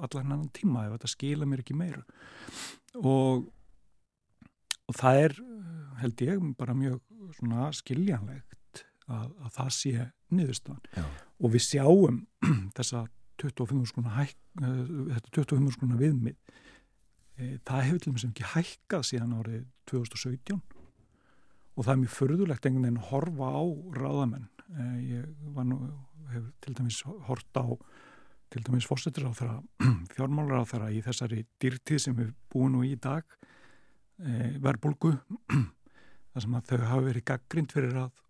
allar 0.00 0.24
hennan 0.24 0.48
tíma 0.56 0.86
ef 0.86 0.96
þetta 0.96 1.12
skila 1.12 1.48
mér 1.48 1.62
ekki 1.62 1.76
meira? 1.76 2.02
Og, 3.00 3.46
og 4.88 4.96
það 4.96 5.24
er 5.26 5.38
held 6.00 6.24
ég 6.24 6.50
bara 6.60 6.76
mjög 6.76 7.00
svona 7.38 7.70
skiljanlegt 7.76 8.84
að, 9.10 9.30
að 9.44 9.54
það 9.56 9.70
sé 9.76 10.06
niðurstofan 10.30 11.08
og 11.40 11.54
við 11.54 11.66
sjáum 11.66 12.20
þessa 12.76 13.06
25 13.40 13.86
skona 13.88 14.12
hæk, 14.18 14.36
þetta 14.60 15.30
25 15.32 15.70
skona 15.72 15.96
viðmið. 15.96 16.36
E, 17.40 17.54
það 17.64 17.86
hefur 17.86 18.02
til 18.02 18.10
og 18.10 18.14
með 18.14 18.24
sem 18.24 18.34
ekki 18.34 18.50
hækkað 18.50 19.06
síðan 19.08 19.36
árið 19.38 19.62
2017 19.88 20.60
og 20.60 21.86
það 21.86 21.92
er 21.94 22.00
mjög 22.02 22.14
förðulegt 22.18 22.66
einhvern 22.68 22.84
veginn 22.84 23.00
að 23.00 23.08
horfa 23.08 23.50
á 23.56 23.62
ráðamenn. 23.96 24.48
Eh, 24.70 24.96
ég 25.14 25.50
var 25.56 25.66
nú, 25.66 25.78
hef 26.34 26.50
til 26.60 26.74
dæmis 26.76 27.00
hort 27.26 27.56
á 27.56 27.64
til 28.50 28.62
dæmis 28.66 28.86
fórsetur 28.86 29.30
á 29.30 29.32
þeirra 29.34 29.56
fjármálar 30.14 30.62
á 30.62 30.70
þeirra 30.70 30.90
í 30.92 31.00
þessari 31.06 31.44
dýrtið 31.62 32.02
sem 32.02 32.16
við 32.18 32.32
búum 32.52 32.74
nú 32.74 32.84
í 32.86 32.96
dag 32.98 33.24
e, 34.18 34.58
verbulgu 34.62 35.14
þar 36.32 36.44
sem 36.44 36.56
að 36.56 36.70
þau 36.70 36.86
hafi 36.90 37.08
verið 37.08 37.26
gaggrind 37.30 37.74
fyrir 37.74 37.98
að 38.04 38.24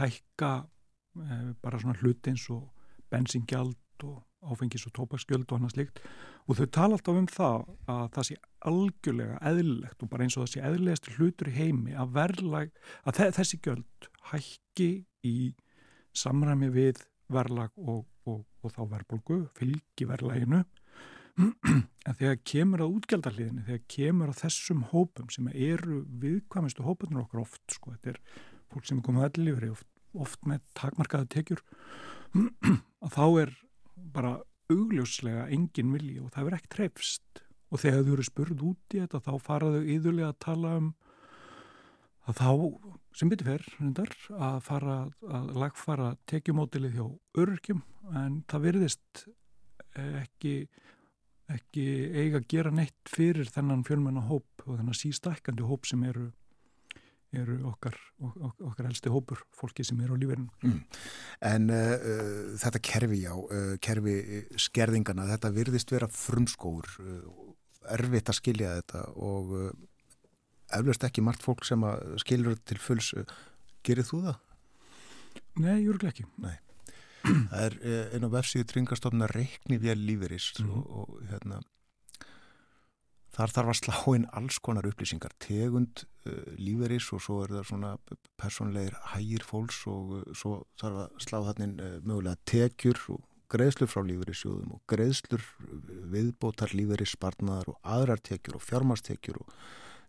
hækka 0.00 0.50
e, 0.60 1.38
bara 1.62 1.80
svona 1.82 1.98
hluti 2.00 2.32
eins 2.32 2.46
og 2.52 2.66
bensingjald 3.12 4.06
og 4.06 4.50
áfengis 4.50 4.86
og 4.88 4.94
tópaskjöld 4.96 5.50
og 5.50 5.58
annað 5.58 5.74
slikt 5.74 6.00
og 6.48 6.56
þau 6.58 6.66
tala 6.72 6.96
alltaf 6.96 7.18
um 7.20 7.28
það 7.30 7.58
að 7.92 8.04
það 8.16 8.28
sé 8.28 8.36
algjörlega 8.70 9.40
eðlilegt 9.50 10.04
og 10.04 10.10
bara 10.12 10.26
eins 10.26 10.36
og 10.36 10.46
það 10.46 10.52
sé 10.54 10.62
eðlilegast 10.68 11.10
hlutur 11.16 11.50
í 11.50 11.56
heimi 11.56 11.96
að 11.96 12.14
verðlag, 12.16 12.72
að 13.04 13.20
þessi 13.36 13.60
gjöld 13.64 14.10
hækki 14.32 14.90
í 15.28 15.36
samræmi 16.16 16.70
við 16.74 17.04
verðlag 17.30 17.76
og, 17.78 18.06
og, 18.26 18.42
og 18.64 18.74
þá 18.74 18.82
verðbólgu, 18.96 19.42
fylgi 19.54 20.08
verðlæginu 20.08 20.64
en 22.06 22.16
þegar 22.18 22.40
kemur 22.52 22.84
að 22.84 22.96
útgjaldarliðinu, 22.98 23.66
þegar 23.68 23.84
kemur 23.94 24.32
að 24.32 24.42
þessum 24.44 24.82
hópum 24.90 25.30
sem 25.32 25.48
eru 25.52 26.02
viðkvæmistu 26.22 26.84
hópunir 26.86 27.24
okkar 27.24 27.44
oft, 27.44 27.62
sko, 27.72 27.94
þetta 27.96 28.14
er 28.14 28.20
fólk 28.70 28.86
sem 28.86 29.00
er 29.00 29.06
komið 29.06 29.26
að 29.26 29.40
ellifri 29.40 29.72
oft 29.74 29.88
oft 30.18 30.46
með 30.48 30.62
takmarkaða 30.78 31.28
tekjur 31.30 31.62
að 33.04 33.14
þá 33.14 33.24
er 33.42 33.52
bara 34.14 34.32
augljóslega 34.70 35.48
engin 35.54 35.92
vilji 35.94 36.18
og 36.22 36.32
það 36.34 36.50
er 36.50 36.58
ekki 36.58 36.72
trefst 36.76 37.44
og 37.70 37.82
þegar 37.82 38.06
þú 38.06 38.16
eru 38.16 38.26
spurð 38.26 38.64
út 38.70 38.96
í 38.96 39.02
þetta 39.02 39.22
þá 39.26 39.32
faraðu 39.44 39.82
yðurlega 39.94 40.32
að 40.32 40.40
tala 40.46 40.74
um 40.80 40.88
að 42.30 42.40
þá 42.40 42.50
sem 43.16 43.30
byrju 43.30 43.46
fer 43.46 44.14
að 44.38 44.58
fara 44.66 44.96
að 45.26 45.52
lagfara 45.58 46.12
tekjumótilið 46.30 46.98
hjá 46.98 47.06
örkjum 47.42 47.82
en 48.20 48.40
það 48.50 48.66
virðist 48.68 49.24
ekki 49.96 50.54
ekki 51.54 51.86
eiga 52.14 52.40
að 52.40 52.48
gera 52.52 52.72
neitt 52.74 53.10
fyrir 53.10 53.48
þennan 53.50 53.84
fjölmenna 53.86 54.22
hóp 54.28 54.64
og 54.66 54.76
þennan 54.78 54.96
sístækandi 54.96 55.66
hóp 55.66 55.88
sem 55.88 56.02
eru, 56.06 56.28
eru 57.36 57.58
okkar, 57.70 57.96
okkar 58.20 58.88
helsti 58.88 59.12
hópur, 59.12 59.42
fólki 59.56 59.86
sem 59.86 60.00
eru 60.04 60.18
á 60.18 60.20
lífverðinu. 60.20 60.50
Mm. 60.66 60.80
En 61.50 61.70
uh, 61.74 61.94
uh, 61.96 62.40
þetta 62.62 62.82
kerfi 62.90 63.22
já, 63.24 63.32
uh, 63.34 63.74
kerfi 63.82 64.16
skerðingana, 64.68 65.28
þetta 65.34 65.52
virðist 65.56 65.94
vera 65.94 66.10
frumskóur, 66.10 66.90
erfitt 67.90 68.30
að 68.30 68.40
skilja 68.42 68.74
þetta 68.80 69.06
og 69.18 69.54
eflaust 70.70 71.06
ekki 71.08 71.24
margt 71.24 71.42
fólk 71.42 71.64
sem 71.66 71.82
skilur 72.22 72.58
til 72.68 72.78
fulls. 72.78 73.14
Gerir 73.86 74.06
þú 74.06 74.20
það? 74.28 74.42
Nei, 75.60 75.78
júrglega 75.82 76.12
ekki. 76.12 76.26
Nei. 76.44 76.58
Það 77.24 77.60
er 77.64 77.76
eh, 77.82 78.14
einn 78.16 78.26
á 78.26 78.30
vefsíðu 78.32 78.68
tringastofna 78.70 79.28
reikni 79.30 79.80
vél 79.82 80.00
lífeyris 80.00 80.52
mm. 80.60 80.70
og, 80.72 80.90
og 81.02 81.20
hérna 81.30 81.60
þar 83.34 83.54
þarf 83.54 83.72
að 83.72 83.78
slá 83.78 84.14
inn 84.16 84.28
alls 84.36 84.58
konar 84.62 84.88
upplýsingar 84.88 85.34
tegund 85.42 86.04
uh, 86.28 86.52
lífeyris 86.58 87.10
og 87.14 87.22
svo 87.24 87.40
er 87.44 87.54
það 87.54 87.68
svona 87.70 87.92
personleir 88.40 88.96
hægir 89.12 89.44
fólks 89.46 89.82
og 89.90 90.14
uh, 90.18 90.24
svo 90.36 90.56
þarf 90.80 91.04
að 91.04 91.20
slá 91.26 91.38
þannig 91.50 91.84
uh, 91.84 91.98
mögulega 92.04 92.40
tekjur 92.50 93.04
og 93.14 93.26
greiðslur 93.50 93.90
frá 93.90 94.02
lífeyrissjóðum 94.06 94.74
og 94.76 94.82
greiðslur 94.90 95.46
viðbótar 96.12 96.74
lífeyrisspartnaðar 96.76 97.72
og 97.72 97.80
aðrar 97.96 98.22
tekjur 98.22 98.60
og 98.60 98.66
fjármastekjur 98.66 99.40
og 99.42 99.54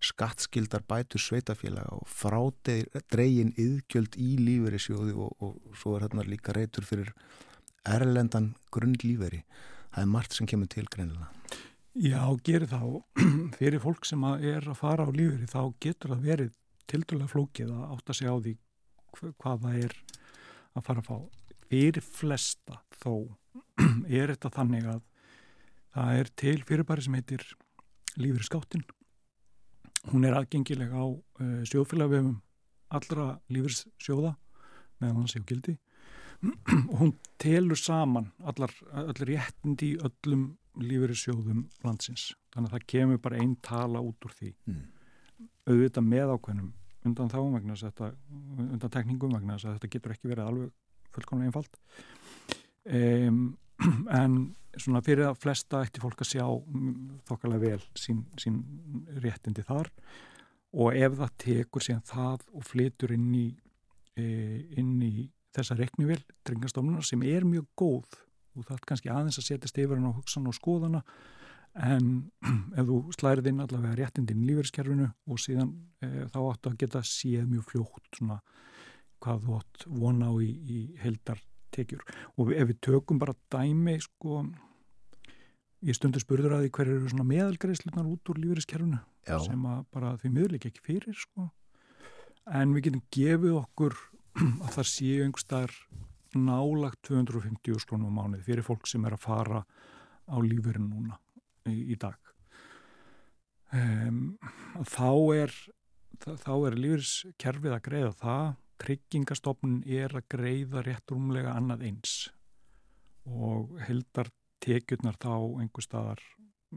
skattskildar 0.02 0.84
bætur 0.90 1.22
sveitafélaga 1.22 1.94
og 1.94 2.08
frádregin 2.10 3.54
yðgjöld 3.60 4.18
í 4.18 4.34
lífeyri 4.42 4.80
sjóði 4.82 5.14
og, 5.14 5.36
og 5.44 5.78
svo 5.78 5.96
er 5.96 6.08
hérna 6.08 6.26
líka 6.26 6.56
reytur 6.58 6.88
fyrir 6.88 7.12
erlendan 7.88 8.54
grundlífeyri. 8.74 9.44
Það 9.92 10.04
er 10.04 10.10
margt 10.10 10.38
sem 10.38 10.50
kemur 10.50 10.70
til 10.72 10.88
greinilega. 10.90 11.30
Já, 11.92 12.24
gerir 12.46 12.70
þá. 12.72 13.04
Fyrir 13.60 13.82
fólk 13.84 14.06
sem 14.08 14.22
er 14.40 14.64
að 14.64 14.80
fara 14.80 15.04
á 15.04 15.12
lífeyri 15.12 15.50
þá 15.52 15.62
getur 15.84 16.14
það 16.14 16.28
verið 16.30 16.54
tildulega 16.92 17.32
flókið 17.32 17.74
að 17.76 17.96
átta 17.98 18.16
sig 18.16 18.32
á 18.32 18.36
því 18.40 18.54
hvað 19.12 19.66
það 19.66 19.78
er 19.82 19.98
að 20.72 20.86
fara 20.88 21.04
að 21.04 21.10
fá. 21.10 21.18
Fyrir 21.68 22.08
flesta 22.08 22.80
þó 23.02 23.14
er 24.22 24.32
þetta 24.32 24.54
þannig 24.56 24.88
að 24.94 25.04
það 25.92 26.22
er 26.22 26.34
til 26.40 26.58
fyrirbæri 26.64 27.06
sem 27.06 27.20
heitir 27.20 27.46
lífeyri 28.16 28.48
skáttin 28.48 28.88
Hún 30.10 30.26
er 30.26 30.34
aðgengileg 30.34 30.90
á 30.90 31.06
uh, 31.06 31.62
sjóðfélagvefum 31.70 32.40
allra 32.92 33.28
lífyrsjóða 33.54 34.34
meðan 35.02 35.20
hann 35.22 35.30
séu 35.32 35.44
gildi 35.48 35.78
og 36.90 36.96
hún 37.00 37.14
telur 37.42 37.78
saman 37.78 38.32
allar, 38.50 38.74
allar 38.90 39.30
réttindi 39.30 39.94
í 39.94 40.00
öllum 40.02 40.50
lífyrsjóðum 40.82 41.66
landsins. 41.86 42.32
Þannig 42.54 42.72
að 42.72 42.76
það 42.76 42.88
kemur 42.94 43.22
bara 43.22 43.40
einn 43.42 43.56
tala 43.64 44.02
út 44.04 44.26
úr 44.26 44.36
því. 44.38 44.52
Mm. 44.72 44.84
Auðvitað 45.70 46.08
með 46.08 46.34
ákveðnum 46.36 46.72
undan 47.08 47.32
þáum 47.32 47.58
vegna 47.58 47.78
þetta, 47.78 48.12
undan 48.58 48.94
tekningum 48.94 49.36
vegna 49.36 49.58
þetta 49.62 49.90
getur 49.90 50.16
ekki 50.16 50.32
verið 50.32 50.48
alveg 50.48 50.72
fullkomlega 51.16 51.50
einfalt. 51.52 51.80
Um, 52.86 53.42
en 54.22 54.40
svona 54.80 55.02
fyrir 55.04 55.28
að 55.28 55.40
flesta 55.42 55.82
eftir 55.86 56.04
fólk 56.04 56.24
að 56.24 56.32
sjá 56.32 56.46
þokkarlega 57.28 57.64
vel 57.66 57.82
sín, 58.00 58.24
sín 58.40 58.62
réttindi 59.24 59.66
þar. 59.68 59.92
Og 60.72 60.96
ef 60.96 61.18
það 61.20 61.36
tekur 61.44 61.84
síðan 61.84 62.08
það 62.08 62.46
og 62.56 62.66
flytur 62.68 63.12
inn 63.16 63.30
í, 63.36 63.48
e, 64.16 64.26
inn 64.80 64.96
í 65.04 65.28
þessa 65.52 65.76
reknivel, 65.76 66.22
drengarstofnuna 66.48 67.04
sem 67.04 67.24
er 67.28 67.44
mjög 67.48 67.68
góð 67.80 68.22
og 68.56 68.66
það 68.68 68.76
er 68.78 68.88
kannski 68.88 69.12
aðeins 69.12 69.40
að 69.40 69.48
setjast 69.48 69.80
yfir 69.80 70.00
hann 70.00 70.12
á 70.12 70.16
hugsan 70.16 70.48
og 70.48 70.56
skoðana 70.56 71.02
en 71.88 72.08
ef 72.80 72.88
þú 72.88 73.02
slærið 73.18 73.52
inn 73.52 73.64
allavega 73.64 73.98
réttindin 74.00 74.44
í 74.44 74.50
lífeyrskerfinu 74.50 75.10
og 75.28 75.44
síðan 75.44 75.74
e, 76.04 76.28
þá 76.32 76.40
áttu 76.46 76.72
að 76.72 76.80
geta 76.84 77.04
séð 77.08 77.48
mjög 77.52 77.68
fljótt 77.70 78.20
svona 78.20 78.40
hvað 79.22 79.46
þú 79.46 79.60
átt 79.60 79.88
vona 80.02 80.32
á 80.32 80.34
í, 80.40 80.52
í 80.52 80.80
heldar 81.04 81.44
tekjur. 81.76 82.04
Og 82.38 82.52
ef 82.56 82.70
við 82.70 82.82
tökum 82.88 83.22
bara 83.22 83.38
dæmi 83.54 83.98
sko 84.04 84.44
ég 85.82 85.98
stundur 85.98 86.22
spurður 86.22 86.58
að 86.58 86.66
því 86.66 86.72
hver 86.78 86.92
eru 86.94 87.10
svona 87.10 87.28
meðalgreislunar 87.32 88.10
út 88.10 88.32
úr 88.32 88.40
lífeyriskerfunu 88.44 89.00
sem 89.26 89.66
að 89.70 89.84
bara 89.94 90.14
því 90.22 90.34
miðurleik 90.36 90.68
ekki 90.70 90.86
fyrir 90.86 91.18
sko. 91.18 91.50
En 92.52 92.74
við 92.76 92.90
getum 92.90 93.04
gefið 93.14 93.58
okkur 93.62 93.98
að 94.66 94.74
það 94.78 94.90
séu 94.92 95.26
einhverstaðar 95.26 95.76
nálagt 96.38 97.02
250 97.10 97.82
slónum 97.84 98.14
á 98.14 98.18
mánuði 98.22 98.46
fyrir 98.46 98.66
fólk 98.66 98.88
sem 98.88 99.04
er 99.06 99.18
að 99.18 99.26
fara 99.26 99.64
á 100.32 100.36
lífeyrin 100.40 100.88
núna 100.88 101.18
í, 101.68 101.92
í 101.94 101.98
dag. 102.00 102.18
Um, 103.72 104.38
þá 104.88 105.12
er 105.42 105.56
þá 106.22 106.54
er 106.68 106.78
lífeyriskerfið 106.78 107.76
að 107.76 107.86
greiða 107.88 108.14
það 108.22 108.50
tryggingastofnun 108.82 109.82
er 109.86 110.14
að 110.18 110.28
greiða 110.32 110.84
rétt 110.86 111.14
rúmlega 111.14 111.54
annað 111.58 111.86
eins 111.90 112.16
og 113.30 113.76
heldar 113.86 114.32
tekjurnar 114.62 115.18
þá 115.22 115.34
einhver 115.62 115.86
staðar 115.86 116.22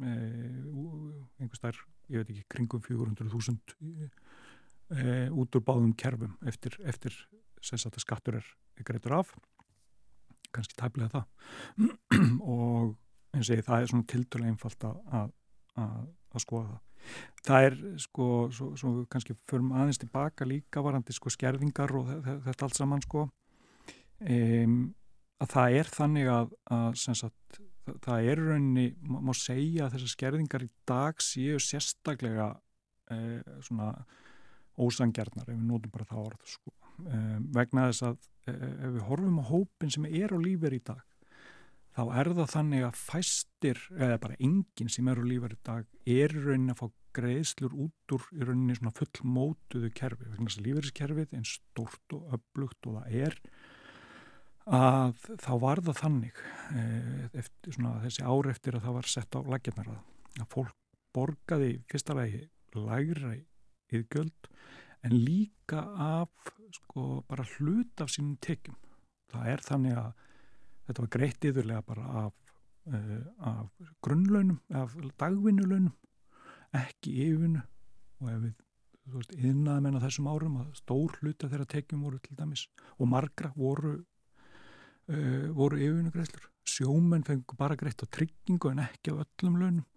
e, 0.00 0.12
einhver 1.40 1.58
staðar, 1.58 1.80
ég 2.12 2.20
veit 2.20 2.32
ekki, 2.34 2.44
kringum 2.52 2.84
400.000 2.84 3.76
e, 4.04 5.16
út 5.32 5.56
úr 5.56 5.64
báðum 5.64 5.94
kerfum 5.96 6.36
eftir, 6.48 6.76
eftir 6.84 7.16
að 7.64 8.00
skattur 8.02 8.40
er 8.40 8.48
greitur 8.84 9.16
af. 9.16 9.30
Kannski 10.54 10.76
tæplega 10.78 11.08
það. 11.14 11.86
Og 12.54 12.92
eins 13.34 13.48
og 13.48 13.56
ég 13.56 13.64
það 13.66 13.80
er 13.80 13.90
svona 13.90 14.10
tildulega 14.10 14.52
einfalt 14.52 14.84
að, 14.86 15.30
að, 15.80 16.02
að 16.34 16.44
skoða 16.44 16.74
það 16.74 16.93
það 17.44 17.68
er 17.68 17.78
sko, 18.02 18.26
svo, 18.54 18.72
svo 18.80 18.92
kannski 19.10 19.36
förum 19.50 19.72
aðeins 19.76 20.00
tilbaka 20.02 20.46
líka 20.48 20.82
varandi 20.84 21.14
sko 21.14 21.32
skerðingar 21.32 21.92
og 21.98 22.10
þetta 22.46 22.68
allt 22.68 22.78
saman 22.78 23.04
sko 23.04 23.26
um, 23.26 24.78
að 25.42 25.54
það 25.54 25.78
er 25.78 25.90
þannig 25.92 26.30
að, 26.32 26.52
að 26.72 27.00
sagt, 27.04 27.58
það, 28.04 28.28
er 28.30 28.42
rauninni, 28.48 28.86
má 29.02 29.32
segja 29.36 29.86
að 29.86 29.96
þessar 29.96 30.12
skerðingar 30.14 30.66
í 30.66 30.70
dag 30.88 31.24
séu 31.24 31.58
sérstaklega 31.62 32.52
eh, 33.12 33.40
svona 33.64 33.90
ósangjarnar 34.80 35.48
ef 35.48 35.58
við 35.58 35.66
nótum 35.68 35.92
bara 35.94 36.08
það 36.08 36.22
orð 36.30 36.54
sko. 36.54 36.74
eh, 37.04 37.40
vegna 37.58 37.88
þess 37.90 38.06
að 38.08 38.28
eh, 38.48 38.62
ef 38.86 38.94
við 38.96 39.02
horfum 39.10 39.42
á 39.42 39.44
hópin 39.50 39.94
sem 39.94 40.08
er 40.08 40.34
á 40.34 40.38
lífur 40.40 40.76
í 40.76 40.80
dag 40.86 41.02
þá 41.94 42.02
er 42.20 42.30
það 42.34 42.52
þannig 42.54 42.84
að 42.88 43.00
fæstir, 43.00 43.80
eða 43.94 44.20
bara 44.24 44.38
enginn 44.40 44.90
sem 44.90 45.08
eru 45.12 45.26
lífar 45.28 45.54
í 45.54 45.60
dag, 45.66 45.88
er 46.06 46.34
raunin 46.34 46.74
að 46.74 46.80
fá 46.82 46.86
greiðslur 47.14 47.76
út 47.84 48.14
úr 48.16 48.24
í 48.34 48.42
rauninni 48.42 48.74
svona 48.78 48.94
fullmótuðu 48.96 49.90
kerfi, 49.94 50.30
þess 50.34 50.58
að 50.58 50.66
lífeyriskerfið 50.66 51.36
einn 51.38 51.46
stort 51.46 52.16
og 52.16 52.34
öflugt 52.34 52.88
og 52.90 52.98
það 52.98 53.18
er 53.28 53.38
að 54.64 55.26
þá 55.44 55.52
var 55.60 55.82
það 55.84 55.98
þannig 56.00 56.40
eh, 56.72 57.24
eftir, 57.36 57.76
svona, 57.76 57.98
þessi 58.06 58.24
ár 58.24 58.48
eftir 58.50 58.78
að 58.78 58.86
það 58.86 58.96
var 58.98 59.10
sett 59.12 59.36
á 59.36 59.40
lagjarnar 59.44 59.90
að 59.94 60.48
fólk 60.54 60.78
borgaði 61.14 61.74
fyrsta 61.90 62.16
lagi 62.16 62.40
lægra 62.74 63.34
yðgjöld 63.94 64.48
en 65.04 65.12
líka 65.14 65.84
af 66.00 66.52
sko 66.74 67.22
bara 67.28 67.44
hlut 67.54 68.00
af 68.00 68.10
sínum 68.10 68.38
tekjum. 68.42 68.78
Það 69.30 69.50
er 69.52 69.64
þannig 69.68 69.98
að 70.00 70.24
þetta 70.86 71.04
var 71.04 71.12
greitt 71.16 71.46
yfirlega 71.48 71.84
bara 71.86 72.06
af, 72.24 72.32
uh, 72.90 73.20
af 73.50 73.90
grunnlaunum, 74.04 74.60
af 74.74 74.96
dagvinnulaunum 75.20 75.92
ekki 76.74 77.14
yfirvinnu. 77.26 77.62
Og 78.22 78.30
ef 78.30 78.42
við, 78.44 78.54
yðnaði 79.36 79.84
menna 79.84 80.02
þessum 80.02 80.28
árum 80.32 80.58
að 80.62 80.74
stór 80.80 81.16
hluta 81.20 81.50
þeirra 81.50 81.68
tekjum 81.68 82.04
voru 82.06 82.20
til 82.24 82.36
dæmis 82.38 82.66
og 82.96 83.10
margra 83.10 83.52
voru 83.56 83.96
uh, 83.98 85.48
voru 85.56 85.80
yfirvinnugreislur 85.80 86.50
sjómenn 86.64 87.26
fengur 87.26 87.58
bara 87.60 87.76
greitt 87.76 88.00
á 88.00 88.08
tryggingu 88.08 88.70
en 88.72 88.86
ekki 88.86 89.12
á 89.12 89.20
öllum 89.20 89.58
launum. 89.60 89.88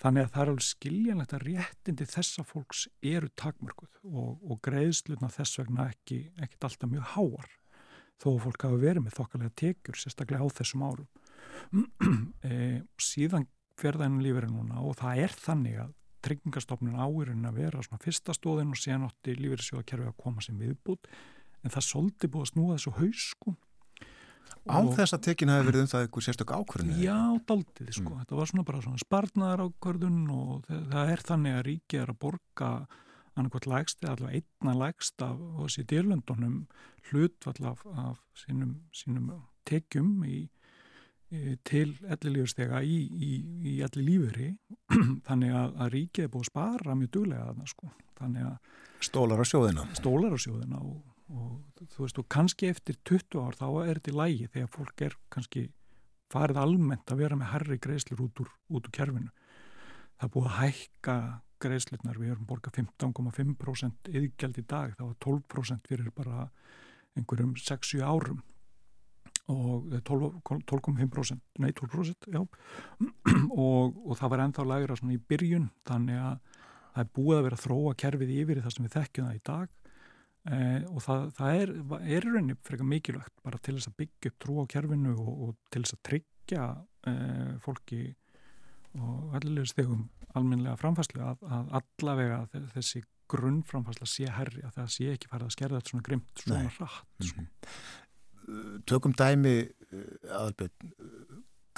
Þannig 0.00 0.24
að 0.24 0.30
það 0.32 0.42
er 0.42 0.50
alveg 0.50 0.64
skiljanlegt 0.64 1.32
að 1.36 1.42
réttindi 1.44 2.06
þessa 2.08 2.44
fólks 2.48 2.86
eru 3.04 3.28
takmörguð 3.36 3.98
og, 4.08 4.38
og 4.40 4.60
greiðsluna 4.64 5.28
þess 5.34 5.58
vegna 5.60 5.90
ekki, 5.90 6.22
ekkit 6.40 6.68
alltaf 6.70 6.88
mjög 6.88 7.10
háar 7.16 7.50
þó 8.20 8.28
að 8.34 8.42
fólk 8.44 8.66
hafa 8.66 8.80
verið 8.82 9.06
með 9.06 9.16
þokkalega 9.16 9.56
tekjur 9.62 10.00
sérstaklega 10.00 10.44
á 10.44 10.48
þessum 10.60 10.84
árum. 10.88 11.08
E, 12.40 12.82
síðan 13.00 13.46
ferðaðinu 13.80 14.22
lífeyri 14.24 14.48
núna 14.50 14.80
og 14.84 14.96
það 15.00 15.24
er 15.24 15.34
þannig 15.36 15.80
að 15.84 15.90
tryggingastofnun 16.24 17.00
áirinn 17.00 17.48
að 17.48 17.58
vera 17.62 17.82
svona 17.84 18.02
fyrsta 18.02 18.34
stóðin 18.36 18.72
og 18.74 18.80
síðan 18.80 19.06
átti 19.08 19.34
lífeyrisjóðakerfi 19.38 20.08
að 20.10 20.18
koma 20.20 20.44
sem 20.44 20.58
viðbútt 20.60 21.08
en 21.64 21.74
það 21.74 21.86
soldi 21.86 22.30
búið 22.32 22.46
að 22.46 22.50
snúa 22.52 22.76
þessu 22.76 22.94
haus 22.98 23.26
sko. 23.34 23.54
Og- 24.68 24.90
þess 24.96 25.14
að 25.16 25.22
tekin 25.24 25.52
hafi 25.52 25.68
verið 25.70 25.84
um 25.84 25.90
það 25.90 26.02
eitthvað 26.04 26.26
sérstök 26.26 26.52
ákvörðin 26.52 26.98
Já, 27.00 27.18
daldið, 27.48 27.92
sko. 27.96 28.16
Þetta 28.20 28.36
var 28.40 28.50
svona 28.50 28.64
bara 28.68 28.82
svona 28.84 29.00
sparnar 29.00 29.62
ákvörðun 29.64 30.18
og 30.34 30.66
það 30.68 31.12
er 31.14 31.22
þannig 31.30 31.56
að 31.56 31.64
ríkið 31.68 32.02
er 32.02 32.12
að 32.12 32.18
borga 32.26 32.70
annarkvæmt 33.38 33.68
lægst 33.70 34.04
eða 34.04 34.14
allavega 34.16 34.40
einna 34.40 34.74
lægst 34.84 35.22
af 35.22 35.36
þessi 35.58 35.84
dýrlöndunum 35.90 36.56
hlutvall 37.10 37.68
af, 37.70 37.84
af 37.86 38.18
sínum, 38.36 38.74
sínum 38.94 39.30
tekjum 39.68 40.24
í, 40.26 40.40
í, 41.30 41.56
til 41.64 41.94
ellilífurstega 42.10 42.82
í, 42.82 42.98
í, 43.06 43.32
í 43.72 43.76
elli 43.86 44.06
lífuri 44.06 44.50
þannig 45.28 45.54
að, 45.54 45.76
að 45.76 45.92
ríkið 45.96 46.26
er 46.26 46.32
búið 46.34 46.46
að 46.46 46.50
spara 46.52 46.98
mjög 46.98 47.12
duglega 47.16 47.48
þarna 47.50 47.70
sko. 47.70 47.92
Þannig 48.20 48.48
að 48.50 48.56
Stólar 49.00 49.40
á 49.40 49.46
sjóðina. 49.48 49.86
stólar 49.96 50.34
á 50.36 50.38
sjóðina 50.40 50.80
og, 50.84 50.98
og 51.32 51.84
þú 51.94 52.02
veist 52.04 52.18
og 52.20 52.26
kannski 52.28 52.68
eftir 52.68 52.98
20 53.08 53.38
ár 53.40 53.56
þá 53.56 53.68
er 53.86 54.00
þetta 54.00 54.12
í 54.12 54.18
lægi 54.18 54.48
þegar 54.56 54.74
fólk 54.74 55.04
er 55.06 55.14
kannski 55.32 55.68
farið 56.30 56.60
almennt 56.60 57.10
að 57.10 57.22
vera 57.24 57.38
með 57.38 57.54
herri 57.54 57.78
greiðslur 57.82 58.26
út 58.26 58.42
úr, 58.44 58.50
út 58.70 58.84
úr 58.86 58.94
kerfinu. 58.94 59.32
Það 60.20 60.26
er 60.26 60.34
búið 60.34 60.50
að 60.50 60.58
hækka 60.60 61.16
greiðslurnar, 61.60 62.18
við 62.20 62.34
erum 62.34 62.46
borgað 62.48 62.80
15,5% 62.80 64.12
yðgjald 64.12 64.60
í 64.60 64.64
dag, 64.68 64.94
það 64.98 65.10
var 65.10 65.18
12% 65.26 65.90
fyrir 65.90 66.14
bara 66.16 66.46
einhverjum 67.18 67.56
6-7 67.58 68.00
árum. 68.04 68.40
Og 69.50 69.90
eh, 69.94 70.02
12 70.06 70.40
12,5% 70.70 71.62
nei 71.62 71.72
12% 71.74 72.30
já. 72.30 72.42
Og, 73.64 73.96
og 74.06 74.14
það 74.18 74.32
var 74.32 74.44
ennþá 74.44 74.66
lægra 74.68 74.96
svona 74.98 75.16
í 75.16 75.22
byrjun 75.30 75.66
þannig 75.88 76.20
að 76.22 76.60
það 76.94 77.02
er 77.02 77.10
búið 77.16 77.38
að 77.38 77.44
vera 77.46 77.58
að 77.58 77.64
þróa 77.64 77.94
kerfið 78.02 78.32
yfir 78.36 78.60
það 78.62 78.74
sem 78.74 78.86
við 78.86 78.96
þekkjum 78.96 79.26
það 79.26 79.38
í 79.38 79.42
dag. 79.50 79.74
Eh, 80.50 80.84
og 80.88 81.02
það, 81.04 81.26
það 81.36 81.58
er, 81.62 81.72
er 82.16 82.26
rauninni 82.28 82.56
frekar 82.64 82.88
mikilvægt 82.88 83.34
bara 83.44 83.58
til 83.60 83.74
þess 83.76 83.90
að 83.90 83.98
byggja 84.00 84.30
upp 84.30 84.38
trú 84.40 84.62
á 84.62 84.64
kerfinu 84.72 85.16
og, 85.16 85.32
og 85.48 85.58
til 85.68 85.82
þess 85.84 85.96
að 85.98 86.02
tryggja 86.08 86.68
eh, 87.10 87.50
fólki 87.64 88.00
og 88.98 89.36
allir 89.38 89.68
stegum 89.68 90.06
alminlega 90.38 90.76
framfæslu 90.80 91.22
að, 91.26 91.42
að 91.58 91.74
allavega 91.80 92.40
þe- 92.52 92.64
þessi 92.76 93.02
grunnframfæsla 93.30 94.06
sé 94.10 94.26
herri 94.34 94.62
að 94.66 94.74
það 94.80 94.88
sé 94.96 95.10
ekki 95.14 95.28
farið 95.30 95.46
að 95.50 95.54
skerða 95.56 95.78
þetta 95.80 95.92
svona 95.94 96.06
grimt 96.08 96.42
svona 96.44 96.62
Nei. 96.64 96.72
rætt 96.80 97.28
sko. 97.30 97.44
Tökum 98.90 99.12
dæmi 99.14 99.54
aðalbjörn. 100.26 100.90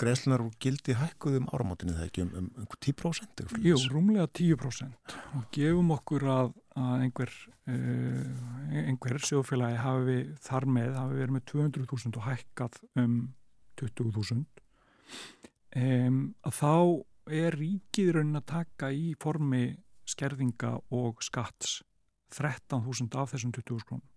Greiðslunar 0.02 0.40
úr 0.46 0.54
gildi 0.64 0.94
hækkuðum 0.96 1.50
áramótinu 1.52 1.92
það 1.94 2.06
ekki 2.08 2.22
um, 2.24 2.30
um 2.40 2.46
einhver 2.62 2.78
10% 2.80 3.42
eitthvað 3.42 3.66
Jú, 3.68 3.74
rúmlega 3.92 4.24
10% 4.38 5.16
og 5.36 5.42
gefum 5.52 5.92
okkur 5.94 6.24
að, 6.32 6.54
að 6.80 7.04
einhver, 7.04 7.34
uh, 7.68 8.78
einhver 8.86 9.20
sjófélagi 9.28 9.76
hafi 9.84 10.16
þar 10.48 10.66
með 10.78 10.96
hafi 10.96 11.20
verið 11.20 11.36
með 11.36 11.44
200.000 11.52 12.18
og 12.22 12.26
hækkað 12.30 12.80
um 13.04 13.18
20.000 13.82 14.40
um, 15.76 16.18
að 16.48 16.58
þá 16.62 16.72
er 17.30 17.56
ríkið 17.58 18.16
raunin 18.16 18.40
að 18.40 18.48
taka 18.52 18.90
í 18.94 19.12
formi 19.20 19.64
skerðinga 20.08 20.74
og 20.94 21.22
skatts 21.22 21.80
13.000 22.32 23.20
af 23.20 23.34
þessum 23.34 23.52
20.000 23.54 23.86
krónum. 23.86 24.08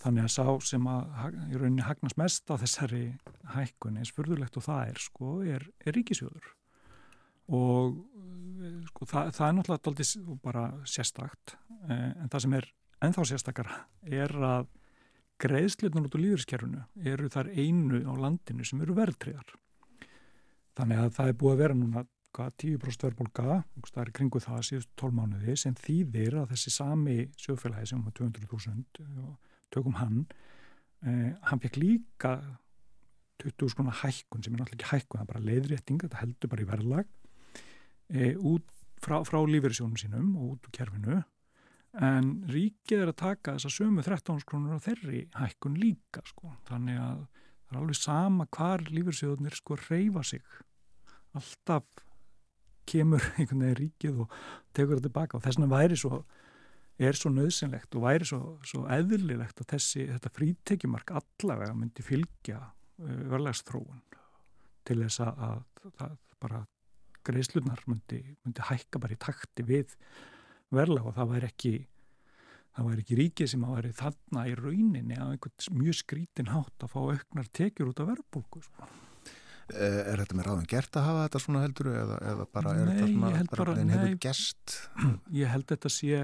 Þannig 0.00 0.26
að 0.26 0.32
sá 0.34 0.46
sem 0.66 0.86
að 0.90 1.38
í 1.52 1.58
rauninni 1.60 1.86
hagnast 1.86 2.18
mest 2.18 2.50
á 2.50 2.58
þessari 2.58 3.04
hækkun 3.54 4.00
eins 4.00 4.12
furðulegt 4.14 4.58
og 4.58 4.66
það 4.66 4.90
er 4.90 5.02
sko, 5.04 5.34
er, 5.46 5.66
er 5.84 5.94
ríkisjóður 5.94 6.54
og 7.54 7.98
sko, 8.88 9.06
það, 9.06 9.28
það 9.36 9.46
er 9.46 9.56
náttúrulega 9.58 9.84
daldið 9.84 10.38
bara 10.42 10.64
sérstakt 10.88 11.54
eh, 11.90 12.10
en 12.22 12.32
það 12.32 12.44
sem 12.44 12.56
er 12.58 12.68
ennþá 13.04 13.26
sérstakara 13.28 13.80
er 14.08 14.32
að 14.40 14.70
greiðslutnur 15.44 16.08
út 16.08 16.16
úr 16.16 16.24
lífyrskerfinu 16.24 16.84
eru 17.12 17.28
þar 17.32 17.50
einu 17.52 18.00
á 18.06 18.12
landinu 18.16 18.64
sem 18.66 18.80
eru 18.84 18.96
verðtriðar 18.96 19.52
þannig 20.78 21.00
að 21.02 21.14
það 21.18 21.30
er 21.30 21.38
búið 21.40 21.54
að 21.54 21.62
vera 21.62 21.78
núna 21.78 22.04
hvað, 22.34 22.54
10% 22.64 23.06
verðbólka, 23.06 23.60
það 23.86 24.00
er 24.02 24.12
kringu 24.18 24.42
það 24.42 24.64
síðustu 24.68 24.96
12 25.04 25.18
mánuði 25.20 25.56
sem 25.60 25.76
þýðir 25.78 26.40
að 26.40 26.50
þessi 26.54 26.74
sami 26.74 27.18
sjófélagi 27.38 27.92
sem 27.92 28.02
var 28.02 28.16
200.000 28.18 29.04
og 29.22 29.52
tökum 29.74 29.98
hann 30.00 30.24
eh, 31.06 31.30
hann 31.46 31.62
fekk 31.62 31.78
líka 31.78 32.34
20 33.42 33.70
skona 33.70 33.94
hækkun 34.02 34.42
sem 34.42 34.54
er 34.54 34.62
náttúrulega 34.62 34.80
ekki 34.80 34.90
hækkun, 34.90 35.20
það 35.20 35.24
er 35.24 35.30
bara 35.32 35.44
leiðrétting, 35.48 36.02
þetta 36.04 36.22
heldur 36.22 36.52
bara 36.52 36.64
í 36.64 36.68
verðlag 36.68 37.14
e, 38.08 38.34
út 38.38 38.66
frá, 39.02 39.20
frá 39.26 39.38
lífeyrisjónum 39.42 39.98
sínum 40.00 40.34
og 40.38 40.54
út 40.54 40.68
úr 40.68 40.74
kerfinu 40.78 41.20
en 42.04 42.30
ríkið 42.50 43.04
er 43.04 43.12
að 43.12 43.20
taka 43.20 43.56
þessa 43.56 43.70
sömu 43.70 44.02
13 44.02 44.42
krónur 44.48 44.78
á 44.78 44.84
þeirri 44.86 45.24
hækkun 45.38 45.78
líka 45.78 46.24
sko. 46.26 46.54
þannig 46.68 46.98
að 46.98 47.20
það 47.66 47.76
er 47.76 47.82
alveg 47.82 48.00
sama 48.00 48.46
hvar 48.56 48.84
lífeyrisjónir 48.90 49.58
sko 49.58 49.78
reyfa 49.88 50.24
sig. 50.26 50.44
Alltaf 51.34 51.86
kemur 52.88 53.24
einhvern 53.38 53.64
veginn 53.64 53.78
ríkið 53.80 54.24
og 54.24 54.34
tekur 54.76 54.98
það 54.98 55.08
tilbaka 55.08 55.38
og 55.38 55.44
þess 55.44 55.58
vegna 55.58 55.72
væri 55.72 55.98
svo 55.98 56.24
er 57.02 57.16
svo 57.18 57.32
nöðsynlegt 57.34 57.96
og 57.98 58.04
væri 58.04 58.28
svo, 58.28 58.40
svo 58.66 58.84
eðlilegt 58.92 59.62
að 59.64 59.72
þessi, 59.72 60.04
þetta 60.12 60.30
frítekjumark 60.36 61.10
allavega 61.18 61.74
myndi 61.74 62.04
fylgja 62.06 62.60
uh, 62.60 63.24
verðlagsþróun 63.32 64.04
til 64.86 65.00
þess 65.00 65.24
að, 65.24 65.42
að, 65.48 65.90
að 66.06 66.14
bara 66.44 66.60
greiðslunar 67.24 67.82
myndi, 67.90 68.20
myndi 68.44 68.68
hækka 68.68 69.00
bara 69.02 69.16
í 69.16 69.20
takti 69.20 69.66
við 69.66 69.96
verðlag 70.74 71.10
og 71.10 71.16
það 71.16 71.32
væri 71.32 71.50
ekki 71.50 71.74
það 72.74 72.88
væri 72.90 73.04
ekki 73.04 73.16
ríkið 73.20 73.50
sem 73.54 73.64
að 73.68 73.74
væri 73.78 73.92
þarna 74.00 74.44
í 74.50 74.54
rauninni 74.58 75.16
á 75.20 75.26
einhvern 75.30 75.78
mjög 75.80 75.98
skrítin 76.00 76.50
hátt 76.52 76.84
að 76.86 76.92
fá 76.94 77.00
auknar 77.04 77.50
tekjur 77.54 77.90
út 77.92 78.02
af 78.02 78.08
verðbólku 78.12 78.62
sko. 78.66 78.88
Eh, 79.72 80.00
Er 80.12 80.20
þetta 80.20 80.36
með 80.36 80.44
ráðum 80.50 80.66
gert 80.68 80.96
að 81.00 81.06
hafa 81.08 81.20
þetta 81.28 81.40
svona 81.40 81.62
heldur 81.64 81.88
eða, 81.96 82.18
eða 82.34 82.46
bara 82.52 82.74
er 82.76 82.84
Nei, 82.84 82.94
þetta 82.98 83.06
svona 83.14 83.30
bara- 83.30 83.64
bara, 83.64 83.76
hefur 83.94 84.10
nei. 84.10 84.18
gest 84.20 84.74
ég 85.40 85.48
held 85.54 85.66
þetta 85.72 85.88
sé 85.94 86.18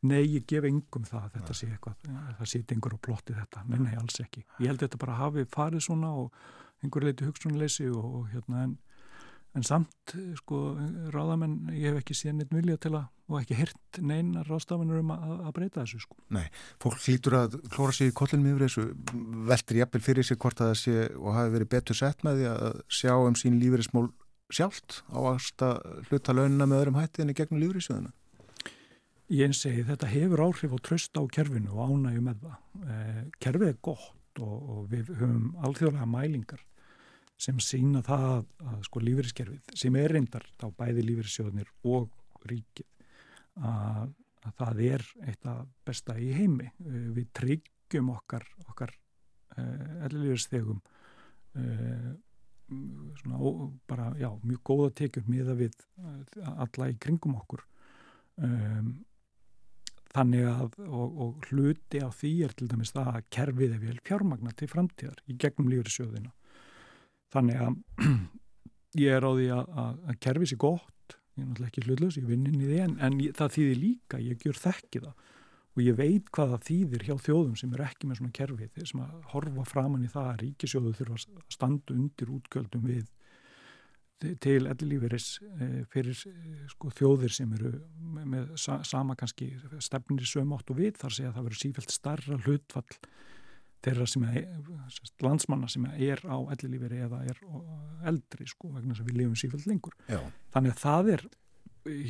nei, 0.00 0.22
ég 0.24 0.46
gef 0.48 0.64
engum 0.64 1.04
það 1.04 1.26
að 1.26 1.34
þetta 1.36 1.56
sé 1.58 1.66
eitthvað, 1.74 2.06
það 2.38 2.48
sé 2.48 2.62
einhver 2.72 2.94
á 2.96 2.98
plotti 3.04 3.34
þetta 3.36 3.64
nei, 3.68 3.78
nei, 3.84 3.92
alls 4.00 4.16
ekki. 4.24 4.46
Ég 4.64 4.70
held 4.72 4.80
þetta 4.86 5.00
bara 5.02 5.18
hafi 5.18 5.44
farið 5.52 5.84
svona 5.84 6.14
og 6.22 6.32
einhver 6.80 7.04
leiti 7.04 7.26
hugsunleysi 7.28 7.90
og, 7.92 8.06
og 8.22 8.30
hérna 8.32 8.62
en, 8.64 8.78
en 9.56 9.64
samt, 9.66 10.14
sko, 10.38 10.60
ráðamenn 11.14 11.72
ég 11.74 11.90
hef 11.90 12.04
ekki 12.04 12.16
séð 12.18 12.36
neitt 12.38 12.54
vilja 12.54 12.78
til 12.80 12.94
að 12.98 13.08
og 13.30 13.38
ekki 13.38 13.56
hirt 13.60 13.98
neina 14.02 14.42
ráðstafanur 14.42 15.04
um 15.04 15.12
að, 15.14 15.34
að 15.46 15.52
breyta 15.54 15.84
þessu, 15.84 16.00
sko. 16.02 16.16
fólk 16.82 17.04
hlýtur 17.04 17.36
að 17.38 17.58
klóra 17.70 17.94
sig 17.94 18.10
í 18.10 18.14
kollinum 18.18 18.48
yfir 18.50 18.64
þessu 18.66 18.86
veltir 19.50 19.78
jafnvel 19.80 20.02
fyrir 20.02 20.26
sig 20.26 20.40
hvort 20.42 20.62
að 20.62 20.72
það 20.72 20.80
sé 20.80 20.96
og 21.14 21.36
hafi 21.36 21.54
verið 21.54 21.72
betur 21.76 21.98
sett 22.00 22.24
með 22.26 22.40
því 22.40 22.48
að 22.50 22.80
sjá 23.00 23.12
um 23.14 23.38
sín 23.38 23.60
lífeyrismól 23.62 24.08
sjálft 24.50 25.04
á 25.14 25.18
að 25.30 25.44
hluta 26.10 26.34
launina 26.34 26.66
með 26.66 26.82
öðrum 26.82 26.98
hætti 26.98 27.22
en 27.22 27.30
í 27.30 27.36
gegnum 27.38 27.62
lífeyrissjóðina 27.62 28.10
Ég 29.30 29.52
segi 29.54 29.84
þetta 29.86 30.08
hefur 30.10 30.40
áhrif 30.48 30.72
og 30.74 30.80
tröst 30.82 31.14
á 31.14 31.22
kerfinu 31.30 31.70
og 31.70 31.92
ánægju 31.92 32.22
með 32.26 32.40
það. 32.42 32.56
Eh, 32.82 33.20
kerfið 33.38 33.68
er 33.68 33.76
gott 33.78 34.40
og, 34.42 34.56
og 34.58 34.80
við 34.90 35.12
höfum 35.20 35.52
alþjóðlega 35.62 36.08
mælingar 36.10 36.64
sem 37.40 37.60
sína 37.64 38.02
það 38.04 38.26
að, 38.28 38.46
að 38.72 38.80
sko 38.88 39.02
lífeyriskerfið 39.04 39.76
sem 39.82 39.98
er 40.00 40.14
reyndar 40.16 40.46
á 40.60 40.68
bæði 40.68 41.06
lífeyrissjóðnir 41.08 41.70
og 41.88 42.48
ríkið 42.50 42.88
að, 43.60 44.10
að 44.44 44.56
það 44.62 44.82
er 44.88 45.06
eitt 45.28 45.46
af 45.48 45.62
besta 45.86 46.16
í 46.20 46.32
heimi. 46.36 46.70
Eh, 46.84 47.06
við 47.16 47.30
tryggjum 47.36 48.10
okkar, 48.14 48.46
okkar 48.68 48.92
eh, 49.56 50.04
ellilífeyrisþegum 50.08 50.82
eh, 51.56 52.10
svona 52.70 53.38
ó, 53.38 53.72
bara, 53.88 54.14
já, 54.18 54.30
mjög 54.42 54.62
góða 54.64 54.90
tekjur 55.00 55.28
miða 55.28 55.54
við 55.58 55.76
eh, 55.98 56.50
alla 56.62 56.90
í 56.90 56.96
kringum 57.02 57.36
okkur 57.40 57.64
um, 58.42 58.92
þannig 60.10 60.46
að 60.50 60.76
og, 60.86 61.18
og 61.24 61.48
hluti 61.50 62.02
á 62.02 62.08
því 62.14 62.32
er 62.46 62.54
til 62.58 62.68
dæmis 62.70 62.94
það 62.94 63.10
að 63.14 63.26
kerfið 63.36 63.74
er 63.76 63.82
vel 63.84 63.96
fjármagna 64.06 64.54
til 64.58 64.70
framtíðar 64.70 65.22
í 65.26 65.36
gegnum 65.40 65.70
lífrisjóðina 65.72 66.32
þannig 67.34 67.64
að 67.66 68.08
ég 69.04 69.18
er 69.18 69.26
á 69.26 69.30
því 69.30 69.50
að, 69.56 69.76
að, 69.84 70.00
að 70.10 70.20
kerfið 70.26 70.52
sé 70.52 70.60
gott 70.60 71.16
ég 71.40 71.44
er 71.44 71.50
náttúrulega 71.50 71.70
ekki 71.70 71.84
hlutlaus, 71.86 72.18
ég 72.18 72.28
vinn 72.28 72.48
inn 72.48 72.60
í 72.60 72.68
því 72.68 72.80
en, 72.84 72.96
en 73.06 73.20
ég, 73.22 73.36
það 73.38 73.54
þýðir 73.56 73.78
líka, 73.80 74.20
ég 74.22 74.44
gjör 74.44 74.58
þekki 74.60 75.04
það. 75.04 75.28
Og 75.70 75.82
ég 75.84 75.96
veit 75.96 76.28
hvað 76.34 76.52
það 76.54 76.66
þýðir 76.66 77.04
hjá 77.06 77.14
þjóðum 77.24 77.56
sem 77.56 77.74
eru 77.76 77.86
ekki 77.86 78.08
með 78.10 78.18
svona 78.18 78.36
kerfi 78.36 78.68
þeir 78.74 78.90
sem 78.90 79.02
að 79.04 79.16
horfa 79.30 79.66
framann 79.70 80.04
í 80.04 80.10
það 80.10 80.30
að 80.32 80.40
ríkisjóðu 80.42 80.94
þurfa 80.98 81.18
að 81.20 81.44
standa 81.54 81.94
undir 81.94 82.32
útgjöldum 82.34 82.86
við 82.90 83.06
til 84.44 84.66
ellilíferis 84.68 85.28
fyrir 85.88 86.18
eh, 86.28 86.64
sko, 86.68 86.90
þjóðir 86.92 87.32
sem 87.32 87.52
eru 87.56 87.70
með, 87.96 88.26
með 88.34 88.50
sa, 88.60 88.80
sama 88.84 89.14
kannski 89.16 89.54
stefnir 89.80 90.26
sömátt 90.28 90.68
og 90.68 90.76
við 90.82 90.98
þar 91.00 91.16
segja 91.16 91.30
að 91.30 91.38
það 91.38 91.46
verður 91.46 91.62
sífælt 91.62 91.94
starra 91.94 92.40
hlutfall 92.44 92.98
þeirra 93.84 94.06
sem 94.08 94.24
er, 94.28 94.48
landsmanna 95.24 95.68
sem 95.72 95.86
er 95.90 96.20
á 96.28 96.36
ellilíferi 96.54 97.00
eða 97.06 97.22
er 97.30 97.38
eldri 98.10 98.48
sko 98.50 98.72
vegna 98.74 98.96
að 98.96 99.06
við 99.08 99.20
lifum 99.22 99.38
sífælt 99.38 99.68
lengur. 99.70 99.96
Já. 100.10 100.20
Þannig 100.54 100.74
að 100.74 100.82
það 100.82 101.12
er 101.14 101.24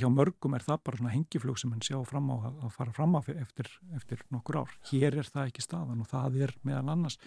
hjá 0.00 0.08
mörgum 0.10 0.56
er 0.56 0.64
það 0.66 0.80
bara 0.86 0.98
svona 0.98 1.12
hengiflug 1.14 1.58
sem 1.60 1.70
henn 1.72 1.84
sjá 1.84 1.98
fram 2.08 2.30
á 2.34 2.36
að, 2.50 2.64
fara 2.74 2.94
fram 2.94 3.14
á 3.14 3.20
eftir, 3.22 3.70
eftir 3.96 4.24
nokkur 4.34 4.64
ár. 4.64 4.72
Hér 4.90 5.20
er 5.22 5.30
það 5.30 5.52
ekki 5.52 5.64
staðan 5.64 6.02
og 6.02 6.10
það 6.10 6.40
er 6.46 6.54
meðal 6.66 6.90
annars 6.96 7.20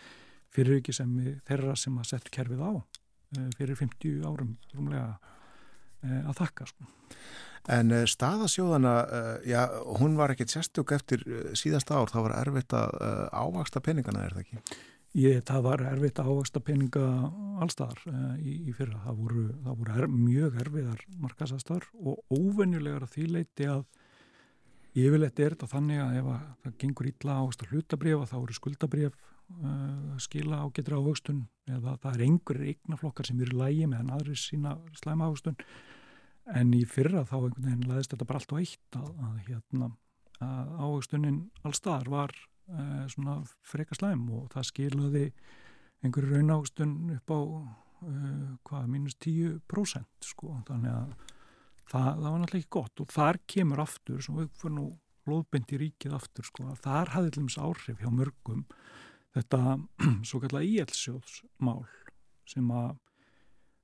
fyrir 0.54 0.82
ekki 0.82 0.96
sem 0.96 1.14
við, 1.18 1.38
þeirra 1.48 1.78
sem 1.80 1.96
að 1.98 2.10
setja 2.12 2.34
kerfið 2.36 2.66
á 2.68 2.72
uh, 2.76 3.48
fyrir 3.58 3.80
50 3.80 4.28
árum 4.28 4.58
rúmlega 4.74 5.08
uh, 5.16 6.20
að 6.20 6.36
þakka 6.42 6.70
sko. 6.74 6.90
En 7.72 7.94
uh, 7.96 8.04
staðasjóðana, 8.10 8.96
já, 9.48 9.62
hún 10.00 10.18
var 10.20 10.34
ekkit 10.34 10.52
sérstök 10.52 10.96
eftir 10.98 11.24
síðasta 11.56 12.00
ár, 12.00 12.12
það 12.12 12.28
var 12.28 12.36
erfitt 12.42 12.76
að 12.76 12.98
ávaksta 13.32 13.84
peningana, 13.84 14.26
er 14.26 14.36
það 14.36 14.44
ekki? 14.44 14.80
Ég, 15.14 15.44
það 15.46 15.66
var 15.68 15.84
erfitt 15.92 16.20
að 16.20 16.32
ávaksta 16.34 16.60
peninga 16.66 17.08
allstaðar 17.62 18.00
í, 18.42 18.56
í 18.66 18.74
fyrra. 18.74 18.98
Það 19.04 19.20
voru, 19.22 19.44
það 19.62 19.76
voru 19.82 19.94
er, 19.94 20.08
mjög 20.10 20.56
erfiðar 20.64 21.04
markasastar 21.22 21.86
og 22.02 22.34
óvenjulegar 22.34 23.06
að 23.06 23.14
því 23.14 23.28
leiti 23.36 23.68
að 23.70 23.84
yfirleitt 24.94 25.40
er 25.42 25.56
þetta 25.56 25.70
þannig 25.72 26.02
að 26.02 26.18
ef 26.20 26.28
að 26.34 26.42
það 26.64 26.76
gengur 26.84 27.10
ítla 27.10 27.38
ávaksta 27.40 27.70
hlutabrif 27.70 28.26
þá 28.30 28.36
eru 28.40 28.58
skuldabrif 28.58 29.16
uh, 29.16 30.18
skila 30.22 30.62
á 30.62 30.66
getur 30.76 31.00
ávakstun 31.00 31.42
eða 31.70 31.96
það 32.04 32.12
er 32.14 32.26
einhverjir 32.28 32.74
eignaflokkar 32.74 33.30
sem 33.30 33.42
eru 33.42 33.58
lægi 33.58 33.88
meðan 33.90 34.14
aðri 34.14 34.38
sína 34.38 34.76
slæma 35.00 35.30
ávakstun 35.30 35.58
en 36.52 36.74
í 36.76 36.84
fyrra 36.90 37.24
þá 37.28 37.36
einhvern 37.40 37.68
veginn 37.68 37.90
laðist 37.90 38.14
þetta 38.14 38.28
bara 38.30 38.42
allt 38.42 38.56
og 38.56 38.64
eitt 38.64 38.98
að, 39.00 39.12
að, 39.28 39.36
hérna, 39.48 39.90
að 40.44 40.74
ávakstunin 40.84 41.38
allstaðar 41.64 42.10
var 42.12 42.34
uh, 42.36 43.06
svona 43.12 43.38
freka 43.68 43.98
slæm 43.98 44.26
og 44.36 44.50
það 44.54 44.70
skilaði 44.72 45.28
einhverju 46.04 46.34
raunágstun 46.34 46.98
upp 47.16 47.32
á 47.32 47.40
uh, 47.40 48.50
hvað, 48.68 48.90
mínus 48.92 49.16
10% 49.24 50.28
sko, 50.34 50.58
þannig 50.68 50.92
að 50.92 51.14
það, 51.88 52.10
það 52.10 52.28
var 52.28 52.42
náttúrulega 52.42 52.60
ekki 52.60 52.76
gott 52.78 53.04
og 53.06 53.16
þar 53.16 53.40
kemur 53.56 53.84
aftur, 53.86 54.20
sem 54.26 54.42
við 54.42 54.52
fyrir 54.60 54.78
nú 54.78 54.90
loðbendi 55.30 55.80
ríkið 55.80 56.18
aftur, 56.18 56.48
sko, 56.50 56.68
þar 56.84 57.14
hafði 57.14 57.38
dæmis 57.38 57.60
áhrif 57.62 58.02
hjá 58.04 58.12
mörgum 58.12 58.66
þetta 59.38 59.78
svo 60.28 60.42
kallar 60.44 60.68
íelsjóðsmál 60.68 61.86
sem 62.50 62.68
að 62.76 62.98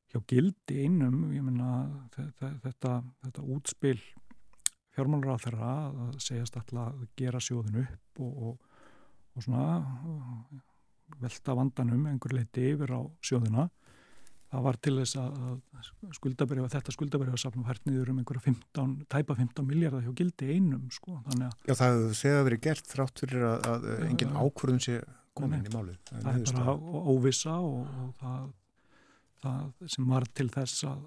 hjá 0.10 0.24
gildi 0.30 0.84
einum, 0.86 1.30
ég 1.36 1.44
menna 1.46 1.84
þetta, 2.16 2.54
þetta, 2.64 2.96
þetta 3.26 3.46
útspil 3.56 4.00
fjármálur 4.96 5.38
á 5.38 5.44
þeirra 5.44 5.74
að 5.90 6.18
segjast 6.24 6.58
alltaf 6.58 6.96
að 6.96 7.06
gera 7.20 7.42
sjóðin 7.44 7.84
upp 7.84 8.24
og, 8.26 8.42
og 8.50 8.70
og 9.40 9.46
svona 9.46 9.82
velta 11.20 11.56
vandanum 11.58 12.08
einhver 12.12 12.36
leiti 12.38 12.72
yfir 12.74 12.94
á 12.94 13.02
sjóðina. 13.26 13.70
Það 14.50 14.64
var 14.66 14.78
til 14.82 14.96
þess 14.98 15.18
að 15.22 16.14
skuldabriða, 16.18 16.70
þetta 16.74 16.94
skuldabriða 16.96 17.38
safnum 17.38 17.68
hært 17.68 17.84
niður 17.86 18.10
um 18.16 18.22
einhverja 18.22 18.48
15, 18.48 18.96
tæpa 19.14 19.36
15 19.38 19.68
miljardar 19.68 20.02
hjá 20.08 20.14
gildi 20.18 20.56
einum 20.56 20.88
sko, 20.94 21.20
Já 21.68 21.74
það 21.78 22.00
hefur 22.00 22.16
þegar 22.18 22.48
verið 22.48 22.64
gert 22.66 22.90
þrátt 22.90 23.22
fyrir 23.22 23.46
að, 23.46 23.68
að 23.70 23.86
engin 24.08 24.34
ákvörðun 24.34 24.82
sé 24.82 24.96
komin 25.38 25.68
í 25.70 25.74
málið. 25.76 26.00
Það 26.10 26.32
er 26.32 26.56
bara 26.58 26.76
óvisa 27.14 27.60
og, 27.62 27.86
og 27.86 28.10
það, 28.24 28.50
það 29.44 29.88
sem 29.96 30.10
var 30.10 30.28
til 30.36 30.50
þess 30.54 30.84
að 30.90 31.06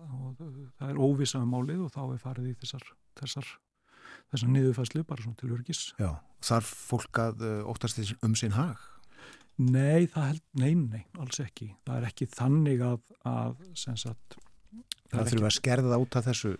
það 0.78 0.88
er 0.88 1.02
óvisa 1.04 1.42
um 1.42 1.52
málið 1.52 1.84
og 1.86 1.92
þá 1.94 2.02
er 2.06 2.22
farið 2.22 2.50
í 2.52 2.56
þessar, 2.62 2.88
þessar 3.20 3.52
þessar 4.32 4.52
niðurfæslu 4.52 5.04
bara 5.08 5.24
svona 5.24 5.40
til 5.40 5.52
örgis. 5.56 5.82
Já, 6.00 6.10
þarf 6.44 6.72
fólk 6.90 7.20
að 7.22 7.44
uh, 7.46 7.60
óttast 7.70 7.98
því 7.98 8.16
um 8.26 8.36
sinn 8.38 8.56
hag? 8.56 8.80
Nei, 9.60 10.08
það 10.10 10.28
held, 10.30 10.44
nei, 10.58 10.72
nei, 10.80 11.02
alls 11.20 11.40
ekki. 11.42 11.74
Það 11.86 11.98
er 11.98 12.08
ekki 12.08 12.28
þannig 12.32 12.84
að, 12.86 13.00
að 13.28 13.64
sagt, 13.78 14.38
það 15.12 15.32
þurfa 15.34 15.50
að 15.50 15.56
skerða 15.58 16.00
út 16.02 16.18
af 16.18 16.28
þessu? 16.30 16.52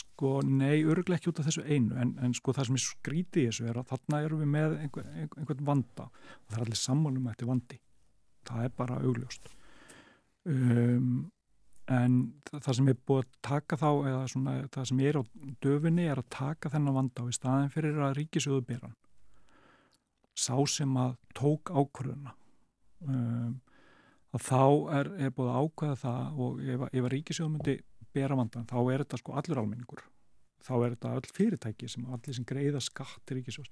Sko, 0.00 0.36
nei, 0.46 0.84
örglega 0.86 1.18
ekki 1.18 1.32
út 1.32 1.40
af 1.42 1.48
þessu 1.48 1.64
einu, 1.66 1.96
en, 1.98 2.12
en 2.22 2.34
sko 2.38 2.54
það 2.54 2.68
sem 2.68 2.76
er 2.78 2.84
skrítið 2.84 3.42
í 3.42 3.46
þessu 3.48 3.70
er 3.72 3.80
að 3.80 3.88
þarna 3.90 4.20
erum 4.22 4.44
við 4.44 4.52
með 4.52 4.76
einhver, 4.84 5.08
einhvern 5.18 5.64
vanda 5.66 6.06
og 6.06 6.44
það 6.44 6.60
er 6.60 6.66
allir 6.68 6.78
sammálum 6.78 7.32
er 7.32 7.48
vandi. 7.48 7.80
Það 8.46 8.68
er 8.68 8.76
bara 8.78 9.00
augljóst. 9.02 9.50
Um, 10.50 11.30
en 11.90 12.16
það 12.50 12.74
sem 12.78 12.90
er 12.90 12.98
búið 13.06 13.24
að 13.24 13.38
taka 13.46 13.78
þá 13.78 13.88
eða 13.90 14.22
svona, 14.30 14.54
það 14.74 14.88
sem 14.90 15.02
er 15.06 15.18
á 15.18 15.22
döfinni 15.62 16.06
er 16.06 16.20
að 16.22 16.28
taka 16.34 16.70
þennan 16.72 16.96
vanda 16.96 17.24
á 17.26 17.30
í 17.30 17.34
staðin 17.34 17.72
fyrir 17.74 17.98
að 17.98 18.16
ríkisjóðu 18.18 18.62
byrjan 18.68 18.96
sá 20.38 20.54
sem 20.70 20.94
að 20.98 21.16
tók 21.36 21.72
ákvörðuna 21.74 22.34
um, 23.06 23.58
að 24.30 24.46
þá 24.46 24.62
er, 24.98 25.12
er 25.26 25.34
búið 25.34 25.50
að 25.50 25.66
ákvæða 25.66 26.00
það 26.04 26.42
og 26.46 26.60
ef, 26.62 26.84
ef 26.90 27.04
að 27.04 27.12
ríkisjóðu 27.16 27.52
myndi 27.54 27.76
bera 28.14 28.38
vandan 28.38 28.68
þá 28.70 28.78
er 28.80 29.04
þetta 29.04 29.20
sko 29.20 29.38
allur 29.38 29.62
almenningur. 29.62 30.04
Þá 30.60 30.72
er 30.76 30.94
þetta 30.94 31.14
all 31.16 31.34
fyrirtæki 31.34 31.88
sem 31.88 32.06
allir 32.10 32.36
sem 32.36 32.46
greiða 32.46 32.82
skatt 32.84 33.20
til 33.26 33.38
ríkisjós 33.38 33.70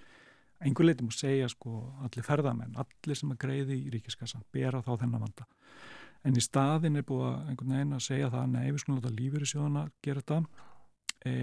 einhver 0.65 0.89
leitum 0.89 1.11
að 1.13 1.21
segja 1.21 1.49
sko 1.53 1.81
allir 2.03 2.27
ferðamenn 2.27 2.79
allir 2.83 3.19
sem 3.19 3.31
að 3.35 3.41
greiði 3.45 3.79
í 3.79 3.93
ríkiskassan 3.95 4.47
bera 4.55 4.83
þá 4.83 4.97
þennan 5.05 5.27
vanda 5.27 5.47
en 6.27 6.37
í 6.39 6.43
staðin 6.43 6.99
er 6.99 7.07
búið 7.07 7.27
að 7.29 7.51
einhvern 7.53 7.75
veginn 7.77 7.97
að 7.97 8.05
segja 8.09 8.31
það 8.33 8.53
nei, 8.55 8.67
við 8.69 8.83
skulum 8.83 8.99
láta 8.99 9.15
lífyrirsjóðana 9.19 9.85
gera 10.05 10.23
þetta. 10.25 10.67
E, 11.27 11.35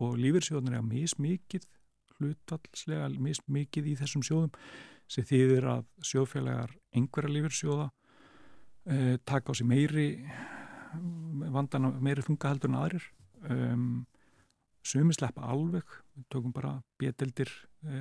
og 0.00 0.16
lífyrirsjóðana 0.20 0.74
er 0.74 0.80
að 0.80 0.90
mismikið 0.90 1.66
hlutallslega 2.20 3.08
mismikið 3.16 3.90
í 3.92 3.96
þessum 4.00 4.24
sjóðum 4.26 4.52
sem 5.10 5.26
þýðir 5.26 5.66
að 5.72 5.86
sjóðfélagar 6.06 6.76
einhverja 6.96 7.34
lífyrirsjóða 7.36 7.88
e, 8.86 9.18
taka 9.24 9.52
á 9.52 9.58
sig 9.58 9.68
meiri 9.68 10.08
vandana 11.54 11.92
meiri 12.02 12.24
þunga 12.26 12.52
heldur 12.52 12.72
en 12.72 12.78
aðrir. 12.80 13.08
Um, 13.50 13.84
sumi 14.84 15.14
sleppa 15.16 15.48
alveg 15.48 15.86
við 16.16 16.26
tökum 16.32 16.52
bara 16.52 16.74
beteldir 17.00 17.50
e, 17.84 18.00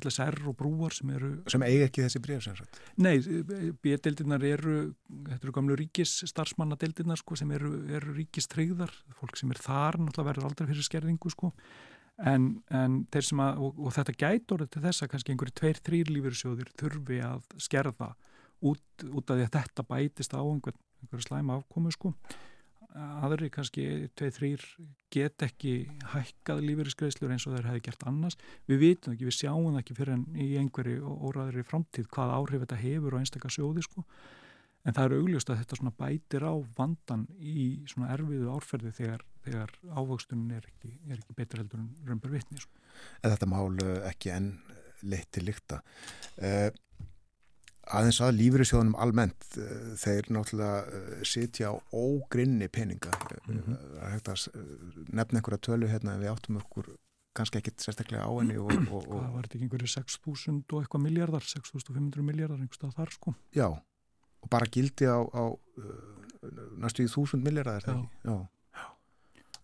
LSR 0.00 0.40
og 0.50 0.56
brúar 0.58 0.94
sem 0.94 1.10
eru 1.14 1.30
sem 1.50 1.62
eigi 1.66 1.84
ekki 1.86 2.04
þessi 2.04 2.22
breyfsensrætt 2.24 2.80
Nei, 3.02 3.14
B-deildirnar 3.82 4.44
eru 4.46 4.74
þetta 5.28 5.40
eru 5.40 5.54
gamlu 5.56 5.78
ríkis 5.78 6.16
starfsmannadeildirnar 6.30 7.20
sko, 7.20 7.38
sem 7.38 7.50
eru, 7.56 7.72
eru 7.90 8.16
ríkistreyðar 8.16 8.92
fólk 9.20 9.40
sem 9.40 9.52
er 9.54 9.62
þar 9.62 10.00
náttúrulega 10.00 10.30
verður 10.30 10.50
aldrei 10.50 10.70
fyrir 10.72 10.88
skerðingu 10.88 11.32
sko. 11.32 11.52
en, 12.26 12.50
en 12.68 13.00
þeir 13.12 13.28
sem 13.30 13.42
að 13.46 13.64
og, 13.66 13.80
og 13.80 13.96
þetta 13.96 14.18
gætur 14.24 14.66
til 14.66 14.84
þess 14.84 15.04
að 15.04 15.12
kannski 15.14 15.34
einhverju 15.34 15.56
tveir, 15.62 15.82
þrýr 15.86 16.14
lífyrsjóðir 16.16 16.74
þurfi 16.80 17.22
að 17.24 17.42
skerða 17.56 18.12
út, 18.60 18.86
út 19.08 19.30
af 19.32 19.38
því 19.38 19.46
að 19.46 19.56
þetta 19.56 19.88
bætist 19.88 20.36
á 20.36 20.42
einhver, 20.42 20.76
einhverju 21.00 21.28
slæma 21.28 21.60
afkomu 21.60 21.92
sko 21.94 22.14
aðri 22.96 23.50
kannski 23.52 23.84
tveið 24.18 24.34
þrýr 24.36 24.64
get 25.14 25.44
ekki 25.46 25.74
hækkað 26.12 26.62
lífeyriskreislur 26.66 27.32
eins 27.34 27.46
og 27.46 27.56
þeir 27.56 27.70
hefði 27.70 27.84
gert 27.86 28.04
annars. 28.10 28.36
Við 28.70 28.82
vitum 28.84 29.14
ekki, 29.14 29.28
við 29.28 29.36
sjáum 29.36 29.78
ekki 29.80 29.96
fyrir 29.98 30.16
en 30.16 30.26
í 30.34 30.50
einhverju 30.60 31.14
óraðri 31.28 31.64
framtíð 31.66 32.10
hvað 32.14 32.34
áhrif 32.36 32.64
þetta 32.64 32.80
hefur 32.82 33.16
á 33.16 33.20
einstakar 33.20 33.54
sjóði 33.54 33.84
sko. 33.86 34.04
En 34.88 34.96
það 34.96 35.10
eru 35.10 35.20
augljóst 35.20 35.50
að 35.52 35.60
þetta 35.60 35.92
bætir 35.98 36.44
á 36.46 36.54
vandan 36.76 37.26
í 37.36 37.84
svona 37.90 38.14
erfiðu 38.14 38.54
árferði 38.54 38.92
þegar, 38.96 39.24
þegar 39.44 39.74
ávöxtunum 39.92 40.54
er 40.56 40.68
ekki, 40.70 40.92
ekki 41.16 41.36
betur 41.36 41.60
heldur 41.60 41.82
en 41.82 41.90
römbur 42.08 42.32
vitni 42.32 42.62
sko. 42.62 42.80
En 43.20 43.34
þetta 43.34 43.48
mál 43.50 43.76
eh, 43.84 43.98
ekki 44.08 44.32
enn 44.32 44.54
leitt 45.04 45.30
til 45.32 45.44
lykta. 45.48 45.80
Uh, 46.40 46.70
aðeins 47.88 48.20
að 48.22 48.36
lífyrirsjóðunum 48.38 48.96
almennt 49.00 49.46
eh, 49.58 49.92
þeir 50.00 50.28
náttúrulega 50.34 50.80
eh, 50.84 51.22
sitja 51.26 51.72
á 51.72 51.74
ógrinni 51.92 52.68
peninga. 52.68 53.12
Mm 53.46 53.62
-hmm. 53.66 53.76
að 54.00 54.48
nefna 55.12 55.40
einhverja 55.40 55.64
tölu 55.66 55.88
hérna 55.88 56.18
við 56.20 56.32
áttum 56.32 56.60
okkur 56.60 56.92
kannski 57.34 57.58
ekkit 57.58 57.80
sérstaklega 57.80 58.26
á 58.26 58.32
henni 58.40 58.58
og, 58.58 58.72
og, 58.90 59.04
og 59.06 59.20
Það 59.22 59.34
var 59.34 59.44
ekki 59.46 59.58
einhverju 59.62 59.86
6.000 59.86 60.74
og 60.74 60.82
eitthvað 60.82 61.04
miljardar 61.04 61.44
6.500 61.46 62.22
miljardar 62.26 62.58
einhverstað 62.58 62.96
þar 62.96 63.12
sko? 63.14 63.34
Já, 63.54 63.68
og 64.40 64.48
bara 64.50 64.66
gildi 64.66 65.06
á, 65.06 65.18
á 65.22 65.44
næstu 66.82 67.06
í 67.06 67.08
1000 67.08 67.44
miljardar 67.44 67.78
er 67.78 67.86
það 67.86 68.00
ekki? 68.00 68.08
Já. 68.24 68.48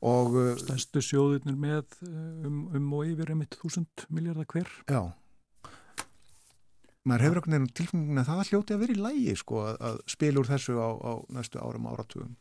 Og, 0.06 0.34
Stærstu 0.60 1.00
sjóðunir 1.00 1.56
með 1.58 1.96
um, 2.06 2.68
um 2.76 2.92
og 2.92 3.06
yfir 3.08 3.32
einmitt 3.32 3.56
1000 3.58 4.06
miljardar 4.14 4.46
hver? 4.46 4.70
Já 4.86 5.10
maður 7.06 7.24
hefur 7.26 7.40
einhvern 7.40 7.54
veginn 7.56 7.76
tilfengið 7.78 8.20
að 8.20 8.30
það 8.30 8.50
hljóti 8.50 8.74
að 8.74 8.82
vera 8.82 8.94
í 8.96 9.02
lægi 9.04 9.36
sko 9.40 9.60
að, 9.62 9.76
að 9.88 10.00
spila 10.14 10.42
úr 10.42 10.50
þessu 10.50 10.76
á, 10.82 10.90
á 10.90 11.12
næstu 11.36 11.62
árum 11.62 11.88
áratugum. 11.90 12.34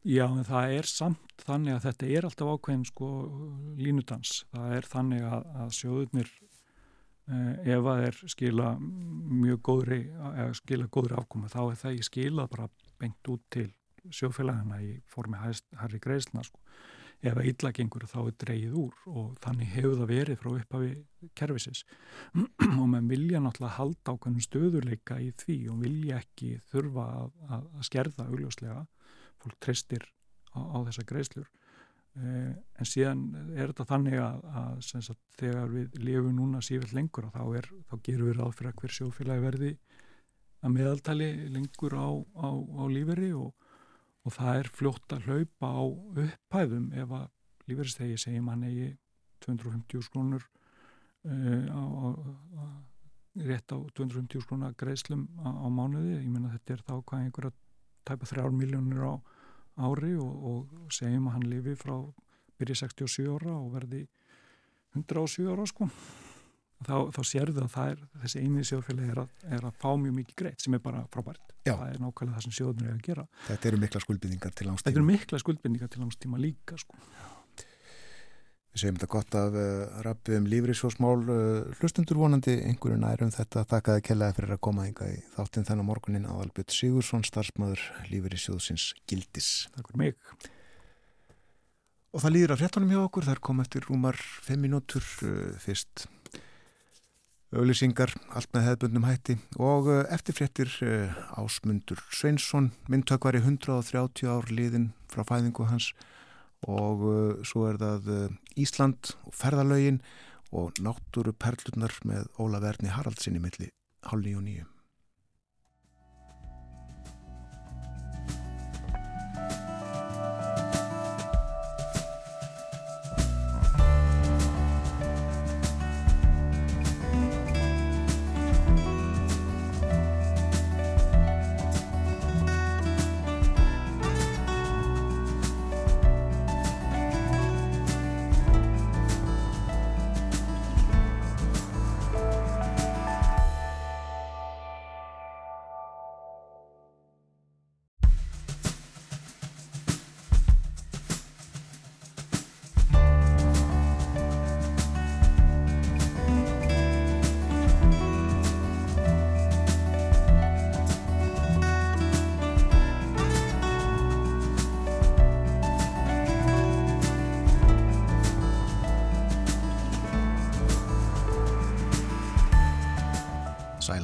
Já, 0.00 0.24
en 0.26 0.46
það 0.48 0.74
er 0.78 0.88
samt 0.88 1.42
þannig 1.44 1.74
að 1.76 1.82
þetta 1.88 2.12
er 2.16 2.28
alltaf 2.28 2.52
ákveðin 2.54 2.86
sko 2.88 3.08
línudans. 3.80 4.36
Það 4.52 4.76
er 4.78 4.88
þannig 4.94 5.26
að, 5.28 5.50
að 5.64 5.74
sjóðurnir 5.76 6.30
eh, 6.40 7.74
ef 7.74 7.90
að 7.92 8.04
er 8.06 8.22
skila 8.34 8.70
mjög 8.80 9.60
góðri, 9.68 10.00
eða 10.30 10.54
skila 10.60 10.88
góðri 10.92 11.18
afkoma 11.20 11.52
þá 11.52 11.60
er 11.66 11.82
það 11.82 11.92
ekki 11.92 12.08
skilað 12.08 12.50
bara 12.56 12.70
bengt 13.00 13.32
út 13.32 13.44
til 13.52 13.68
sjófélagina 14.08 14.80
í 14.80 14.94
formi 15.12 15.36
Harry 15.40 16.00
Greisna 16.00 16.44
sko 16.46 16.60
ef 17.20 17.36
að 17.36 17.48
illa 17.50 17.70
gengur 17.76 18.06
þá 18.08 18.18
er 18.22 18.36
dreyið 18.40 18.76
úr 18.80 19.00
og 19.10 19.32
þannig 19.44 19.72
hefur 19.74 19.98
það 19.98 20.10
verið 20.10 20.38
frá 20.40 20.50
upphafi 20.54 20.92
kervisins 21.36 21.82
og 22.80 22.86
maður 22.86 23.10
vilja 23.10 23.42
náttúrulega 23.44 23.76
halda 23.76 24.14
ákveðnum 24.14 24.46
stöðuleika 24.46 25.18
í 25.20 25.30
því 25.42 25.58
og 25.72 25.82
vilja 25.84 26.20
ekki 26.22 26.54
þurfa 26.72 27.06
að, 27.18 27.30
að, 27.48 27.66
að 27.76 27.88
skerða 27.90 28.28
augljóslega. 28.30 28.84
Fólk 29.40 29.58
treystir 29.60 30.06
á, 30.56 30.60
á 30.60 30.76
þessa 30.88 31.06
greiðslur. 31.12 31.50
Uh, 32.20 32.56
en 32.80 32.88
síðan 32.88 33.20
er 33.54 33.70
þetta 33.70 33.86
þannig 33.92 34.16
að, 34.18 34.40
að 34.58 35.10
þegar 35.38 35.70
við 35.76 36.00
lifum 36.02 36.32
núna 36.40 36.62
sífill 36.64 36.90
lengur 36.96 37.28
þá, 37.30 37.44
er, 37.60 37.68
þá 37.86 37.94
gerum 38.02 38.30
við 38.30 38.40
ráð 38.40 38.56
fyrir 38.58 38.72
að 38.72 38.80
hver 38.80 38.96
sjófélagi 38.96 39.44
verði 39.44 39.70
að 40.60 40.74
meðaltali 40.74 41.28
lengur 41.54 41.94
á, 41.96 42.08
á, 42.16 42.48
á 42.50 42.84
líferi 42.90 43.30
og, 43.36 43.52
og 44.26 44.34
það 44.36 44.60
er 44.60 44.70
fljótt 44.76 45.14
að 45.16 45.28
hlaupa 45.28 45.70
á 45.72 45.82
upphæðum 46.24 46.90
ef 47.00 47.14
að 47.16 47.26
líferistegi 47.70 48.18
segjum 48.20 48.50
hann 48.52 48.66
eigi 48.68 48.90
250 49.46 50.04
skrónur 50.04 50.44
uh, 50.44 51.66
á, 51.72 51.82
á, 51.82 52.06
rétt 53.46 53.72
á 53.72 53.78
250 53.96 54.44
skrónar 54.44 54.76
greiðslum 54.78 55.26
á, 55.40 55.48
á 55.48 55.66
mánuði, 55.72 56.18
ég 56.20 56.28
menna 56.28 56.52
þetta 56.56 56.76
er 56.76 56.84
þá 56.86 56.94
hvað 56.98 57.24
einhverja 57.24 57.52
tæpa 58.08 58.28
þrjár 58.28 58.56
miljónir 58.56 59.04
á 59.06 59.14
ári 59.80 60.16
og, 60.20 60.32
og 60.50 60.92
segjum 60.92 61.30
að 61.30 61.38
hann 61.38 61.48
lifi 61.48 61.76
frá 61.78 61.96
byrja 62.60 62.82
67 62.84 63.30
ára 63.30 63.54
og 63.56 63.70
verði 63.76 64.02
107 64.98 65.48
ára 65.48 65.68
sko 65.70 65.88
þá, 66.86 66.94
þá 67.14 67.20
sérðu 67.26 67.64
að 67.64 67.78
er, 67.84 68.04
þessi 68.24 68.42
eini 68.44 68.66
sjóðfélagi 68.66 69.14
er, 69.14 69.22
er 69.56 69.66
að 69.68 69.80
fá 69.80 69.90
mjög 70.00 70.16
mikið 70.20 70.38
greitt 70.42 70.64
sem 70.64 70.76
er 70.76 70.84
bara 70.84 71.02
frábært. 71.12 71.42
Já. 71.66 71.74
það 71.74 71.88
er 71.90 71.98
nákvæmlega 72.00 72.36
það 72.38 72.44
sem 72.46 72.54
sjóðunir 72.56 72.88
er 72.88 72.94
að 72.94 73.02
gera. 73.04 73.26
Þetta 73.48 73.68
eru 73.68 73.80
mikla 73.82 74.00
skuldbindingar 74.00 74.54
til 74.56 74.66
langstíma 74.70 74.88
Þetta 74.88 75.00
eru 75.00 75.08
mikla 75.10 75.40
skuldbindingar 75.42 75.90
til 75.92 76.00
langstíma 76.04 76.40
líka 76.40 76.78
sko. 76.80 76.96
Við 78.70 78.84
segjum 78.84 78.98
þetta 79.00 79.10
gott 79.10 79.34
af 79.34 79.56
uh, 79.58 79.98
rappi 80.06 80.36
um 80.38 80.46
lífriðsjósmál 80.46 81.16
uh, 81.26 81.72
hlustundur 81.80 82.20
vonandi 82.22 82.54
einhverju 82.62 83.00
nærum 83.02 83.32
þetta. 83.34 83.64
Takaði 83.68 84.04
kellaði 84.06 84.36
fyrir 84.38 84.54
að 84.54 84.62
koma 84.62 84.86
yngar 84.86 85.10
í 85.10 85.18
þáttinn 85.34 85.66
þennan 85.66 85.88
morgunin 85.88 86.28
aðalbjörn 86.30 86.70
Sigursson 86.76 87.26
starfsmöður 87.26 87.82
lífriðsjóðsins 88.12 88.92
Gildis. 89.10 89.50
Takk 89.74 89.90
fyrir 89.90 90.02
mig. 90.04 90.48
Og 92.14 92.22
það 92.22 92.34
líður 92.36 92.54
að 92.54 92.62
fréttanum 92.62 92.94
hjá 92.94 93.02
okkur, 93.02 93.26
það 93.26 93.36
er 93.36 93.42
komið 93.50 93.66
eftir 93.66 93.90
rúmar 93.90 94.22
5 94.46 94.64
minútur 94.64 95.10
uh, 95.26 95.34
fyrst 95.66 96.06
auðlýsingar, 97.50 98.12
allt 98.30 98.50
með 98.54 98.66
hefðbundnum 98.68 99.06
hætti 99.08 99.36
og 99.58 99.90
uh, 99.90 100.00
eftir 100.14 100.36
fréttir 100.38 100.70
uh, 100.86 101.16
Ásmundur 101.40 101.98
Sveinsson, 102.14 102.70
myndtökvar 102.90 103.38
í 103.38 103.42
130 103.42 104.30
ár 104.30 104.50
liðin 104.54 104.90
frá 105.10 105.24
fæðingu 105.26 105.66
hans 105.70 105.90
og 106.62 107.02
uh, 107.02 107.38
svo 107.46 107.66
er 107.70 107.80
það 107.80 108.10
Ísland 108.60 109.14
og 109.26 109.34
ferðalögin 109.34 110.02
og 110.54 110.78
náttúru 110.82 111.34
perlunar 111.34 111.94
með 112.06 112.30
Óla 112.42 112.62
Verni 112.62 112.90
Haraldsinni 112.94 113.42
milli 113.42 113.70
hálf 114.06 114.26
nýju 114.26 114.38
og 114.38 114.46
nýju. 114.46 114.68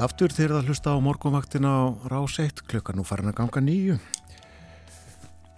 Aftur 0.06 0.30
þegar 0.30 0.60
það 0.60 0.68
hlusta 0.70 0.92
á 0.94 1.02
morgunvaktina 1.02 1.70
á 1.70 1.84
rás 2.06 2.36
1 2.38 2.60
klukkan 2.70 2.94
nú 2.98 3.04
farin 3.06 3.30
að 3.32 3.40
ganga 3.40 3.62
nýju 3.64 3.96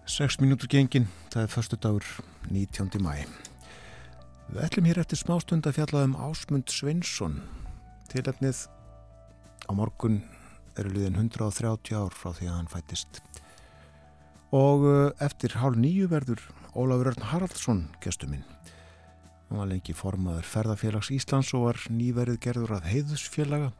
6 0.08 0.38
mínútur 0.40 0.70
gengin 0.72 1.08
það 1.28 1.42
er 1.42 1.52
förstu 1.52 1.76
dagur 1.76 2.06
19. 2.48 2.96
mæ 3.04 3.28
Við 4.48 4.62
ætlum 4.64 4.88
hér 4.88 5.02
eftir 5.02 5.20
smástund 5.20 5.68
að 5.68 5.76
fjalla 5.76 6.06
um 6.06 6.14
Ásmund 6.16 6.72
Sveinsson. 6.72 7.42
Tilefnið 8.08 8.62
á 9.68 9.70
morgun 9.76 10.22
eru 10.80 10.94
liðin 10.94 11.18
130 11.28 11.98
ár 12.00 12.16
frá 12.16 12.32
því 12.32 12.48
að 12.48 12.56
hann 12.56 12.72
fættist. 12.72 13.20
Og 14.56 14.86
uh, 14.88 15.10
eftir 15.20 15.58
hálf 15.60 15.76
nýju 15.76 16.08
verður 16.08 16.40
Ólafur 16.72 17.12
Örn 17.12 17.28
Haraldsson 17.34 17.84
gestuminn 18.00 18.46
hann 19.48 19.62
var 19.62 19.68
lengi 19.70 19.94
formaður 19.96 20.44
ferðarfélags 20.44 21.12
Íslands 21.14 21.54
og 21.56 21.68
var 21.68 21.78
nýverið 21.92 22.40
gerður 22.44 22.74
að 22.78 22.88
heiðusfélaga 22.92 23.70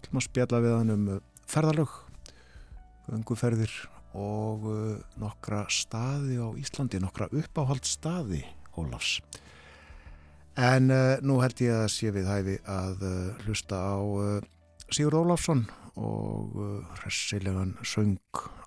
ætlum 0.00 0.20
að 0.20 0.26
spjalla 0.26 0.62
við 0.64 0.76
hann 0.78 0.94
um 0.96 1.08
uh, 1.14 1.22
ferðalög, 1.50 1.96
gönguferðir 3.06 3.74
og 4.18 4.66
uh, 4.66 4.96
nokkra 5.20 5.64
staði 5.70 6.40
á 6.40 6.48
Íslandi, 6.58 7.00
nokkra 7.02 7.30
uppáhald 7.30 7.86
staði 7.86 8.42
Ólafs. 8.80 9.20
En 10.58 10.90
uh, 10.90 11.18
nú 11.22 11.38
held 11.44 11.60
ég 11.62 11.76
að 11.84 11.90
sé 11.94 12.10
við 12.14 12.26
hæfi 12.30 12.56
að 12.68 13.04
uh, 13.06 13.44
hlusta 13.44 13.78
á 13.78 13.96
uh, 14.00 14.40
Sigur 14.90 15.20
Ólafsson 15.20 15.68
og 16.00 16.56
uh, 16.58 16.80
hressilegan 17.00 17.76
söng 17.86 18.18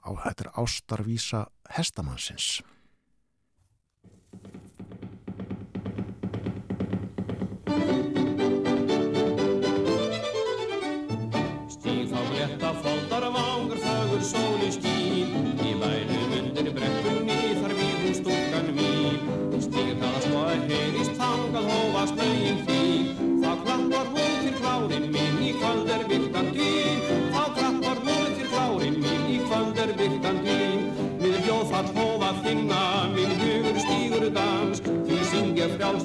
á 0.04 0.12
er 0.32 0.52
ástarvísa 0.56 1.48
hestamannsins. 1.76 2.62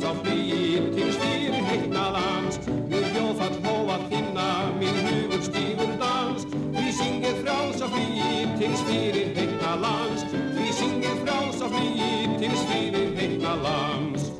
Á 0.08 0.12
flýir 0.24 0.84
til 0.96 1.08
stýrin 1.12 1.64
heitna 1.68 2.04
dans 2.16 2.56
Við 2.88 3.04
hljóðfall 3.12 3.56
hófa 3.64 3.96
finna 4.08 4.48
minn 4.80 5.00
hugur 5.04 5.42
stígur 5.44 5.90
dans. 6.00 6.46
Því 6.76 6.86
syngir 6.98 7.36
frjáls 7.42 7.82
á 7.84 7.88
flýir 7.92 8.54
til 8.60 8.72
stýrin 8.82 9.34
heitna 9.36 9.74
lands. 9.84 10.24
Því 10.32 10.68
syngir 10.80 11.20
frjáls 11.24 11.60
á 11.60 11.68
flýir 11.74 12.38
til 12.40 12.56
stýrin 12.62 13.12
heitna 13.18 13.52
lands. 13.66 14.30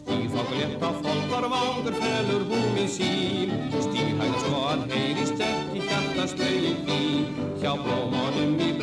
Stífákulétta 0.00 0.90
fólkar 1.02 1.50
vangur 1.52 2.00
felur 2.00 2.48
hún 2.48 2.80
í 2.80 2.88
sín 2.96 3.52
Stýrhægt 3.84 4.40
svo 4.44 4.64
að 4.72 4.88
heyrist 4.92 5.44
ekki 5.50 5.84
hjartast 5.84 6.40
lögin 6.40 6.82
þín 6.88 7.24
Hjá 7.60 7.72
blómanum 7.84 8.56
í 8.56 8.77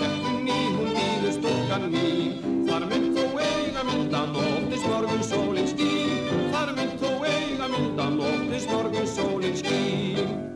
eiga 7.76 7.88
myndan 7.88 8.20
óttist 8.20 8.70
morgun 8.72 9.08
sólinn 9.08 10.55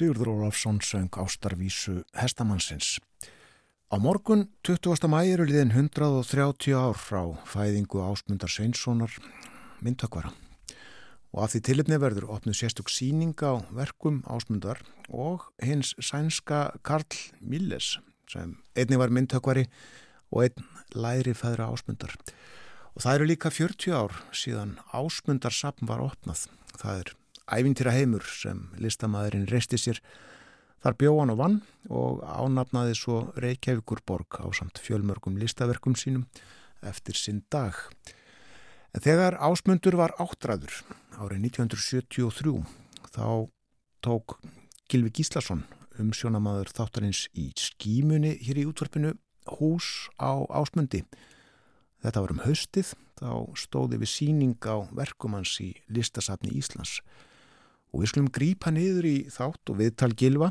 Sigurður 0.00 0.30
Ólafsson 0.32 0.78
söng 0.80 1.12
ástarvísu 1.12 1.98
Hestamannsins. 2.16 2.96
Á 3.92 4.00
morgun 4.00 4.46
20. 4.64 4.96
mæri 5.12 5.44
liðin 5.44 5.74
130 5.76 6.72
ár 6.72 6.96
frá 6.96 7.20
fæðingu 7.44 8.00
Ásmundar 8.00 8.48
Sveinssonar 8.48 9.12
myndtökvara 9.84 10.32
og 11.36 11.44
af 11.44 11.52
því 11.52 11.60
tilipni 11.68 12.00
verður 12.00 12.30
opnuð 12.32 12.56
sérstök 12.62 12.88
síning 12.88 13.36
á 13.44 13.60
verkum 13.76 14.22
Ásmundar 14.24 14.80
og 15.12 15.50
hins 15.60 15.92
sænska 16.00 16.80
Karl 16.80 17.20
Milles 17.44 17.98
sem 18.24 18.56
einni 18.72 18.96
var 18.96 19.12
myndtökvari 19.12 19.68
og 20.32 20.48
einn 20.48 20.68
læri 20.96 21.36
fæðra 21.36 21.68
Ásmundar. 21.68 22.16
Og 22.96 23.04
það 23.04 23.18
eru 23.18 23.32
líka 23.34 23.52
40 23.52 23.92
ár 23.92 24.16
síðan 24.32 24.78
Ásmundarsapn 24.96 25.84
var 25.84 26.00
opnað. 26.08 26.48
Það 26.80 27.04
er 27.04 27.18
ævintýra 27.52 27.94
heimur 27.94 28.26
sem 28.26 28.68
listamæðurinn 28.78 29.48
reisti 29.50 29.78
sér 29.80 30.00
Þar 30.80 30.96
bjóðan 30.96 31.32
og 31.34 31.40
vann 31.40 31.56
og 31.92 32.20
ánafnaði 32.24 32.94
svo 32.96 33.18
Reykjavíkur 33.36 34.00
borg 34.08 34.38
á 34.40 34.48
samt 34.56 34.80
fjölmörgum 34.80 35.36
listaverkum 35.36 35.92
sínum 35.92 36.24
eftir 36.80 37.18
sinn 37.20 37.42
dag. 37.52 37.76
En 38.96 39.04
þegar 39.04 39.36
ásmundur 39.44 39.98
var 40.00 40.16
áttræður 40.16 40.80
árið 41.20 41.44
1973 41.52 42.64
þá 43.12 43.28
tók 44.00 44.38
Gilvi 44.88 45.12
Gíslason 45.20 45.66
um 46.00 46.14
sjónamaður 46.16 46.72
þáttarins 46.72 47.26
í 47.36 47.50
skímunni 47.60 48.38
hér 48.40 48.64
í 48.64 48.68
útvarpinu 48.72 49.12
hús 49.60 50.08
á 50.16 50.32
ásmundi. 50.48 51.04
Þetta 52.00 52.24
var 52.24 52.32
um 52.32 52.46
haustið, 52.46 52.94
þá 53.20 53.52
stóði 53.52 54.00
við 54.00 54.16
síning 54.16 54.56
á 54.64 54.80
verkumans 54.96 55.58
í 55.60 55.74
listasafni 55.92 56.56
Íslands 56.56 57.02
og 57.90 58.02
við 58.02 58.12
skulum 58.12 58.30
grípa 58.34 58.72
niður 58.74 59.08
í 59.10 59.16
þátt 59.32 59.72
og 59.72 59.80
viðtal 59.80 60.12
Gilva. 60.18 60.50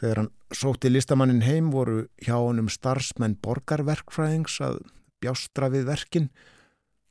Þegar 0.00 0.22
hann 0.22 0.30
sótti 0.56 0.90
listamannin 0.90 1.44
heim 1.44 1.70
voru 1.74 2.04
hjá 2.24 2.36
honum 2.38 2.70
starfsmenn 2.72 3.38
borgarverkfræðings 3.44 4.60
að 4.64 4.80
bjástra 5.20 5.68
við 5.72 5.88
verkin 5.90 6.30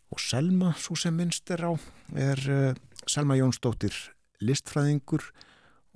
og 0.10 0.22
Selma, 0.22 0.74
svo 0.74 0.98
sem 0.98 1.14
minnst 1.14 1.50
er 1.54 1.68
á, 1.70 1.72
er 2.18 2.40
uh, 2.50 2.78
Selma 3.06 3.38
Jónsdóttir 3.38 3.94
listfræðingur 4.42 5.28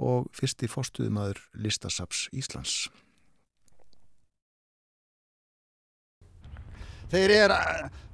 og 0.03 0.27
fyrsti 0.37 0.69
fórstuðumadur 0.69 1.41
Listasaps 1.57 2.27
Íslands. 2.33 2.91
Þeir 7.13 7.29
er, 7.35 7.51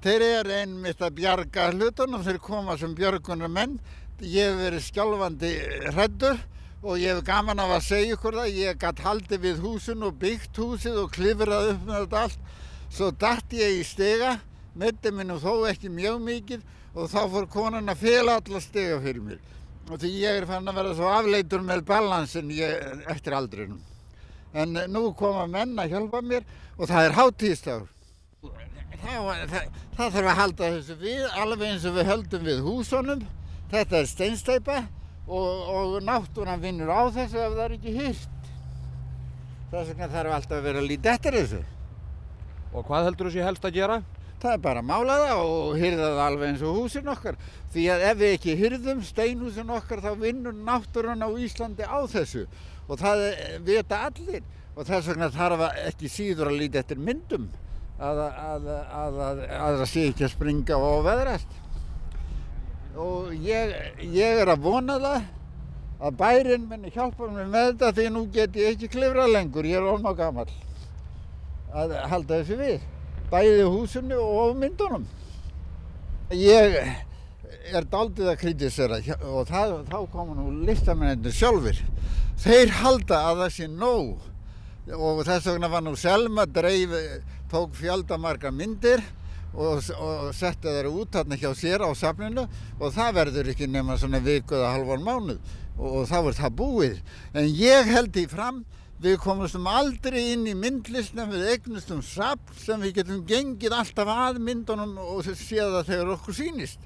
er 0.03 0.49
einmitt 0.59 0.99
að 0.99 1.15
bjarga 1.21 1.69
hlutunum, 1.71 2.23
þeir 2.25 2.39
koma 2.43 2.75
sem 2.79 2.91
björgunar 2.95 3.51
menn 3.51 3.77
ég 4.21 4.49
hef 4.49 4.57
verið 4.59 4.85
skjálfandi 4.85 5.51
hrættur 5.89 6.39
og 6.83 6.99
ég 6.99 7.13
hef 7.13 7.23
gaman 7.27 7.59
af 7.63 7.75
að 7.77 7.85
segja 7.87 8.15
ykkur 8.17 8.37
það. 8.39 8.57
Ég 8.59 8.79
gætt 8.81 9.03
haldið 9.03 9.43
við 9.45 9.61
húsin 9.63 10.05
og 10.07 10.17
byggt 10.21 10.59
húsið 10.59 10.99
og 11.03 11.13
klifrað 11.15 11.73
upp 11.73 11.85
með 11.87 12.01
þetta 12.03 12.23
allt. 12.23 12.39
Svo 12.89 13.11
dætt 13.11 13.55
ég 13.59 13.79
í 13.79 13.85
stega 13.87 14.37
metti 14.79 15.11
minn 15.13 15.35
og 15.35 15.43
þó 15.43 15.53
ekki 15.69 15.91
mjög 15.93 16.19
mikið 16.25 16.65
og 16.95 17.11
þá 17.11 17.21
fór 17.33 17.47
konan 17.51 17.91
að 17.91 18.03
fela 18.03 18.39
alla 18.39 18.61
stega 18.63 18.97
fyrir 19.03 19.23
mér 19.25 19.45
og 19.89 19.97
því 19.97 20.09
ég 20.21 20.39
er 20.39 20.45
fann 20.45 20.69
að 20.69 20.75
vera 20.77 20.95
svo 20.97 21.07
afleitur 21.09 21.63
með 21.65 21.79
balansin 21.87 22.51
ég, 22.53 22.75
eftir 23.09 23.33
aldrinum. 23.33 23.79
En 24.53 24.77
nú 24.89 25.07
koma 25.17 25.47
menn 25.49 25.73
að 25.81 25.95
hjálpa 25.95 26.21
mér 26.21 26.45
og 26.77 26.89
það 26.89 27.07
er 27.07 27.17
hátíðstafur 27.17 27.89
það, 28.99 29.27
það, 29.49 29.67
það 29.97 30.15
þarf 30.15 30.29
að 30.29 30.39
halda 30.41 30.71
þessu 30.75 30.97
við 31.01 31.25
alveg 31.41 31.73
eins 31.73 31.85
og 31.89 31.97
við 31.97 32.09
höldum 32.09 32.47
við 32.47 32.61
húsunum 32.65 33.25
Þetta 33.69 33.99
er 33.99 34.07
steinsteipa 34.09 34.77
og, 35.29 35.49
og 35.69 35.97
náttúran 36.01 36.61
vinnur 36.61 36.89
á 36.89 37.05
þessu 37.13 37.37
ef 37.37 37.51
það 37.53 37.65
er 37.65 37.75
ekki 37.75 37.91
hyrt. 37.93 38.47
Þess 39.69 39.91
vegna 39.91 40.07
þarf 40.09 40.37
alltaf 40.37 40.55
að 40.57 40.65
vera 40.65 40.81
lítið 40.85 41.11
eftir 41.11 41.37
þessu. 41.37 41.59
Og 42.73 42.87
hvað 42.87 43.09
heldur 43.09 43.29
þú 43.29 43.33
sé 43.35 43.45
helst 43.45 43.67
að 43.69 43.77
gera? 43.77 43.99
Það 44.39 44.55
er 44.55 44.61
bara 44.63 44.81
að 44.81 44.87
mála 44.89 45.15
það 45.19 45.43
og 45.43 45.77
hyrða 45.77 46.09
það 46.09 46.23
alveg 46.25 46.49
eins 46.49 46.65
og 46.65 46.79
húsin 46.79 47.13
okkar. 47.13 47.37
Því 47.73 47.85
að 47.93 48.05
ef 48.09 48.19
við 48.21 48.35
ekki 48.39 48.57
hyrðum 48.63 49.05
steinhúsin 49.05 49.73
okkar 49.77 50.01
þá 50.05 50.11
vinnur 50.23 50.55
náttúran 50.55 51.25
á 51.25 51.29
Íslandi 51.29 51.85
á 51.85 51.99
þessu. 52.09 52.45
Og 52.87 53.01
það 53.01 53.25
vita 53.67 54.03
allir. 54.09 54.45
Og 54.73 54.87
þess 54.87 55.11
vegna 55.11 55.29
þarf 55.35 55.65
ekki 55.85 56.09
síður 56.09 56.49
að 56.53 56.61
lítið 56.63 56.81
eftir 56.81 57.03
myndum 57.03 57.49
að 57.99 58.19
það 59.19 59.81
sé 59.91 60.05
ekki 60.07 60.23
að 60.23 60.31
springa 60.31 60.77
og 60.79 61.01
veðrast 61.03 61.57
og 62.95 63.33
ég, 63.45 63.75
ég 64.01 64.41
er 64.43 64.53
að 64.53 64.63
vona 64.63 64.97
það 65.01 65.27
að 65.99 66.15
bærin 66.21 66.69
minni 66.69 66.93
hjálpa 66.95 67.27
mér 67.27 67.49
með 67.51 67.67
þetta 67.73 67.91
því 67.97 68.07
nú 68.15 68.23
get 68.33 68.55
ég 68.55 68.73
ekki 68.73 68.89
klifrað 68.95 69.33
lengur, 69.35 69.67
ég 69.67 69.81
er 69.81 69.89
orðin 69.89 70.09
á 70.09 70.13
gammal 70.15 70.47
að 71.69 71.93
halda 72.09 72.39
þessu 72.39 72.57
við 72.59 72.87
bæði 73.29 73.65
húsinu 73.69 74.17
og 74.17 74.55
myndunum. 74.57 75.03
Ég 76.33 76.79
er 77.73 77.85
daldið 77.89 78.31
að 78.31 78.39
kritisera 78.41 78.97
og 79.27 79.45
það, 79.49 79.75
þá 79.89 79.99
koma 80.09 80.37
nú 80.37 80.49
listamennir 80.65 81.33
sjálfur 81.33 81.77
þeir 82.39 82.73
halda 82.79 83.21
að 83.29 83.43
það 83.43 83.53
sé 83.57 83.69
nóg 83.69 84.95
og 84.95 85.21
þess 85.27 85.49
vegna 85.49 85.69
var 85.69 85.83
nú 85.85 85.93
Selma 85.99 86.45
dreif 86.49 86.93
tók 87.51 87.75
fjöldamarga 87.77 88.51
myndir 88.53 89.03
og, 89.53 89.81
og 89.97 90.33
setja 90.35 90.73
þeirra 90.73 90.91
út 90.93 91.15
hérna 91.17 91.37
hjá 91.39 91.49
sér 91.57 91.85
á 91.85 91.89
safninu 91.97 92.45
og 92.79 92.93
það 92.95 93.15
verður 93.17 93.53
ekki 93.53 93.69
nema 93.69 93.97
svona 93.99 94.21
viku 94.23 94.57
eða 94.57 94.73
halvan 94.75 95.05
mánuð 95.05 95.39
og, 95.77 95.87
og 95.87 96.03
þá 96.09 96.17
er 96.19 96.37
það 96.41 96.59
búið. 96.59 96.99
En 97.33 97.49
ég 97.49 97.89
held 97.89 98.19
í 98.19 98.27
fram 98.29 98.61
við 98.99 99.15
komumstum 99.23 99.67
aldrei 99.71 100.33
inn 100.33 100.45
í 100.49 100.55
myndlistum 100.59 101.31
við 101.31 101.47
eignustum 101.53 102.03
safn 102.03 102.59
sem 102.59 102.81
við 102.83 102.99
getum 102.99 103.23
gengið 103.27 103.75
alltaf 103.77 104.11
að 104.11 104.41
myndunum 104.43 104.97
og 104.99 105.23
séð 105.29 105.77
það 105.77 105.91
þegar 105.93 106.13
okkur 106.17 106.39
sýnist. 106.41 106.85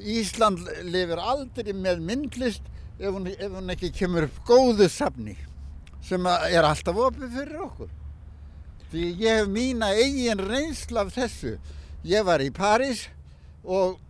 Ísland 0.00 0.64
lifir 0.88 1.20
aldrei 1.20 1.74
með 1.76 2.02
myndlist 2.08 2.66
ef 3.00 3.12
hún, 3.12 3.28
ef 3.28 3.52
hún 3.52 3.72
ekki 3.76 3.92
kemur 3.96 4.28
upp 4.28 4.42
góðu 4.48 4.88
safni 4.92 5.36
sem 6.04 6.24
er 6.26 6.64
alltaf 6.64 6.96
opið 6.96 7.36
fyrir 7.36 7.64
okkur. 7.66 7.90
Því 8.90 9.04
ég 9.22 9.38
hef 9.38 9.48
mína 9.50 9.92
eigin 9.94 10.40
reynsl 10.42 10.98
af 10.98 11.12
þessu. 11.14 11.54
Ég 12.02 12.24
var 12.26 12.42
í 12.42 12.50
París 12.50 13.04
og, 13.62 14.00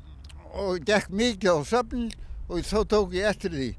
og 0.57 0.81
gekk 0.89 1.11
mikið 1.13 1.53
á 1.53 1.59
söfn 1.69 2.07
og 2.49 2.65
þá 2.65 2.79
tók 2.89 3.13
ég 3.19 3.29
eftir 3.29 3.53
því. 3.53 3.71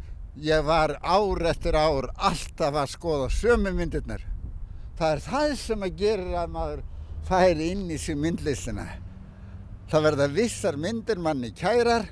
Ég 0.45 0.61
var 0.63 0.93
ár 1.01 1.41
eftir 1.49 1.75
ár 1.75 2.11
alltaf 2.15 2.77
að 2.83 2.93
skoða 2.93 3.31
sömu 3.33 3.73
myndirnar. 3.75 4.21
Það 4.99 5.15
er 5.15 5.23
það 5.25 5.55
sem 5.63 5.87
að 5.87 5.97
gera 6.03 6.43
að 6.43 6.53
maður 6.53 6.83
færi 7.27 7.71
inn 7.73 7.89
í 7.89 7.97
sér 7.97 8.21
myndlistina. 8.21 8.85
Það 9.89 10.05
verða 10.07 10.27
vissar 10.37 10.77
myndir 10.79 11.19
manni 11.19 11.49
kærar 11.57 12.05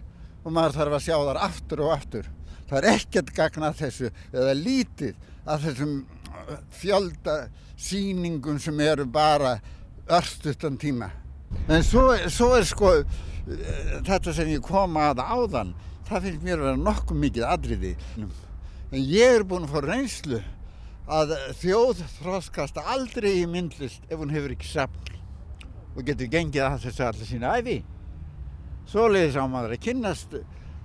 og 0.43 0.51
maður 0.55 0.79
þarf 0.79 0.97
að 0.97 1.05
sjá 1.05 1.17
þar 1.29 1.41
aftur 1.45 1.83
og 1.85 1.93
aftur. 1.93 2.31
Það 2.69 2.79
er 2.79 2.89
ekkert 2.95 3.35
gagna 3.37 3.69
þessu 3.73 4.09
eða 4.33 4.57
lítið 4.57 5.29
að 5.45 5.67
þessum 5.67 5.93
fjölda 6.81 7.49
síningum 7.79 8.59
sem 8.59 8.79
eru 8.79 9.05
bara 9.05 9.59
örstuttan 10.09 10.77
tíma. 10.77 11.11
En 11.69 11.83
svo, 11.83 12.13
svo 12.29 12.53
er 12.57 12.65
sko 12.67 12.93
þetta 14.05 14.33
sem 14.35 14.51
ég 14.53 14.63
kom 14.65 14.97
að 15.01 15.23
áðan, 15.23 15.73
það 16.09 16.25
finnst 16.27 16.45
mér 16.45 16.59
að 16.59 16.67
vera 16.69 16.81
nokkuð 16.83 17.21
mikið 17.23 17.45
aðriði. 17.49 17.93
En 18.89 19.03
ég 19.03 19.37
er 19.39 19.45
búinn 19.45 19.67
að 19.67 19.75
fá 19.75 19.85
reynslu 19.85 20.41
að 21.09 21.35
þjóð 21.57 22.03
þróskast 22.19 22.77
aldrei 22.81 23.31
í 23.39 23.47
myndlist 23.49 24.03
ef 24.09 24.19
hún 24.19 24.33
hefur 24.33 24.53
ekki 24.53 24.69
safn 24.69 25.15
og 25.95 26.03
getur 26.05 26.29
gengið 26.29 26.65
að 26.67 26.83
þessu 26.85 27.05
allir 27.07 27.29
sína 27.29 27.55
æfi. 27.57 27.79
Svoleiðis 28.89 29.37
á 29.37 29.45
maður 29.49 29.75
að 29.75 29.83
kynnast 29.85 30.37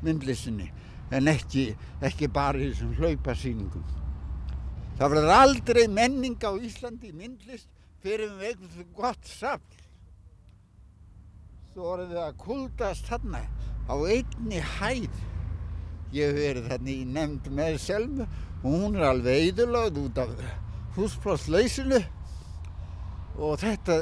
myndlistinni 0.05 0.71
en 1.15 1.29
ekki, 1.29 1.71
ekki 2.05 2.29
bara 2.33 2.61
í 2.61 2.71
þessum 2.73 2.97
hlaupasýningum. 2.99 3.85
Það 4.99 5.11
verður 5.11 5.33
aldrei 5.35 5.85
menning 5.91 6.37
á 6.47 6.53
Íslandi 6.55 7.11
í 7.11 7.17
myndlist 7.19 7.71
fyrir 8.05 8.31
við 8.39 8.53
eitthvað 8.53 8.91
gott 8.95 9.27
safn. 9.27 9.79
Svo 11.73 11.89
vorum 11.89 12.13
við 12.13 12.21
að 12.23 12.37
kuldast 12.45 13.09
þarna 13.11 13.41
á 13.91 13.95
einni 14.07 14.61
hæð. 14.77 15.17
Ég 16.15 16.31
hef 16.31 16.39
verið 16.39 16.69
þarna 16.71 16.93
í 16.93 17.07
nefnd 17.17 17.49
með 17.59 17.79
Selmu 17.83 18.29
og 18.61 18.69
hún 18.69 19.01
er 19.01 19.09
alveg 19.09 19.49
eidulagð 19.49 19.99
út 20.05 20.21
af 20.23 20.37
húsplásleysinu 20.95 21.99
og 23.35 23.59
þetta, 23.59 23.99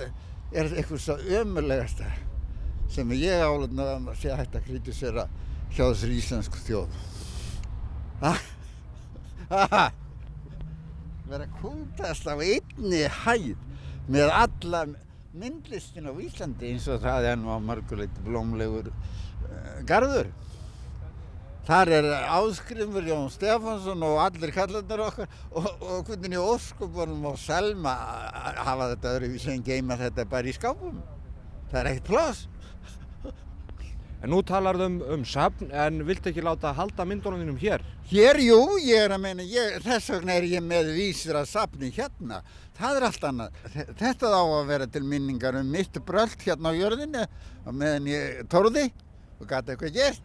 er 0.52 0.68
eitthvað 0.76 1.00
svo 1.00 1.16
ömulegasta 1.40 2.10
sem 2.92 3.14
ég 3.16 3.40
álutna 3.40 3.94
að 3.94 4.12
sé 4.20 4.36
hægt 4.36 4.58
að 4.58 4.66
kritisera 4.68 5.24
hjá 5.72 5.86
þessari 5.86 6.20
íslensku 6.20 6.60
þjóð. 6.66 7.00
Ha? 8.20 8.34
Ha? 9.48 9.84
Verða 11.32 11.48
kútast 11.62 12.26
á 12.28 12.36
einni 12.36 13.06
hæð 13.22 13.56
með 14.12 14.30
alla 14.36 14.82
myndlistin 15.32 16.04
á 16.04 16.12
Íslandi 16.20 16.68
eins 16.68 16.84
og 16.92 17.00
það 17.00 17.28
er 17.30 17.38
nú 17.40 17.54
á 17.56 17.58
margulegt 17.62 18.18
blómlegur 18.26 18.90
uh, 18.92 19.78
garður. 19.88 20.28
Þar 21.64 21.92
er 21.96 22.08
Áskrifur 22.36 23.08
Jón 23.08 23.30
Stefánsson 23.32 24.04
og 24.04 24.18
allir 24.26 24.52
kallarnir 24.52 25.04
okkar 25.06 25.32
og, 25.54 25.68
og 25.80 26.08
hvernig 26.10 26.42
óskupunum 26.42 27.24
og 27.30 27.40
Selma 27.40 27.94
hafa 28.58 28.90
þetta 28.92 29.16
öðruvísi 29.16 29.54
en 29.54 29.64
geima 29.64 29.96
þetta 30.00 30.28
bara 30.28 30.52
í 30.52 30.56
skápum. 30.58 31.00
Það 31.70 31.80
er 31.80 31.92
eitt 31.94 32.08
pláss. 32.10 32.44
En 34.22 34.30
nú 34.30 34.38
talar 34.46 34.76
þau 34.78 34.86
um, 34.86 34.96
um 35.16 35.22
safn 35.26 35.72
en 35.74 35.96
vilt 36.06 36.26
ekki 36.30 36.42
láta 36.46 36.70
halda 36.78 37.02
myndunum 37.10 37.56
hér? 37.58 37.82
Hér, 38.06 38.38
jú, 38.38 38.58
ég 38.78 39.00
er 39.08 39.14
að 39.16 39.22
meina, 39.24 39.42
ég, 39.42 39.80
þess 39.82 40.12
vegna 40.14 40.36
er 40.38 40.46
ég 40.46 40.62
með 40.62 40.92
vísir 40.94 41.34
að 41.40 41.48
safni 41.50 41.88
hérna. 41.96 42.38
Það 42.78 42.98
er 43.00 43.06
allt 43.08 43.24
annað. 43.26 43.58
Þe- 43.74 43.88
Þetta 43.98 44.30
á 44.30 44.42
að 44.46 44.68
vera 44.70 44.86
til 44.94 45.02
minningar 45.10 45.58
um 45.58 45.66
mitt 45.74 45.98
brölt 46.06 46.38
hérna 46.46 46.70
á 46.70 46.78
jörðinni 46.78 47.24
og 47.66 47.74
meðan 47.74 48.06
ég 48.12 48.44
tóði 48.52 48.86
og 49.42 49.48
gæti 49.50 49.74
eitthvað 49.74 49.96
gert. 49.98 50.22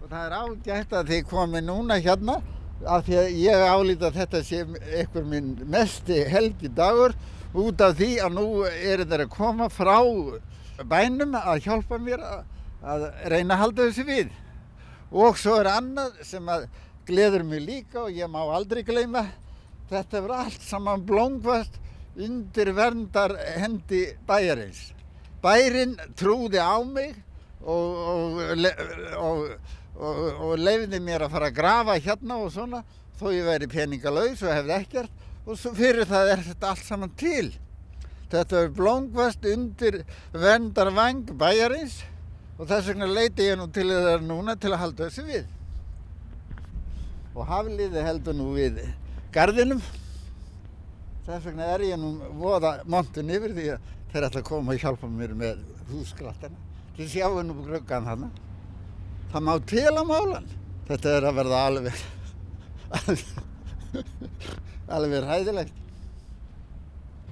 og 0.00 0.08
það 0.10 0.22
er 0.26 0.36
ágætt 0.40 0.94
að 0.98 1.10
þið 1.14 1.26
komi 1.30 1.62
núna 1.64 2.00
hérna 2.02 2.40
af 2.88 3.04
því 3.06 3.16
að 3.20 3.34
ég 3.44 3.64
álít 3.70 4.02
að 4.08 4.16
þetta 4.24 4.40
sé 4.46 4.62
einhver 4.64 5.26
minn 5.28 5.50
mesti 5.70 6.22
helgi 6.32 6.70
dagur 6.74 7.14
út 7.54 7.82
af 7.84 7.94
því 7.98 8.10
að 8.24 8.34
nú 8.38 8.46
eru 8.66 9.04
þeir 9.10 9.24
að 9.26 9.34
koma 9.36 9.68
frá 9.70 9.98
bænum 10.88 11.34
að 11.38 11.64
hjálpa 11.66 11.98
mér 12.00 12.22
að, 12.24 12.44
að 12.82 13.06
reyna 13.32 13.56
að 13.56 13.62
halda 13.64 13.88
þessu 13.88 14.06
við. 14.08 14.30
Og 15.10 15.38
svo 15.38 15.56
er 15.60 15.70
annað 15.72 16.20
sem 16.26 16.48
að 16.48 16.68
gleður 17.08 17.44
mig 17.46 17.62
líka 17.64 18.04
og 18.04 18.14
ég 18.14 18.30
má 18.30 18.40
aldrei 18.44 18.82
gleyma. 18.86 19.26
Þetta 19.90 20.20
er 20.20 20.34
allt 20.36 20.62
saman 20.62 21.02
blóngvast 21.06 21.80
undir 22.20 22.72
verndar 22.76 23.34
hendi 23.58 24.04
bæjarins. 24.28 24.90
Bærin 25.42 25.96
trúði 26.18 26.60
á 26.60 26.78
mig 26.84 27.16
og, 27.60 28.40
og, 29.18 29.46
og, 29.96 30.20
og 30.46 30.54
leiði 30.60 31.00
mér 31.02 31.26
að 31.26 31.34
fara 31.34 31.50
að 31.50 31.58
grafa 31.58 31.96
hérna 31.98 32.38
og 32.44 32.52
svona 32.54 32.84
þó 33.20 33.30
ég 33.34 33.48
væri 33.48 33.68
peningalaus 33.70 34.44
og 34.44 34.54
hefði 34.54 34.76
ekkert. 34.76 35.26
Og 35.48 35.58
svo 35.58 35.72
fyrir 35.74 36.06
það 36.08 36.34
er 36.34 36.46
þetta 36.50 36.70
allt 36.70 36.86
saman 36.86 37.18
til 37.18 37.50
þetta 38.30 38.64
er 38.64 38.72
blóngvast 38.74 39.46
undir 39.50 40.02
verndarvang 40.32 41.24
bæjarins 41.38 42.00
og 42.58 42.68
þess 42.70 42.90
vegna 42.90 43.08
leiti 43.10 43.48
ég 43.48 43.58
nú 43.58 43.68
til 43.72 43.88
þeirra 43.90 44.20
núna 44.24 44.56
til 44.60 44.72
að 44.74 44.82
halda 44.84 45.08
þessu 45.08 45.26
við. 45.26 45.48
Og 47.34 47.46
hafliði 47.48 48.04
heldur 48.04 48.36
nú 48.36 48.50
við 48.56 48.82
gardinum 49.34 49.82
þess 51.26 51.46
vegna 51.46 51.68
er 51.74 51.86
ég 51.90 52.00
nú 52.00 52.14
voða 52.40 52.78
montun 52.90 53.30
yfir 53.30 53.54
því 53.56 53.66
að 53.74 53.90
þeir 54.12 54.28
ætla 54.28 54.42
að 54.42 54.48
koma 54.50 54.74
og 54.74 54.84
hjálpa 54.84 55.10
mér 55.10 55.36
með 55.38 55.60
húskrattana. 55.90 56.58
Þið 56.96 57.12
sjáu 57.14 57.44
nú 57.46 57.60
gluggan 57.64 58.08
þarna. 58.08 58.30
Það 59.30 59.46
má 59.46 59.52
til 59.70 59.92
á 59.94 60.02
málan 60.02 60.48
þetta 60.90 61.12
er 61.14 61.26
að 61.28 61.36
verða 61.38 61.58
alveg 61.68 62.00
alveg 64.96 65.22
ræðilegt 65.22 65.79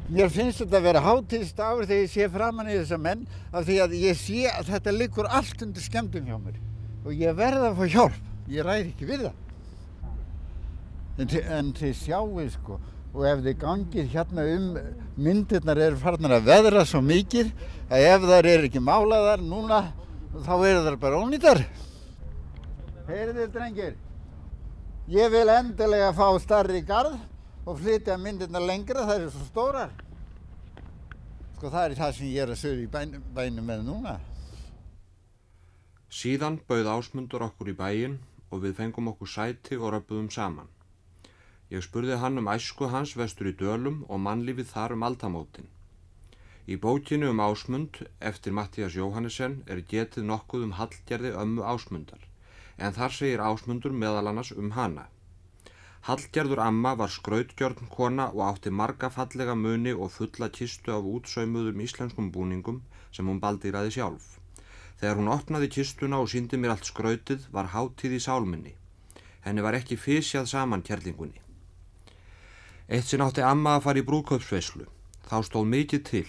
Mér 0.09 0.31
finnst 0.33 0.63
þetta 0.63 0.79
að 0.79 0.87
vera 0.87 1.01
hátíðstafur 1.05 1.85
þegar 1.85 2.01
ég 2.01 2.13
sé 2.15 2.29
framann 2.33 2.71
í 2.71 2.77
þessa 2.79 2.97
menn 3.05 3.27
af 3.53 3.67
því 3.69 3.75
að 3.85 3.97
ég 4.01 4.17
sé 4.17 4.47
að 4.49 4.71
þetta 4.73 4.95
liggur 4.97 5.29
allt 5.29 5.65
undir 5.67 5.85
skemmtum 5.85 6.31
hjá 6.31 6.39
mér 6.41 6.57
og 7.05 7.13
ég 7.13 7.37
verð 7.37 7.67
að 7.69 7.77
fá 7.77 7.91
hjálp, 7.93 8.31
ég 8.49 8.65
ræði 8.65 8.89
ekki 8.89 9.09
við 9.09 9.27
það. 9.27 9.37
En, 11.19 11.37
en 11.59 11.71
þið 11.77 11.95
sjáu 12.01 12.49
sko 12.55 12.81
og 13.13 13.23
ef 13.29 13.45
þið 13.45 13.61
gangið 13.61 14.11
hérna 14.15 14.49
um 14.55 14.67
myndirnar 15.29 15.85
eru 15.91 16.01
farnar 16.01 16.39
að 16.39 16.49
veðra 16.49 16.89
svo 16.89 17.05
mikið 17.05 17.53
að 17.89 18.09
ef 18.09 18.29
þær 18.33 18.53
eru 18.57 18.69
ekki 18.69 18.85
málaðar 18.89 19.45
núna 19.45 19.85
þá 20.39 20.55
eru 20.57 20.85
þær 20.89 21.01
bara 21.05 21.21
ónýtar. 21.21 21.67
Heyrið 23.09 23.43
þið 23.43 23.57
drengir, 23.57 23.97
ég 25.13 25.33
vil 25.37 25.49
endilega 25.53 26.15
fá 26.17 26.31
starri 26.41 26.81
garð 26.81 27.19
og 27.69 27.77
flytja 27.83 28.17
myndirnar 28.17 28.65
lengra, 28.65 29.05
það 29.05 29.19
eru 29.21 29.31
svo 29.35 29.47
stórar. 29.51 29.91
Sko 31.59 31.69
það 31.75 31.85
er 31.85 31.95
það 31.99 32.13
sem 32.17 32.29
ég 32.31 32.43
er 32.45 32.53
að 32.55 32.61
sögja 32.63 32.85
í 32.87 32.91
bænum, 32.95 33.27
bænum 33.37 33.69
með 33.69 33.83
núna. 33.85 34.15
Síðan 36.09 36.57
bauð 36.71 36.89
ásmundur 36.95 37.45
okkur 37.45 37.73
í 37.75 37.77
bæinn 37.77 38.15
og 38.49 38.63
við 38.63 38.79
fengum 38.79 39.11
okkur 39.13 39.29
sæti 39.29 39.77
og 39.77 39.93
röpuðum 39.93 40.31
saman. 40.33 40.71
Ég 41.69 41.85
spurði 41.85 42.17
hann 42.23 42.41
um 42.41 42.49
æsku 42.49 42.89
hans 42.89 43.13
vestur 43.21 43.51
í 43.51 43.57
dölum 43.61 44.01
og 44.09 44.23
mannlífið 44.25 44.73
þar 44.73 44.97
um 44.97 45.05
aldamótin. 45.11 45.69
Í 46.65 46.81
bókinu 46.81 47.29
um 47.35 47.45
ásmund 47.45 48.01
eftir 48.31 48.57
Mattías 48.57 48.97
Jóhannesen 48.97 49.61
er 49.69 49.85
getið 49.93 50.25
nokkuð 50.31 50.65
um 50.71 50.75
hallgerði 50.81 51.37
ömmu 51.45 51.69
ásmundar, 51.69 52.25
en 52.81 52.97
þar 52.97 53.13
segir 53.21 53.45
ásmundur 53.45 53.93
meðal 53.93 54.33
annars 54.33 54.57
um 54.57 54.73
hana. 54.73 55.11
Hallgerður 56.07 56.63
amma 56.63 56.95
var 56.97 57.11
skrautgjörn 57.13 57.89
kona 57.93 58.29
og 58.31 58.43
átti 58.47 58.71
marga 58.71 59.11
fallega 59.11 59.55
muni 59.59 59.93
og 59.93 60.13
fulla 60.15 60.49
kistu 60.49 60.95
af 60.95 61.09
útsaumuðum 61.15 61.83
íslenskum 61.85 62.31
búningum 62.33 62.83
sem 63.13 63.27
hún 63.29 63.41
baldýraði 63.43 63.97
sjálf. 63.99 64.39
Þegar 65.01 65.19
hún 65.21 65.33
opnaði 65.35 65.69
kistuna 65.75 66.23
og 66.23 66.31
síndi 66.33 66.59
mér 66.59 66.75
allt 66.75 66.89
skrautið 66.89 67.45
var 67.55 67.73
hátíð 67.75 68.17
í 68.19 68.23
sálminni. 68.23 68.75
Henni 69.45 69.63
var 69.63 69.77
ekki 69.79 69.99
fysjað 70.01 70.49
saman 70.51 70.83
kærlingunni. 70.87 71.43
Eitt 72.89 73.11
sinn 73.11 73.23
átti 73.23 73.45
amma 73.45 73.77
að 73.77 73.85
fara 73.85 74.01
í 74.01 74.07
brúköpsveislu. 74.09 74.87
Þá 75.29 75.37
stóð 75.45 75.69
mikið 75.75 76.05
til. 76.09 76.29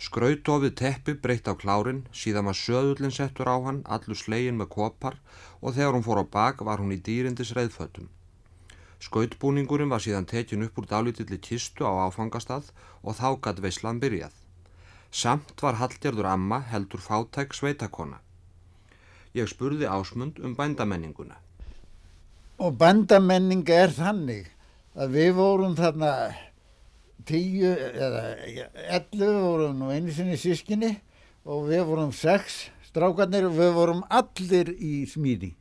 Skrautofið 0.00 0.76
teppi 0.80 1.16
breytt 1.24 1.50
á 1.50 1.54
klárin, 1.58 2.04
síðan 2.14 2.46
var 2.48 2.56
söðullin 2.56 3.12
settur 3.12 3.50
á 3.50 3.56
hann, 3.66 3.82
allur 3.84 4.16
slegin 4.16 4.56
með 4.60 4.70
kopar 4.76 5.18
og 5.60 5.74
þegar 5.76 5.98
hún 5.98 6.06
fór 6.06 6.22
á 6.22 6.26
bak 6.38 6.62
var 6.64 6.80
hún 6.80 6.94
í 6.94 7.02
dýrindis 7.04 7.52
reyðfötum. 7.58 8.08
Skautbúningurinn 9.00 9.90
var 9.90 10.02
síðan 10.04 10.28
tekin 10.28 10.66
upp 10.66 10.78
úr 10.78 10.86
dálítilli 10.90 11.38
kistu 11.40 11.88
á 11.88 12.08
áfangastað 12.08 12.68
og 13.00 13.16
þá 13.16 13.28
gatt 13.40 13.62
veislan 13.64 14.00
byrjað. 14.00 14.34
Samt 15.10 15.56
var 15.64 15.80
Hallgerður 15.80 16.28
amma 16.30 16.60
heldur 16.70 17.00
fátæk 17.00 17.56
sveitakona. 17.56 18.20
Ég 19.34 19.48
spurði 19.48 19.88
Ásmund 19.88 20.38
um 20.44 20.54
bændamenninguna. 20.58 21.38
Og 22.60 22.76
bandamenning 22.76 23.64
er 23.72 23.90
þannig 23.94 24.50
að 24.94 25.16
við 25.16 25.32
vorum 25.38 25.76
þarna 25.78 26.12
tíu 27.26 27.70
eða 27.72 28.24
ellu 28.98 29.30
vorum 29.40 29.80
nú 29.80 29.88
einu 29.94 30.12
sinni 30.12 30.36
sískinni 30.40 30.92
og 31.48 31.70
við 31.70 31.86
vorum 31.88 32.12
sex 32.12 32.66
strákarnir 32.90 33.48
og 33.48 33.56
við 33.56 33.72
vorum 33.76 34.04
allir 34.10 34.74
í 34.76 35.06
smíði. 35.08 35.54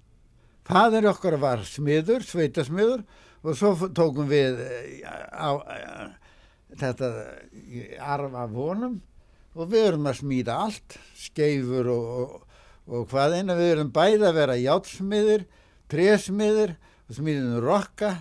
Fadir 0.70 1.08
okkar 1.10 1.40
var 1.42 1.64
smiður, 1.66 2.26
sveitasmiður 2.26 3.06
og 3.44 3.56
svo 3.58 3.90
tókum 3.96 4.28
við 4.30 4.60
eh, 4.66 5.04
á, 5.32 5.50
á, 5.56 6.12
þetta 6.80 7.12
í 7.56 7.86
arf 8.00 8.36
af 8.36 8.56
honum 8.56 9.00
og 9.56 9.72
við 9.72 9.88
erum 9.90 10.10
að 10.10 10.20
smíða 10.22 10.58
allt, 10.68 10.98
skeifur 11.18 11.90
og, 11.92 12.10
og, 12.22 12.58
og 12.88 13.08
hvað 13.12 13.40
eina. 13.40 13.58
Við 13.58 13.74
erum 13.74 13.94
bæði 13.96 14.28
að 14.30 14.38
vera 14.38 14.58
játsmiðir, 14.60 15.46
trésmiðir 15.92 16.76
og 17.10 17.18
smíðum 17.18 17.62
rokka 17.66 18.14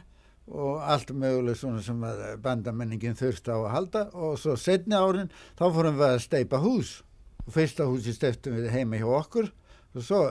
og 0.48 0.80
allt 0.80 1.12
möguleg 1.12 1.58
svona 1.60 1.82
sem 1.84 2.00
bandamenningin 2.42 3.18
þurfti 3.18 3.52
á 3.52 3.58
að 3.58 3.72
halda. 3.74 4.04
Og 4.16 4.38
svo 4.40 4.56
setni 4.56 4.96
árin 4.96 5.30
þá 5.58 5.66
fórum 5.66 5.98
við 6.00 6.08
að 6.08 6.22
steipa 6.24 6.62
hús. 6.62 6.98
Og 7.44 7.54
fyrsta 7.54 7.88
húsi 7.88 8.14
steiptum 8.16 8.56
við 8.56 8.72
heima 8.72 9.00
hjá 9.00 9.08
okkur. 9.20 9.50
Og 9.94 10.04
svo 10.04 10.22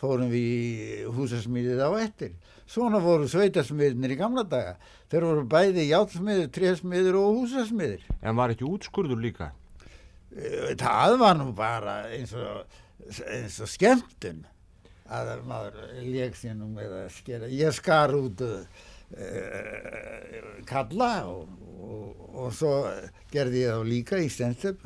fórum 0.00 0.30
við 0.32 0.46
í 0.48 1.08
húsasmíðið 1.16 1.82
á 1.84 1.90
eftir. 2.00 2.36
Svona 2.70 3.00
voru 3.02 3.26
sveitasmiðinir 3.28 4.14
í 4.14 4.18
gamla 4.20 4.44
daga. 4.46 4.76
Þeir 5.10 5.26
voru 5.26 5.46
bæði 5.50 5.88
játsmiðir, 5.88 6.52
trésmiðir 6.54 7.18
og 7.18 7.40
húsasmiðir. 7.40 8.06
En 8.22 8.38
var 8.38 8.54
ekki 8.54 8.68
útskurður 8.68 9.20
líka? 9.20 9.50
Eh, 10.30 10.76
Það 10.78 11.18
var 11.20 11.36
nú 11.40 11.50
bara 11.56 11.96
eins 12.14 12.32
og, 12.38 12.62
eins 13.26 13.58
og 13.60 13.70
skemmtun 13.70 14.44
að 15.10 15.32
maður 15.50 15.80
með 16.70 16.94
að 17.00 17.08
skera. 17.16 17.50
Ég 17.50 17.74
skar 17.74 18.14
út 18.14 18.44
uh, 18.46 18.62
kalla 20.70 21.10
og, 21.26 21.48
og, 21.82 22.20
og 22.30 22.54
svo 22.54 22.74
gerði 23.34 23.64
ég 23.64 23.74
þá 23.74 23.88
líka 23.90 24.20
í 24.22 24.30
stenstöp. 24.30 24.84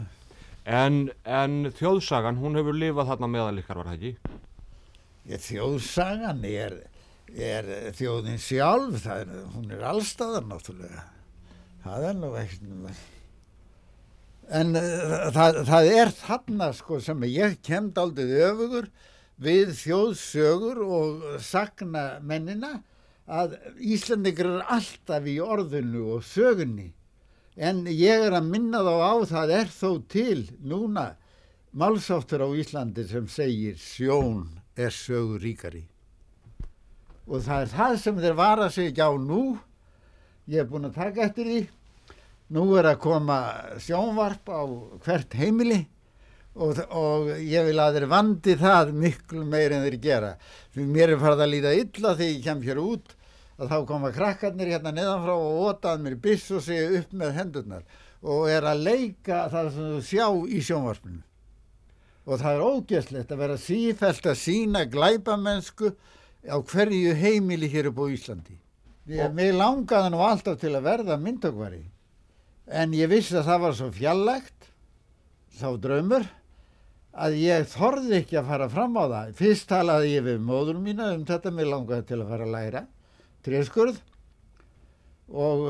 En, 0.64 1.10
en 1.28 1.68
þjóðsagan, 1.76 2.40
hún 2.40 2.56
hefur 2.56 2.72
lifað 2.80 3.10
þarna 3.12 3.28
meðal 3.28 3.60
ykkar, 3.60 3.82
var 3.82 3.90
það 3.92 3.98
ekki? 3.98 4.12
Þjóðsagan 5.24 6.44
er, 6.44 6.76
er 7.32 7.68
þjóðin 7.96 8.40
sjálf, 8.42 9.06
er, 9.08 9.30
hún 9.54 9.72
er 9.72 9.84
allstaðar 9.88 10.44
náttúrulega. 10.50 11.06
Það 11.84 12.08
er 12.10 12.16
nú 12.20 12.32
ekkert, 12.40 13.02
En 14.52 14.76
uh, 14.76 15.30
það, 15.32 15.60
það 15.64 15.90
er 15.94 16.10
þarna 16.18 16.66
sko 16.76 16.98
sem 17.00 17.22
ég 17.30 17.54
kemd 17.64 17.96
aldrei 18.00 18.42
öfugur 18.44 18.90
við 19.40 19.72
þjóðsögur 19.78 20.82
og 20.84 21.22
sagna 21.42 22.20
mennina 22.20 22.76
að 23.24 23.56
Íslandingur 23.80 24.50
er 24.58 24.66
alltaf 24.76 25.24
í 25.26 25.38
orðinu 25.40 26.04
og 26.18 26.26
sögunni. 26.28 26.90
En 27.56 27.86
ég 27.88 28.26
er 28.26 28.36
að 28.36 28.50
minna 28.50 28.82
þá 28.84 28.94
á 29.00 29.14
það 29.30 29.54
er 29.62 29.72
þó 29.72 29.90
til 30.12 30.40
núna 30.60 31.06
málsáttur 31.72 32.44
á 32.44 32.48
Íslandi 32.52 33.06
sem 33.08 33.26
segir 33.30 33.78
sjón 33.80 34.44
er 34.76 34.92
sögur 34.94 35.42
ríkari. 35.42 35.84
Og 37.24 37.40
það 37.44 37.64
er 37.64 37.72
það 37.72 37.96
sem 38.02 38.20
þeir 38.20 38.36
vara 38.36 38.68
sig 38.72 38.90
ekki 38.90 39.06
á 39.06 39.12
nú. 39.16 39.42
Ég 40.50 40.60
er 40.64 40.68
búin 40.68 40.90
að 40.90 40.98
taka 40.98 41.24
eftir 41.24 41.48
því. 41.48 41.62
Nú 42.54 42.66
er 42.76 42.90
að 42.90 43.00
koma 43.00 43.38
sjónvarp 43.80 44.50
á 44.52 44.62
hvert 45.06 45.36
heimili 45.38 45.80
og, 46.54 46.78
og 46.92 47.30
ég 47.40 47.64
vil 47.66 47.80
að 47.80 47.98
þeir 47.98 48.08
vandi 48.12 48.56
það 48.60 48.92
miklu 49.00 49.44
meir 49.48 49.74
en 49.74 49.86
þeir 49.86 49.98
gera. 50.02 50.32
Því 50.74 50.88
mér 50.90 51.14
er 51.14 51.22
farið 51.22 51.44
að 51.46 51.52
líða 51.54 51.76
illa 51.80 52.16
þegar 52.18 52.34
ég 52.34 52.44
kem 52.44 52.64
hér 52.68 52.82
út 52.82 53.14
að 53.54 53.70
þá 53.70 53.76
koma 53.88 54.10
krakkarnir 54.14 54.72
hérna 54.74 54.92
neðanfrá 54.94 55.34
og 55.34 55.60
ótað 55.70 56.02
mér 56.04 56.18
biss 56.22 56.50
og 56.54 56.64
segja 56.66 57.00
upp 57.00 57.14
með 57.14 57.36
hendurnar 57.38 57.84
og 58.24 58.48
er 58.50 58.66
að 58.66 58.84
leika 58.86 59.44
það 59.52 59.70
sem 59.74 59.90
þú 59.94 60.02
sjá 60.08 60.26
í 60.48 60.60
sjónvarpinu. 60.64 61.22
Og 62.24 62.40
það 62.40 62.54
er 62.54 62.66
ógeðslegt 62.68 63.32
að 63.34 63.40
vera 63.42 63.56
sífælt 63.60 64.28
að 64.30 64.38
sína 64.40 64.84
glæpamennsku 64.88 65.90
á 66.48 66.56
hverju 66.60 67.16
heimili 67.18 67.68
hér 67.72 67.90
upp 67.90 68.00
á 68.00 68.06
Íslandi. 68.12 68.56
Ég, 69.12 69.28
mér 69.36 69.52
langaði 69.58 70.14
nú 70.14 70.22
alltaf 70.24 70.56
til 70.62 70.72
að 70.72 70.86
verða 70.86 71.18
myndokvari 71.20 71.82
en 72.72 72.94
ég 72.96 73.10
vissi 73.12 73.36
að 73.36 73.50
það 73.50 73.60
var 73.66 73.76
svo 73.76 73.88
fjallægt 73.92 74.70
þá 75.58 75.66
draumur 75.82 76.24
að 77.14 77.36
ég 77.42 77.68
þorði 77.70 78.16
ekki 78.22 78.38
að 78.40 78.48
fara 78.48 78.68
fram 78.72 78.96
á 78.96 79.04
það. 79.04 79.34
Fyrst 79.38 79.68
talaði 79.70 80.14
ég 80.14 80.24
við 80.24 80.40
móður 80.42 80.80
mína 80.82 81.12
um 81.14 81.26
þetta, 81.28 81.52
mér 81.52 81.70
langaði 81.70 82.08
til 82.08 82.20
að 82.22 82.30
fara 82.32 82.48
að 82.48 82.54
læra 82.56 82.84
tréskurð 83.44 84.00
og 85.28 85.66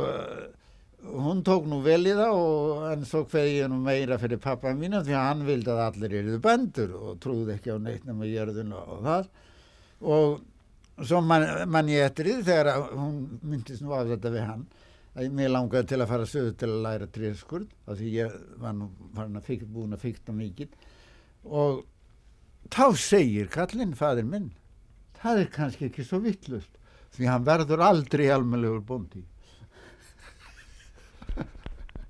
hún 1.05 1.43
tók 1.45 1.67
nú 1.69 1.81
vel 1.85 2.03
í 2.07 2.15
það 2.17 2.39
og 2.39 2.85
en 2.93 3.05
svo 3.09 3.25
hverði 3.29 3.59
ég 3.59 3.71
nú 3.71 3.79
meira 3.85 4.19
fyrir 4.21 4.41
pappa 4.43 4.73
mína 4.77 5.03
því 5.05 5.15
að 5.15 5.29
hann 5.29 5.45
vildi 5.49 5.73
að 5.73 5.83
allir 5.85 6.17
eruðu 6.21 6.41
bendur 6.45 6.97
og 6.99 7.21
trúði 7.23 7.57
ekki 7.57 7.75
á 7.75 7.79
neitt 7.83 8.07
nema 8.09 8.29
jörðun 8.29 8.73
og, 8.79 8.89
og 8.95 9.05
það. 9.09 9.29
Og 10.15 11.05
svo 11.11 11.21
mann 11.25 11.47
man 11.71 11.93
ég 11.93 12.09
eftir 12.09 12.31
því 12.31 12.49
þegar 12.49 12.71
hún 12.95 13.19
myndist 13.43 13.85
nú 13.85 13.93
á 13.93 14.01
þetta 14.09 14.35
við 14.35 14.47
hann 14.49 14.67
að 15.15 15.37
mér 15.39 15.53
langaði 15.55 15.91
til 15.93 16.01
að 16.01 16.11
fara 16.11 16.29
söðu 16.31 16.55
til 16.59 16.71
að 16.71 16.85
læra 16.89 17.11
tréskurð 17.15 17.69
af 17.87 17.99
því 18.01 18.15
ég 18.17 18.39
var 18.63 18.75
nú 18.79 19.45
fíkta 19.45 19.71
búin 19.71 19.95
að 19.95 20.07
fíkta 20.09 20.35
mikið. 20.35 20.73
Og 21.45 21.85
þá 22.73 22.87
segir 22.99 23.53
kallinn 23.53 23.95
fadir 23.99 24.27
minn 24.27 24.53
það 25.21 25.45
er 25.45 25.53
kannski 25.53 25.89
ekki 25.89 26.05
svo 26.07 26.21
vittlust 26.25 26.81
því 27.15 27.31
hann 27.31 27.47
verður 27.47 27.85
aldrei 27.85 28.27
almennlegur 28.33 28.83
bóndi 28.89 29.23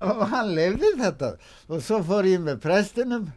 og 0.03 0.23
hann 0.31 0.53
lefði 0.57 0.93
þetta. 0.99 1.31
Og 1.69 1.83
svo 1.83 2.01
fór 2.05 2.29
ég 2.29 2.43
með 2.43 2.61
prestinum 2.63 3.29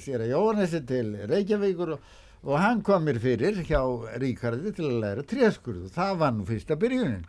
sér 0.00 0.24
að 0.24 0.32
Jónesi 0.32 0.82
til 0.88 1.12
Reykjavíkur 1.30 1.94
og, 1.96 2.10
og 2.44 2.58
hann 2.60 2.82
kom 2.86 3.06
mér 3.06 3.20
fyrir 3.22 3.62
hjá 3.68 3.80
Ríkardi 4.20 4.74
til 4.76 4.88
að 4.90 5.00
læra 5.04 5.26
tréskurð. 5.28 5.86
Og 5.88 5.94
það 5.94 6.20
var 6.24 6.34
nú 6.36 6.48
fyrsta 6.48 6.78
byrjunin. 6.80 7.24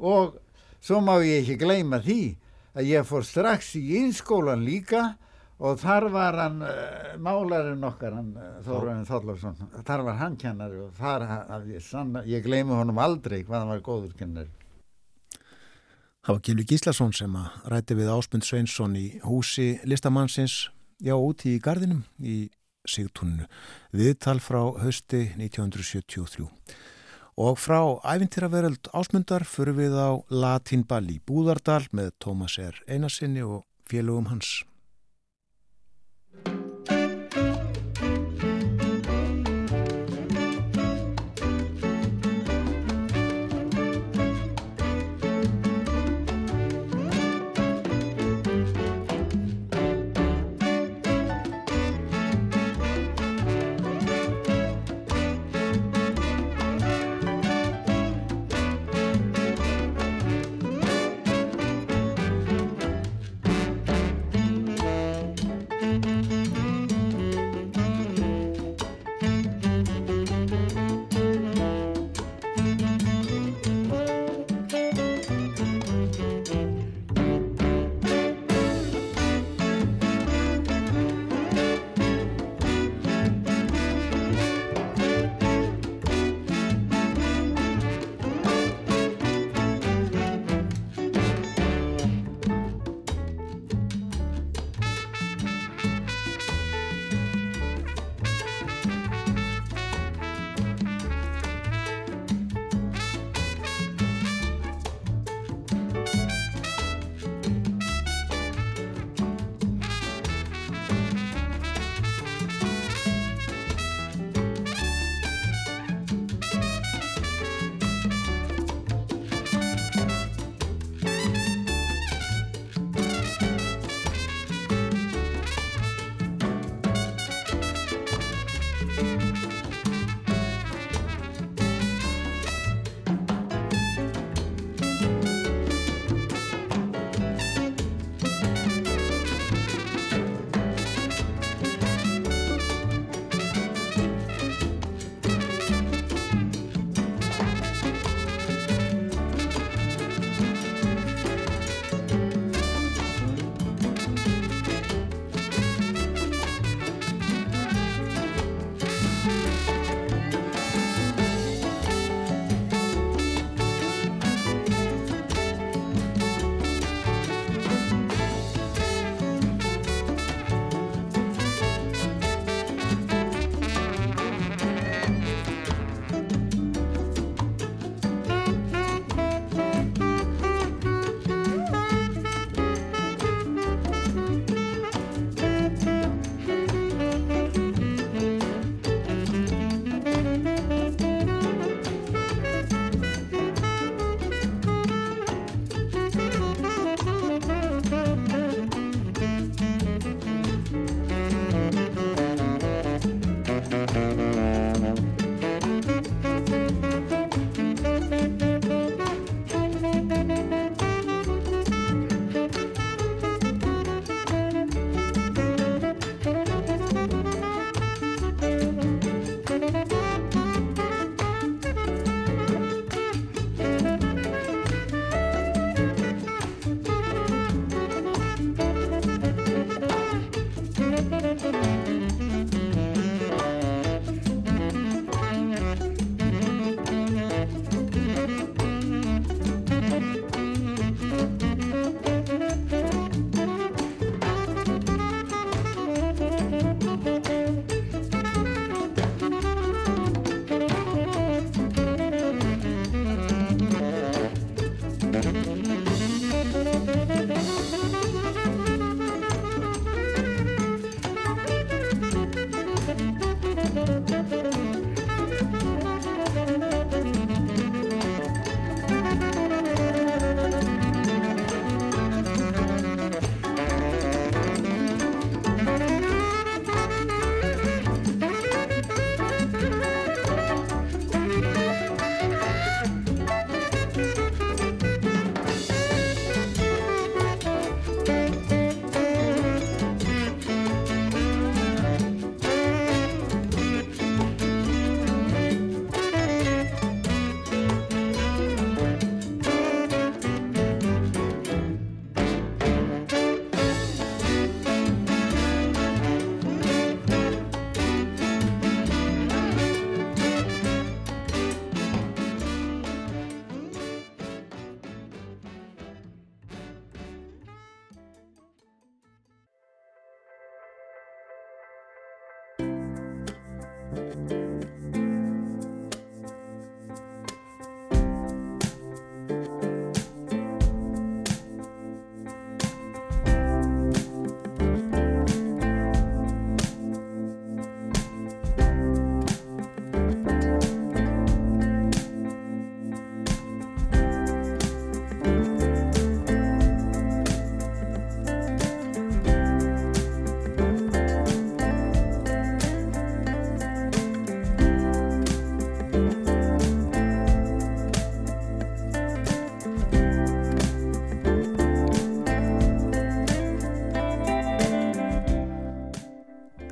Og 0.00 0.38
svo 0.80 1.00
má 1.04 1.16
ég 1.24 1.42
ekki 1.42 1.60
gleyma 1.64 2.00
því 2.04 2.22
að 2.76 2.92
ég 2.92 3.08
fór 3.08 3.26
strax 3.26 3.74
í 3.80 3.84
einskólan 4.00 4.62
líka 4.64 5.10
og 5.60 5.76
þar 5.80 6.06
var 6.14 6.38
hann 6.40 6.62
uh, 6.64 7.16
málarinn 7.20 7.84
okkar 7.84 8.16
hann, 8.16 8.30
Þórun 8.64 9.04
Þorlófsson 9.08 9.58
þar 9.84 10.06
var 10.06 10.20
hann 10.22 10.38
kennari 10.40 10.80
og 10.80 10.94
þar 10.96 11.26
ég, 11.68 11.82
sanna, 11.84 12.22
ég 12.28 12.44
gleymi 12.46 12.76
honum 12.78 13.00
aldrei 13.02 13.42
hvað 13.42 13.58
hann 13.58 13.72
var 13.74 13.84
góður 13.84 14.14
kennari 14.16 14.59
Það 16.30 16.36
var 16.36 16.44
Gilvi 16.46 16.64
Gíslason 16.70 17.08
sem 17.10 17.32
að 17.34 17.54
ræti 17.72 17.94
við 17.98 18.08
Ásmund 18.12 18.44
Sveinsson 18.46 18.92
í 18.94 19.06
húsi 19.24 19.64
listamannsins, 19.82 20.68
já, 21.02 21.16
úti 21.18 21.56
í 21.56 21.62
gardinum 21.64 22.04
í 22.22 22.36
Sigtúninu. 22.86 23.48
Viðtal 23.90 24.36
frá 24.38 24.60
hösti 24.78 25.24
1973 25.34 26.46
og 27.34 27.58
frá 27.58 27.80
æfintýraveröld 28.14 28.92
Ásmundar 28.94 29.42
fyrir 29.42 29.74
við 29.80 29.98
á 29.98 30.22
Latinball 30.30 31.10
í 31.10 31.18
Búðardal 31.18 31.82
með 31.90 32.14
Tómas 32.22 32.60
R. 32.62 32.78
Einarsinni 32.86 33.42
og 33.42 33.64
félögum 33.90 34.30
hans 34.30 34.60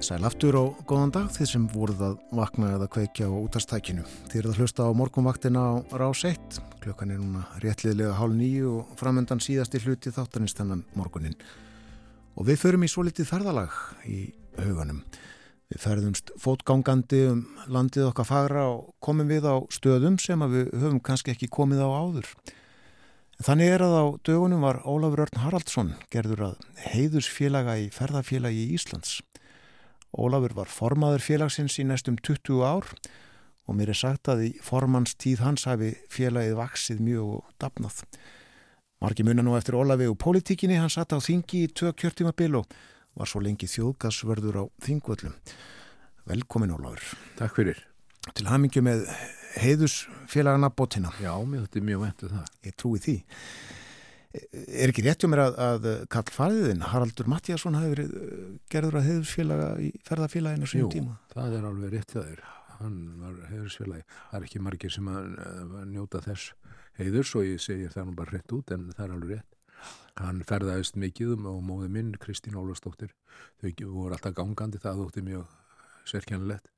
Sæl 0.09 0.25
aftur 0.25 0.57
og 0.57 0.79
góðan 0.89 1.11
dag 1.13 1.27
þið 1.35 1.49
sem 1.51 1.65
voruð 1.69 1.99
að 2.07 2.13
vakna 2.39 2.71
eða 2.79 2.87
kveikja 2.95 3.27
á 3.29 3.35
útastækinu. 3.45 4.07
Þið 4.31 4.39
eruð 4.39 4.55
að 4.55 4.61
hlusta 4.63 4.87
á 4.89 4.97
morgunvaktina 4.97 5.65
á 5.69 5.73
rás 6.01 6.23
1. 6.25 6.61
Klukkan 6.81 7.13
er 7.13 7.19
núna 7.21 7.43
réttliðlega 7.61 8.15
hálf 8.17 8.33
nýju 8.39 8.71
og 8.79 8.95
framöndan 8.97 9.43
síðasti 9.45 9.83
hluti 9.85 10.09
þáttanins 10.17 10.57
þennan 10.57 10.87
morgunin. 10.97 11.37
Og 12.41 12.49
við 12.49 12.61
förum 12.63 12.87
í 12.87 12.89
svo 12.89 13.05
litið 13.05 13.29
ferðalag 13.35 13.77
í 14.09 14.23
huganum. 14.57 15.03
Við 15.69 15.85
ferðumst 15.85 16.33
fótgangandi 16.41 17.21
um 17.35 17.45
landið 17.69 18.09
okkar 18.09 18.31
fagra 18.31 18.65
og 18.71 18.95
komum 19.05 19.29
við 19.29 19.45
á 19.45 19.61
stöðum 19.69 20.17
sem 20.25 20.41
við 20.49 20.73
höfum 20.73 21.05
kannski 21.05 21.37
ekki 21.37 21.53
komið 21.53 21.85
á 21.85 21.89
áður. 21.93 22.33
Þannig 23.45 23.77
er 23.77 23.85
að 23.85 23.93
á 23.95 24.05
dögunum 24.25 24.65
var 24.65 24.81
Ólafur 24.89 25.29
Örn 25.29 25.45
Haraldsson 25.45 25.93
gerður 26.11 26.47
að 26.49 26.65
heiðusfélaga 26.97 27.77
í 27.79 27.91
ferðarfélagi 27.93 28.65
í 28.65 28.73
Íslands. 28.75 29.21
Ólafur 30.17 30.55
var 30.57 30.71
formaður 30.73 31.25
félagsins 31.25 31.77
í 31.81 31.85
næstum 31.85 32.17
20 32.25 32.63
ár 32.65 32.87
og 33.69 33.77
mér 33.77 33.93
er 33.93 33.99
sagt 34.01 34.31
að 34.33 34.47
í 34.47 34.51
formans 34.65 35.13
tíð 35.21 35.43
hans 35.45 35.67
hafi 35.69 35.93
félagið 36.13 36.57
vaksið 36.57 37.03
mjög 37.05 37.33
og 37.37 37.51
dapnað. 37.61 38.01
Marki 39.05 39.27
munna 39.27 39.45
nú 39.45 39.55
eftir 39.59 39.77
Ólafi 39.79 40.09
og 40.11 40.17
politíkinni, 40.19 40.79
hann 40.81 40.91
satt 40.91 41.13
á 41.13 41.21
þingi 41.21 41.67
í 41.67 41.73
tvö 41.77 41.93
kjörtíma 41.93 42.33
bil 42.35 42.57
og 42.63 42.73
var 43.19 43.29
svo 43.29 43.43
lengi 43.45 43.69
þjóðgasvörður 43.69 44.63
á 44.63 44.65
þingvöllum. 44.87 45.37
Velkomin 46.29 46.73
Ólafur. 46.75 47.05
Takk 47.39 47.61
fyrir. 47.61 47.85
Til 48.35 48.49
hamingju 48.49 48.83
með 48.85 49.05
heiðusfélagana 49.59 50.73
bótina. 50.75 51.13
Já, 51.23 51.33
mér 51.45 51.67
þetta 51.67 51.81
er 51.81 51.87
mjög 51.89 52.03
ventuð 52.07 52.35
það. 52.35 52.51
Ég 52.67 52.77
trúi 52.81 53.03
því. 53.05 53.17
Er 54.53 54.91
ekki 54.91 55.05
rétt 55.07 55.25
hjá 55.25 55.31
mér 55.31 55.45
að, 55.47 55.59
að 55.65 55.89
Karl 56.13 56.33
Fæðin, 56.35 56.85
Haraldur 56.93 57.29
Mattíasson 57.31 57.77
hafi 57.79 57.93
verið 57.95 58.15
uh, 58.19 58.47
gerður 58.73 59.01
að 59.01 59.09
heiðusfélaga 59.09 59.69
í 59.83 59.91
ferðarfélaginu 60.07 60.71
sem 60.71 60.89
tíma? 60.93 61.19
Jú, 61.19 61.33
það 61.35 61.59
er 61.59 61.69
alveg 61.73 61.95
rétt 61.97 62.17
það 62.17 62.33
er. 62.33 62.43
Hann 62.79 62.99
var 63.19 63.37
heiðusfélagi. 63.51 64.09
Það 64.17 64.39
er 64.39 64.49
ekki 64.49 64.65
margir 64.65 64.95
sem 64.95 65.13
að, 65.13 65.31
að 65.43 65.79
njóta 65.93 66.23
þess 66.25 66.75
heiðurs 66.99 67.37
og 67.39 67.47
ég 67.47 67.63
segi 67.63 67.93
það 67.95 68.11
nú 68.11 68.19
bara 68.19 68.37
rétt 68.37 68.55
út 68.55 68.75
en 68.75 68.89
það 68.95 69.05
er 69.07 69.15
alveg 69.17 69.37
rétt. 69.37 69.55
Hann 70.19 70.43
ferðaðist 70.47 70.99
mikið 70.99 71.37
um 71.37 71.47
og 71.53 71.61
móði 71.63 71.93
minn, 71.95 72.17
Kristín 72.19 72.59
Ólafsdóttir, 72.59 73.13
þau 73.63 73.71
voru 73.93 74.17
alltaf 74.17 74.35
gangandi, 74.35 74.81
það 74.83 75.05
þótti 75.05 75.23
mjög 75.29 75.53
sérkjænlegt 76.09 76.73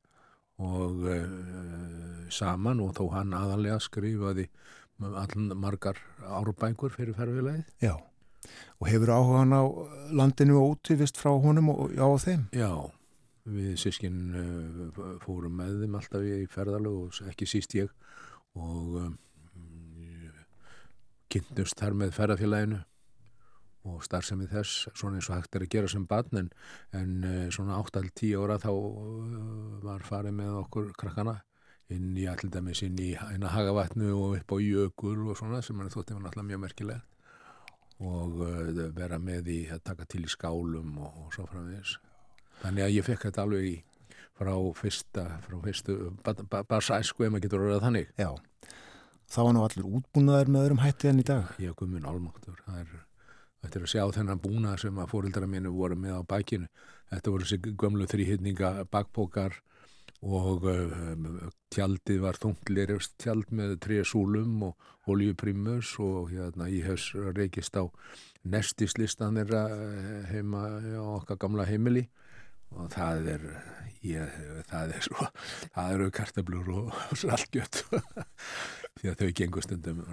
og 0.61 1.07
uh, 1.09 2.28
saman 2.32 2.82
og 2.85 2.93
þó 2.99 3.07
hann 3.15 3.32
aðalega 3.37 3.78
skrifaði 3.81 4.51
allan 5.01 5.51
margar 5.59 5.98
árbængur 6.20 6.93
fyrir 6.94 7.16
ferðfélagið. 7.16 7.66
Já, 7.82 7.94
og 8.81 8.89
hefur 8.89 9.12
áhugan 9.16 9.56
á 9.56 9.62
landinu 10.12 10.59
og 10.60 10.77
útivist 10.77 11.20
frá 11.20 11.32
honum 11.32 11.72
og 11.72 11.97
á 11.97 12.09
þeim? 12.20 12.47
Já, 12.56 12.70
við 13.48 13.74
sískinn 13.81 14.20
uh, 14.36 15.16
fórum 15.24 15.59
með 15.60 15.82
þeim 15.85 15.98
alltaf 15.98 16.28
í 16.28 16.44
ferðalög 16.51 17.01
og 17.06 17.32
ekki 17.32 17.48
síst 17.48 17.74
ég 17.78 17.90
og 18.59 18.97
um, 19.01 19.18
kynntust 21.31 21.78
þar 21.78 21.97
með 21.98 22.16
ferðarfélaginu 22.16 22.81
og 23.90 24.02
starfsemið 24.05 24.51
þess 24.52 24.89
svona 24.93 25.20
eins 25.20 25.28
og 25.31 25.39
hægt 25.39 25.56
er 25.56 25.64
að 25.64 25.72
gera 25.72 25.89
sem 25.89 26.02
barn 26.09 26.43
en, 26.43 26.51
en 26.97 27.12
uh, 27.24 27.47
svona 27.55 27.78
8-10 27.81 28.35
ára 28.36 28.59
þá 28.60 28.72
uh, 28.72 29.78
var 29.85 30.05
farið 30.05 30.36
með 30.36 30.59
okkur 30.64 30.90
krakkana 31.01 31.39
inn 31.94 32.16
í 32.18 32.26
allir 32.30 32.52
dæmis 32.54 32.82
inn 32.86 32.98
í 33.02 33.12
hagavatnu 33.16 34.12
og 34.14 34.36
upp 34.38 34.54
á 34.54 34.56
jökul 34.62 35.18
og 35.30 35.38
svona 35.38 35.62
sem 35.62 35.76
mann 35.76 35.92
þótti 35.92 36.16
var 36.16 36.24
náttúrulega 36.26 36.48
mjög 36.50 36.62
merkilega 36.64 37.00
og 38.00 38.40
uh, 38.46 38.80
vera 38.96 39.18
með 39.20 39.50
í 39.52 39.60
að 39.72 39.82
taka 39.90 40.06
til 40.08 40.24
í 40.24 40.32
skálum 40.32 40.94
og, 41.02 41.18
og 41.24 41.34
svo 41.34 41.44
framvegis. 41.50 41.98
Þannig 42.62 42.86
að 42.86 42.94
ég 42.96 43.06
fekk 43.06 43.26
þetta 43.28 43.44
alveg 43.44 43.66
í 43.68 43.74
frá 44.40 44.54
fyrsta, 44.76 45.26
frá 45.44 45.58
fyrstu 45.66 45.98
barsæsku 46.24 47.26
ef 47.26 47.34
maður 47.34 47.44
getur 47.44 47.66
orðað 47.66 47.84
þannig. 47.86 48.10
Já, 48.16 48.30
þá 49.28 49.40
var 49.42 49.54
nú 49.56 49.66
allir 49.66 49.92
útbúnaðar 50.00 50.50
með 50.52 50.66
öðrum 50.66 50.82
hætti 50.86 51.12
enn 51.12 51.20
í 51.20 51.28
dag. 51.28 51.54
Ég 51.60 51.76
kom 51.76 51.92
minn 51.92 52.08
álmáttur 52.08 52.56
það 52.64 52.82
er 52.84 52.98
Þetta 53.60 53.76
er 53.76 53.82
að 53.84 53.90
sjá 53.92 54.04
þennan 54.16 54.40
búna 54.40 54.70
sem 54.80 54.98
að 55.02 55.10
fórildara 55.10 55.48
mínu 55.50 55.72
voru 55.74 55.96
með 56.00 56.16
á 56.16 56.22
bækinu. 56.24 56.68
Þetta 57.10 57.32
voru 57.34 57.44
þessi 57.44 57.74
gömlu 57.76 58.06
þrýhittninga 58.08 58.70
bakbókar 58.88 59.58
og 60.20 60.66
um, 60.68 61.28
tjaldið 61.72 62.20
var 62.24 62.38
þunglirist 62.40 63.16
tjald 63.22 63.52
með 63.56 63.78
trija 63.84 64.05
súlum 64.05 64.66
og 64.68 65.10
oljuprímus 65.10 65.94
og 66.02 66.32
hérna 66.34 66.68
ég 66.68 66.90
hef 66.90 67.10
reykist 67.36 67.76
á 67.80 67.88
nestislistanir 68.44 69.52
heima 70.30 70.66
á 70.92 71.05
okkar 71.20 71.40
gamla 71.40 71.64
heimili 71.68 72.06
og 72.76 72.90
það 72.92 73.30
er 73.34 73.47
ég, 74.05 74.36
það 74.68 74.94
er 74.97 75.06
svo 75.09 75.28
það 75.74 75.94
eru 75.97 76.10
kartablur 76.14 76.70
og, 76.76 76.92
salgjöt 77.22 77.82
því 79.01 79.12
að 79.12 79.22
þau 79.22 79.30
gengur 79.40 79.66
stundum 79.66 80.05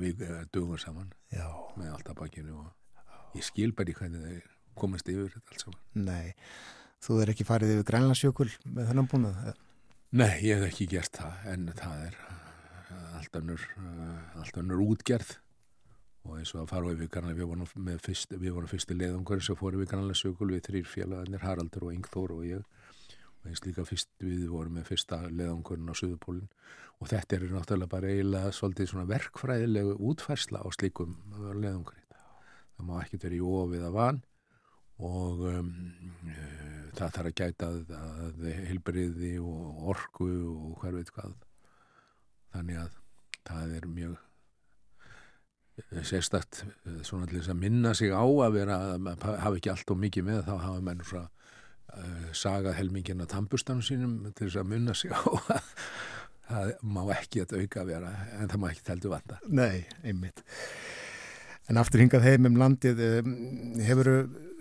við 0.00 0.24
dugum 0.54 0.80
saman 0.80 1.12
Já. 1.32 1.46
með 1.76 1.94
alltaf 1.94 2.18
bækinu 2.18 2.56
og 2.64 3.36
ég 3.36 3.46
skil 3.46 3.74
bara 3.76 3.92
í 3.92 3.96
hvernig 3.96 4.24
þau 4.24 4.56
komast 4.80 5.08
yfir 5.12 5.32
þetta 5.34 5.52
allt 5.52 5.64
saman. 5.64 5.80
Nei, 6.06 6.34
þú 7.04 7.18
er 7.22 7.32
ekki 7.32 7.46
farið 7.48 7.74
yfir 7.76 7.86
Grænlandsjökul 7.90 8.48
með 8.64 8.90
þennan 8.90 9.10
búnað? 9.10 9.52
Nei, 10.10 10.40
ég 10.44 10.58
hef 10.58 10.72
ekki 10.72 10.88
gert 10.90 11.20
það, 11.20 11.46
en 11.52 11.70
það 11.78 12.02
er 12.08 12.18
önnur, 13.40 13.68
allt 14.40 14.60
önnur 14.62 14.84
útgerð. 14.88 15.36
Og 16.28 16.36
eins 16.36 16.50
og 16.52 16.64
að 16.64 16.72
fara 16.74 16.92
yfir 16.94 17.12
Grænlandsjökul, 17.14 18.40
við 18.42 18.56
vorum 18.56 18.70
fyrsti 18.70 18.98
leiðangur 18.98 19.44
sem 19.44 19.56
fór 19.56 19.78
yfir 19.78 19.92
Grænlandsjökul 19.94 20.50
við 20.52 20.64
þrýr 20.68 20.90
félagarnir, 20.90 21.44
Haraldur 21.46 21.88
og 21.88 21.94
Yngþór 21.96 22.36
og 22.36 22.44
ég. 22.48 22.66
Og 23.40 23.48
eins 23.48 23.64
líka 23.64 23.86
fyrst 23.88 24.10
við 24.20 24.50
vorum 24.52 24.76
með 24.76 24.90
fyrsta 24.90 25.22
leiðangurinn 25.30 25.88
á 25.88 25.96
Suðupólinn 25.96 26.50
og 27.00 27.08
þetta 27.08 27.36
er 27.36 27.46
náttúrulega 27.48 27.92
bara 27.94 28.10
eiginlega 28.12 28.52
svolítið 28.52 28.90
svona 28.90 29.08
verkfræðilegu 29.08 29.96
útfærsla 30.10 30.60
á 30.60 30.68
slíkum 30.76 31.16
leiðangurinn 31.56 32.10
það 32.80 32.88
má 32.88 32.98
ekkert 33.00 33.24
vera 33.26 33.38
í 33.38 33.44
ofið 33.44 33.86
að 33.86 33.96
van 33.96 34.20
og 35.00 35.44
um, 35.50 35.70
uh, 36.28 36.80
það 36.96 37.14
þarf 37.16 37.30
að 37.30 37.36
gæta 37.42 37.68
að, 37.70 37.94
að 37.98 38.48
hilbriði 38.70 39.36
og 39.42 39.86
orku 39.94 40.30
og 40.54 40.82
hver 40.82 40.98
veit 40.98 41.12
hvað. 41.14 41.36
Þannig 42.50 42.82
að 42.82 42.98
það 43.46 43.78
er 43.78 43.88
mjög 43.90 44.18
sérstakt 46.04 46.64
svona 47.06 47.28
til 47.28 47.38
þess 47.38 47.52
að 47.52 47.60
minna 47.60 47.92
sig 47.96 48.12
á 48.12 48.20
að 48.20 48.56
vera 48.58 48.78
að 48.92 49.06
hafa 49.24 49.56
ekki 49.56 49.70
allt 49.72 49.92
og 49.92 50.00
mikið 50.02 50.26
með 50.26 50.40
þá 50.48 50.54
hafa 50.66 50.82
menn 50.84 51.04
svona 51.06 51.28
uh, 51.94 52.26
sagað 52.36 52.76
helmingina 52.76 53.28
tambustanum 53.30 53.84
sínum 53.84 54.18
til 54.34 54.48
þess 54.48 54.60
að 54.60 54.70
minna 54.74 54.96
sig 54.96 55.14
á 55.14 55.20
að 55.20 55.70
það 56.50 56.72
má 56.82 57.02
ekki 57.14 57.44
að 57.44 57.56
auka 57.62 57.86
vera 57.88 58.12
en 58.36 58.50
það 58.50 58.60
má 58.62 58.68
ekki 58.72 58.86
teldu 58.90 59.12
vanda 59.12 59.38
Nei, 59.46 59.86
einmitt. 60.02 60.44
En 61.70 61.78
aftur 61.78 62.02
hingað 62.02 62.24
heim 62.26 62.48
um 62.48 62.56
landið, 62.58 63.00
hefur 63.86 64.08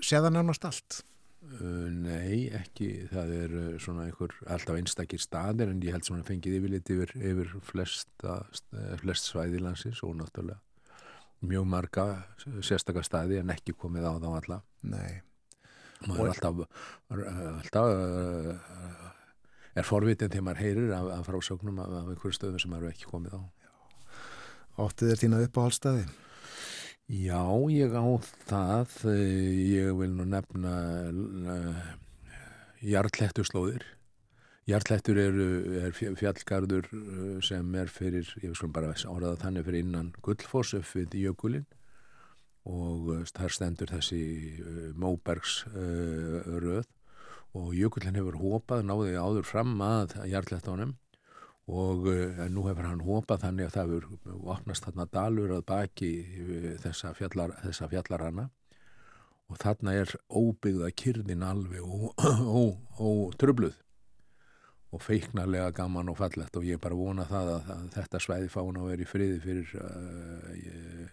séða 0.05 0.31
nánast 0.33 0.65
allt? 0.67 1.01
Uh, 1.49 1.87
nei, 1.89 2.49
ekki. 2.53 2.89
Það 3.09 3.35
er 3.37 3.53
uh, 3.57 3.67
svona 3.81 4.07
einhver 4.07 4.33
alltaf 4.51 4.79
einstakir 4.79 5.21
staðir 5.23 5.71
en 5.71 5.83
ég 5.85 5.95
held 5.95 6.07
svona 6.07 6.25
fengið 6.27 6.59
yfirleitt 6.59 6.91
yfir, 6.93 7.13
yfir 7.15 7.53
flesta, 7.65 8.41
flest 9.01 9.31
svæði 9.31 9.63
landsins 9.63 10.03
og 10.05 10.17
náttúrulega 10.19 10.59
mjög 11.39 11.67
marga 11.71 12.05
sérstakar 12.65 13.05
staði 13.07 13.39
en 13.39 13.51
ekki 13.53 13.75
komið 13.79 14.07
á 14.07 14.13
þá 14.19 14.29
alla. 14.33 14.59
Nei. 14.83 15.21
Maður 16.07 16.25
er 16.25 16.33
alltaf, 16.33 16.59
alltaf 17.11 17.89
uh, 17.93 19.09
er 19.79 19.87
forvitin 19.87 20.31
þegar 20.31 20.45
maður 20.47 20.63
heyrir 20.63 20.93
af, 20.95 21.09
af 21.17 21.27
frásögnum 21.27 21.81
af, 21.83 21.95
einhverju 22.05 22.37
stöðum 22.37 22.61
sem 22.63 22.71
maður 22.71 22.93
ekki 22.93 23.09
komið 23.09 23.35
á. 23.35 23.41
Óttið 24.79 25.13
er 25.13 25.21
þína 25.23 25.41
uppáhaldstæði? 25.47 26.05
Já, 27.09 27.41
ég 27.73 27.89
á 27.97 28.05
það, 28.45 28.91
ég 29.65 29.95
vil 29.97 30.11
nú 30.13 30.27
nefna 30.29 30.73
uh, 31.09 31.79
jarlættuslóðir. 32.85 33.81
Jarlættur 34.69 35.17
er, 35.17 35.39
er 35.87 35.95
fjallgarður 35.97 36.91
sem 37.41 37.73
er 37.81 37.89
fyrir, 37.89 38.29
ég 38.45 38.53
skulum 38.53 38.75
bara 38.75 38.93
áraða 38.93 39.39
þannig 39.41 39.65
fyrir 39.65 39.87
innan 39.87 40.13
Gullfoss 40.21 40.77
upp 40.77 40.93
við 40.93 41.17
Jökulinn. 41.23 41.65
Og 42.69 43.09
þar 43.33 43.57
stendur 43.57 43.89
þessi 43.89 44.21
Móbergs 44.93 45.63
röð. 45.65 46.85
Og 47.57 47.73
Jökullin 47.73 48.21
hefur 48.21 48.37
hópað, 48.37 48.85
náði 48.85 49.17
áður 49.17 49.49
fram 49.49 49.73
að 49.81 50.13
jarlættunum 50.29 50.93
og 51.69 52.07
uh, 52.09 52.45
nú 52.49 52.65
hefur 52.67 52.87
hann 52.89 53.03
hópað 53.05 53.43
þannig 53.45 53.69
að 53.69 53.75
það 53.75 53.91
hefur 53.93 54.47
opnast 54.55 54.87
þarna 54.87 55.05
dalur 55.13 55.53
að 55.57 55.67
baki 55.69 56.13
þessa, 56.83 57.13
fjallar, 57.17 57.53
þessa 57.65 57.89
fjallarana. 57.91 58.49
Og 59.49 59.57
þarna 59.57 59.93
er 59.97 60.11
óbyggða 60.29 60.89
kyrðin 60.97 61.45
alveg 61.45 61.85
og 61.85 63.31
tröfluð 63.41 63.77
og 64.89 65.01
feiknarlega 65.05 65.69
gaman 65.77 66.09
og 66.09 66.17
fallett 66.17 66.55
og 66.57 66.65
ég 66.65 66.81
bara 66.81 66.97
vona 66.97 67.25
það 67.29 67.51
að, 67.53 67.71
að 67.75 67.87
þetta 67.93 68.21
svæði 68.25 68.47
fána 68.49 68.81
að 68.81 68.91
vera 68.91 69.05
í 69.05 69.09
friði 69.09 69.41
fyrir 69.43 69.73
uh, 69.77 71.09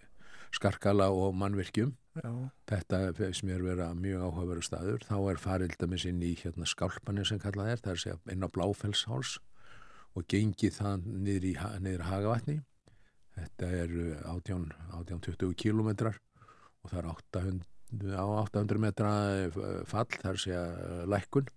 skarkala 0.57 1.09
og 1.13 1.35
mannvirkjum. 1.37 1.91
Já, 2.17 2.31
Þetta 2.71 3.01
finnst 3.17 3.45
mér 3.45 3.61
vera 3.61 3.91
mjög 3.93 4.23
áhugaveru 4.25 4.63
staður. 4.65 5.03
Þá 5.05 5.17
er 5.19 5.41
farildamins 5.41 6.07
inn 6.09 6.23
í 6.25 6.33
hérna 6.39 6.65
skálpanir 6.65 7.27
sem 7.29 7.41
kallað 7.41 7.75
er, 7.75 7.83
það 7.83 7.91
er 7.91 7.99
að 7.99 8.05
segja 8.05 8.33
inn 8.33 8.47
á 8.47 8.49
Bláfellsháls 8.49 9.37
og 10.15 10.25
gengi 10.29 10.69
það 10.73 11.07
niður 11.07 11.47
í 11.49 11.53
niður 11.83 12.05
Hagavatni. 12.07 12.57
Þetta 13.37 13.71
er 13.81 13.91
18, 14.25 14.63
18-20 14.97 15.57
kilometrar 15.59 16.17
og 16.81 16.89
það 16.91 16.99
er 17.01 17.09
800, 17.11 17.67
á 18.17 18.25
800 18.25 18.81
metra 18.81 19.11
eh, 19.43 19.59
fall, 19.85 20.07
það 20.09 20.31
er 20.31 20.57
að 20.57 20.79
eh, 20.87 21.03
lækkun 21.13 21.51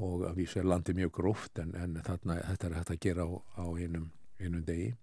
og 0.00 0.24
að 0.30 0.38
vísu 0.40 0.60
er 0.60 0.68
landið 0.70 0.98
mjög 1.02 1.12
gróft 1.18 1.60
en, 1.60 1.74
en 1.76 1.98
þarna, 2.06 2.38
þetta 2.48 2.68
er 2.68 2.76
hægt 2.78 2.94
að 2.94 3.02
gera 3.04 3.26
á, 3.28 3.30
á 3.60 3.64
einum, 3.76 4.08
einum 4.40 4.64
degi. 4.64 4.94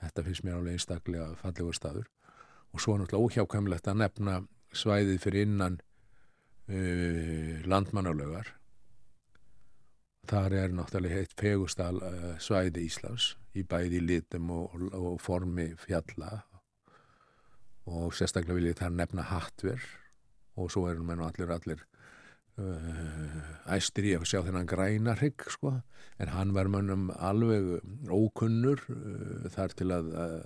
Þetta 0.00 0.24
finnst 0.26 0.46
mér 0.46 0.56
alveg 0.56 0.78
einstaklega 0.78 1.28
fallegur 1.38 1.76
staður 1.76 2.08
og 2.70 2.82
svo 2.82 2.94
er 2.94 3.02
náttúrulega 3.02 3.26
óhjákvæmlegt 3.26 3.90
að 3.90 4.00
nefna 4.00 4.36
svæðið 4.78 5.18
fyrir 5.20 5.48
innan 5.48 5.80
uh, 6.70 7.58
landmannalögar 7.66 8.54
þar 10.28 10.56
er 10.58 10.74
náttúrulega 10.74 11.20
heitt 11.20 11.34
fegustal 11.38 11.96
uh, 12.04 12.34
svæði 12.42 12.84
Íslands 12.88 13.34
í 13.56 13.64
bæði 13.66 14.02
litum 14.04 14.50
og, 14.54 14.74
og, 14.92 15.14
formi 15.22 15.70
fjalla 15.80 16.42
og 17.90 18.12
sérstaklega 18.14 18.58
vil 18.58 18.68
ég 18.70 18.78
þar 18.78 18.92
nefna 18.94 19.24
Hattver 19.30 19.80
og 20.60 20.70
svo 20.70 20.86
erum 20.90 21.08
menn 21.08 21.24
allir 21.24 21.50
allir 21.54 21.82
uh, 22.60 23.74
æstir 23.74 24.10
í 24.10 24.14
að 24.18 24.28
sjá 24.28 24.40
þennan 24.46 24.68
græna 24.68 25.16
hrygg 25.18 25.46
sko. 25.50 25.78
En 26.20 26.32
hann 26.34 26.54
var 26.54 26.70
mönnum 26.72 27.08
alveg 27.16 27.80
ókunnur 28.12 28.82
uh, 28.92 29.50
þar 29.54 29.76
til 29.78 29.90
að 29.96 30.10
uh, 30.12 30.40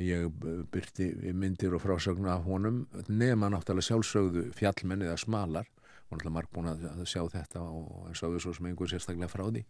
ég 0.00 0.30
byrti 0.72 1.10
myndir 1.36 1.74
og 1.76 1.82
frásögnu 1.84 2.30
af 2.32 2.46
honum 2.46 2.86
nema 3.08 3.50
náttúrulega 3.52 3.90
sjálfsögðu 3.90 4.46
fjallmenn 4.56 5.04
eða 5.04 5.18
smalar 5.20 5.68
og 6.12 6.18
náttúrulega 6.18 6.36
marg 6.36 6.50
búin 6.52 6.70
að, 6.70 6.84
að 6.92 7.06
sjá 7.08 7.22
þetta 7.32 7.62
og 7.64 8.10
sögðu 8.18 8.42
svo 8.44 8.52
sem 8.56 8.68
einhver 8.68 8.90
sérstaklega 8.92 9.32
frá 9.32 9.46
því 9.46 9.62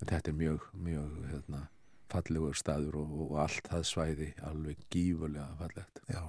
en 0.00 0.10
þetta 0.10 0.30
er 0.30 0.38
mjög, 0.38 0.68
mjög 0.86 1.18
hérna, 1.32 1.64
fallegur 2.12 2.56
staður 2.58 3.00
og, 3.02 3.18
og 3.26 3.36
allt 3.44 3.68
það 3.70 3.84
svæði 3.90 4.30
alveg 4.46 4.86
gífurlega 4.92 5.50
fallegt 5.58 6.00
já. 6.10 6.22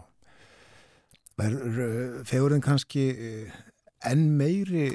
Verður 1.36 1.80
uh, 1.84 2.20
fegurinn 2.28 2.64
kannski 2.64 3.06
uh, 3.14 3.56
enn 4.06 4.30
meiri 4.40 4.88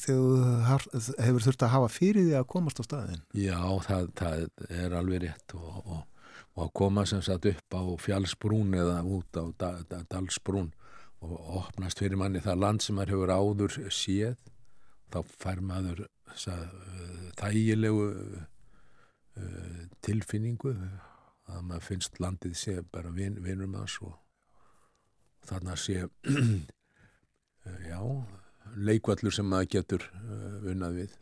þegar 0.00 0.86
þú 0.88 1.02
hefur 1.26 1.46
þurft 1.48 1.66
að 1.66 1.74
hafa 1.74 1.92
fyrir 1.92 2.28
því 2.28 2.36
að 2.38 2.48
komast 2.54 2.80
á 2.80 2.84
staðin? 2.86 3.22
Já, 3.36 3.60
það, 3.86 4.10
það 4.20 4.46
er 4.84 4.96
alveg 4.98 5.24
rétt 5.26 5.56
og, 5.58 5.80
og, 5.84 6.30
og 6.54 6.66
að 6.66 6.72
koma 6.80 7.04
sem 7.08 7.22
sagt 7.24 7.50
upp 7.50 7.78
á 7.78 7.82
fjallsbrún 8.00 8.74
eða 8.78 9.02
út 9.04 9.40
á 9.40 9.44
da, 9.60 9.70
da, 9.90 10.02
dalsbrún 10.10 10.72
og 11.24 11.60
opnast 11.60 12.02
fyrir 12.02 12.18
manni 12.20 12.42
það 12.44 12.60
land 12.62 12.84
sem 12.84 12.98
maður 12.98 13.14
hefur 13.14 13.32
áður 13.34 13.78
séð 13.94 14.36
þá 15.14 15.18
fær 15.40 15.62
maður 15.64 16.04
uh, 16.04 17.30
þægilegu 17.38 18.06
uh, 18.10 19.82
tilfinningu 20.04 20.74
að 20.74 21.66
maður 21.68 21.88
finnst 21.88 22.20
landið 22.22 22.56
sé 22.58 22.78
bara 22.92 23.12
vin, 23.14 23.36
vinur 23.44 23.70
manns 23.70 23.98
og 24.04 24.14
þarna 25.48 25.76
sé 25.80 26.04
uh, 26.04 26.54
já 27.90 28.00
leikvallur 28.74 29.34
sem 29.34 29.46
maður 29.48 29.72
getur 29.78 30.08
uh, 30.12 30.70
unnað 30.72 31.00
við 31.02 31.18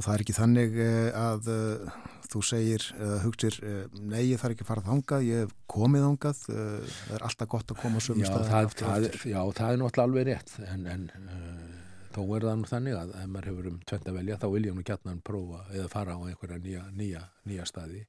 Og 0.00 0.06
það 0.06 0.14
er 0.14 0.22
ekki 0.24 0.32
þannig 0.32 0.76
uh, 0.80 1.08
að 1.20 1.48
uh, 1.52 1.96
þú 2.32 2.40
segir, 2.46 2.84
hugsir, 3.20 3.56
uh, 3.60 3.98
nei 4.00 4.30
ég 4.30 4.40
þarf 4.40 4.54
ekki 4.54 4.64
að 4.64 4.70
fara 4.70 4.84
þangað, 4.86 5.24
ég 5.26 5.42
hef 5.44 5.50
komið 5.68 6.06
þangað, 6.06 6.38
það 6.46 7.16
er 7.18 7.24
alltaf 7.26 7.50
gott 7.52 7.74
að 7.74 7.80
koma 7.82 8.00
á 8.00 8.02
sömu 8.06 8.24
Já, 8.24 8.28
staði 8.30 8.46
það, 8.46 8.70
það, 8.80 9.08
aftur. 9.10 9.26
já, 9.28 9.40
það 9.58 9.74
er 9.74 9.82
náttúrulega 9.82 10.06
alveg 10.06 10.28
rétt 10.30 10.54
en, 10.64 10.86
en 10.94 11.04
uh, 11.26 11.80
þó 12.14 12.22
er 12.22 12.46
það 12.46 12.56
nú 12.60 12.70
þannig 12.70 12.96
að 13.00 13.12
ef 13.20 13.26
maður 13.34 13.50
hefur 13.50 13.68
um 13.70 13.80
tvent 13.90 14.08
að 14.08 14.16
velja 14.20 14.38
þá 14.40 14.46
vil 14.54 14.62
ég 14.70 14.78
nú 14.78 14.84
gætna 14.86 15.12
hann 15.12 15.20
prófa 15.26 15.60
eða 15.74 15.90
fara 15.92 16.16
á 16.16 16.20
einhverja 16.24 16.60
nýja, 16.64 16.84
nýja, 16.96 17.24
nýja 17.50 17.66
staði. 17.68 18.06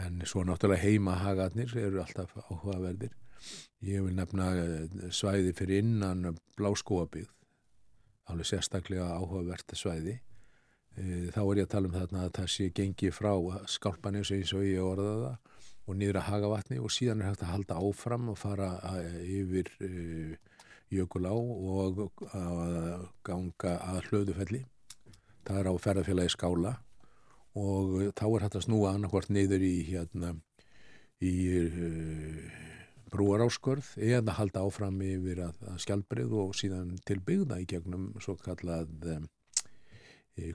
En 0.00 0.22
svo 0.24 0.46
náttúrulega 0.46 0.86
heimahagarnir 0.86 1.76
eru 1.82 2.00
alltaf 2.00 2.32
áhugaverðir. 2.46 3.12
Ég 3.84 4.06
vil 4.06 4.14
nefna 4.14 4.48
eh, 4.54 5.04
svæði 5.14 5.52
fyrir 5.58 5.82
innan 5.82 6.36
bláskóabíð 6.58 7.28
alveg 8.30 8.46
sérstaklega 8.50 9.08
áhugavert 9.16 9.74
svæði. 9.78 10.18
Eh, 10.18 10.29
þá 11.34 11.40
er 11.42 11.60
ég 11.60 11.66
að 11.66 11.72
tala 11.74 11.88
um 11.88 11.96
þarna 11.96 12.24
að 12.26 12.34
það 12.38 12.50
sé 12.54 12.68
gengi 12.76 13.10
frá 13.14 13.32
skálpanis 13.70 14.32
eins 14.34 14.52
og 14.56 14.66
ég 14.66 14.84
orðaði 14.84 15.22
það 15.24 15.56
og 15.90 15.96
niður 15.98 16.18
að 16.20 16.28
hagavatni 16.28 16.78
og 16.78 16.92
síðan 16.94 17.22
er 17.22 17.30
hægt 17.30 17.44
að 17.46 17.52
halda 17.54 17.78
áfram 17.80 18.28
og 18.30 18.38
fara 18.38 18.68
að, 18.86 19.06
yfir 19.26 19.70
uh, 19.86 20.34
jökulá 20.90 21.32
og 21.32 22.02
að 22.34 23.08
ganga 23.26 23.74
að 23.86 24.00
hlöðufelli. 24.10 24.62
Það 25.46 25.60
er 25.60 25.70
á 25.70 25.74
ferðarfélagi 25.82 26.34
skála 26.34 26.76
og 27.58 27.96
þá 28.18 28.24
er 28.28 28.44
hægt 28.44 28.58
að 28.60 28.66
snúa 28.66 28.94
annarkvort 28.94 29.32
niður 29.32 29.64
í 29.66 29.74
hérna 29.88 30.34
í 31.20 31.34
brúaráskorð 33.10 33.96
eða 33.98 34.36
halda 34.38 34.62
áfram 34.62 35.00
yfir 35.02 35.42
að, 35.48 35.58
að 35.72 35.82
skjálbrið 35.84 36.34
og 36.44 36.54
síðan 36.58 36.94
til 37.06 37.18
byggða 37.26 37.58
í 37.62 37.66
gegnum 37.70 38.10
svo 38.22 38.36
kallað 38.40 38.92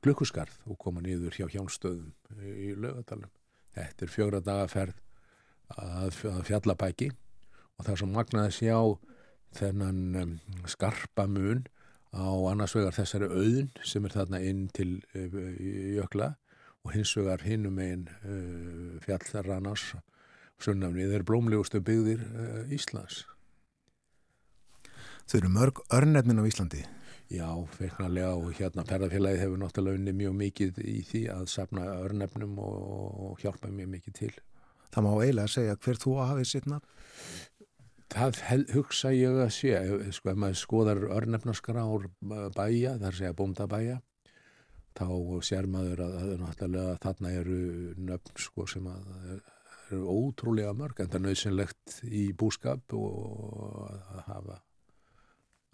glukkuskarð 0.04 0.70
og 0.70 0.80
koma 0.82 1.04
niður 1.04 1.36
hjá 1.38 1.48
hjánstöðum 1.52 2.14
í 2.46 2.74
lögadalum. 2.78 3.32
Þetta 3.76 4.06
er 4.06 4.12
fjóra 4.12 4.42
dagaferð 4.44 4.96
að, 5.76 6.22
fjallabæki 6.48 7.10
og 7.76 7.86
það 7.86 7.92
er 7.94 8.02
svo 8.02 8.10
magnað 8.12 8.48
að 8.48 8.58
sjá 8.60 8.78
þennan 9.56 10.00
um, 10.22 10.34
skarpa 10.70 11.28
mun 11.32 11.66
á 12.16 12.28
annars 12.52 12.76
vegar 12.76 12.96
þessari 12.96 13.30
auðn 13.32 13.70
sem 13.84 14.08
er 14.08 14.16
þarna 14.16 14.42
inn 14.44 14.66
til 14.76 14.98
uh, 15.16 15.38
jökla 15.98 16.34
og 16.86 16.94
hins 16.96 17.16
vegar 17.18 17.44
hinnum 17.44 17.80
einn 17.84 18.10
uh, 18.24 18.98
fjallrannars 19.06 19.94
sunnafni. 20.62 21.08
Þeir 21.08 21.20
eru 21.20 21.28
blómlegustu 21.28 21.82
byggðir 21.84 22.22
Íslands. 22.72 23.26
Þau 25.28 25.40
eru 25.42 25.50
mörg 25.52 25.82
örnefnin 25.92 26.40
á 26.40 26.48
Íslandi. 26.48 26.86
Já, 27.34 27.50
feiknarlega 27.74 28.36
og 28.38 28.52
hérna 28.54 28.84
ferðarfélagi 28.86 29.40
hefur 29.42 29.58
náttúrulega 29.58 29.98
unni 29.98 30.12
mjög 30.14 30.34
mikið 30.38 30.82
í 30.86 31.00
því 31.10 31.22
að 31.34 31.48
safna 31.50 31.86
örnefnum 32.04 32.60
og, 32.62 32.84
og 33.26 33.40
hjálpa 33.42 33.72
mjög 33.74 33.90
mikið 33.96 34.18
til. 34.20 34.34
Það 34.94 35.06
má 35.08 35.10
eiginlega 35.16 35.54
segja 35.56 35.78
hver 35.82 36.02
þú 36.04 36.14
hafið 36.22 36.50
sitt 36.52 36.68
nafn. 36.70 36.92
Það 38.14 38.38
hugsa 38.76 39.12
ég 39.16 39.40
að 39.42 39.50
sé, 39.56 39.72
sko, 40.14 40.30
ef 40.32 40.38
maður 40.38 40.60
skoðar 40.62 41.02
örnefnaskrár 41.18 42.06
bæja, 42.22 42.94
það 42.94 43.08
er 43.08 43.10
að 43.10 43.18
segja 43.18 43.38
bóndabæja, 43.42 43.98
þá 44.96 45.10
sér 45.50 45.68
maður 45.74 46.06
að, 46.06 46.16
að 46.22 46.36
náttúrulega 46.44 46.96
þarna 47.08 47.34
eru 47.42 47.60
nöfn 48.06 48.38
sko, 48.46 48.68
sem 48.70 48.86
að 48.92 49.10
eru 49.90 50.06
ótrúlega 50.14 50.78
mörg, 50.78 51.02
en 51.02 51.10
það 51.10 51.20
er 51.20 51.26
nöðsynlegt 51.26 51.98
í 52.06 52.24
búskap 52.38 52.94
og 52.94 53.90
að 53.90 54.24
hafa 54.30 54.62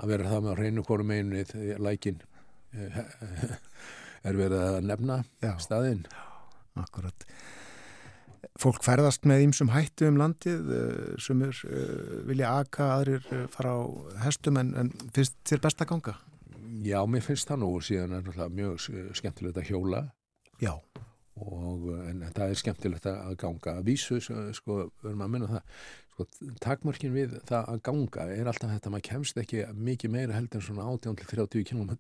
að 0.02 0.14
vera 0.14 0.30
það 0.32 0.44
með 0.44 0.52
á 0.52 0.60
hreinu 0.60 0.84
hvorum 0.88 1.14
einu 1.16 1.46
lækin 1.82 2.22
er 4.28 4.38
verið 4.38 4.62
að 4.62 4.78
nefna 4.88 5.18
Já. 5.44 5.56
staðinn. 5.62 6.06
Akkurat. 6.80 7.26
Fólk 8.60 8.82
ferðast 8.86 9.26
með 9.30 9.46
ýmsum 9.46 9.72
hættu 9.74 10.08
um 10.10 10.18
landið, 10.20 10.72
uh, 10.76 11.14
sumur 11.22 11.56
uh, 11.68 12.18
vilja 12.28 12.56
aka, 12.62 12.90
aðrir 12.98 13.26
fara 13.54 13.76
á 13.78 13.82
hestum 14.26 14.60
en, 14.62 14.74
en 14.78 14.92
finnst 15.14 15.38
þér 15.50 15.64
best 15.68 15.84
að 15.84 15.92
ganga? 15.94 16.16
Já, 16.82 16.98
mér 17.10 17.24
finnst 17.26 17.50
það 17.50 17.62
nú 17.62 17.72
og 17.78 17.86
síðan 17.86 18.16
er 18.16 18.26
náttúrulega 18.26 18.56
mjög 18.58 19.16
skemmtilegt 19.18 19.60
að 19.62 19.70
hjóla 19.70 20.04
Já. 20.62 20.74
og 21.42 21.88
en 22.08 22.24
það 22.32 22.46
er 22.48 22.62
skemmtilegt 22.62 23.08
að 23.12 23.20
að 23.28 23.36
ganga 23.44 23.76
að 23.78 23.90
vísu, 23.90 24.20
sko, 24.22 24.78
verðum 25.04 25.26
að 25.26 25.34
minna 25.36 25.52
það 25.52 25.82
sko, 26.12 26.28
takmörkin 26.64 27.16
við 27.16 27.36
það 27.50 27.74
að 27.74 27.84
ganga 27.88 28.28
er 28.36 28.50
alltaf 28.52 28.72
þetta, 28.74 28.94
maður 28.94 29.08
kemst 29.10 29.42
ekki 29.42 29.66
mikið 29.76 30.16
meira 30.16 30.38
heldur 30.38 30.62
en 30.62 30.68
svona 30.68 30.88
18-30 30.92 31.68
km 31.72 31.92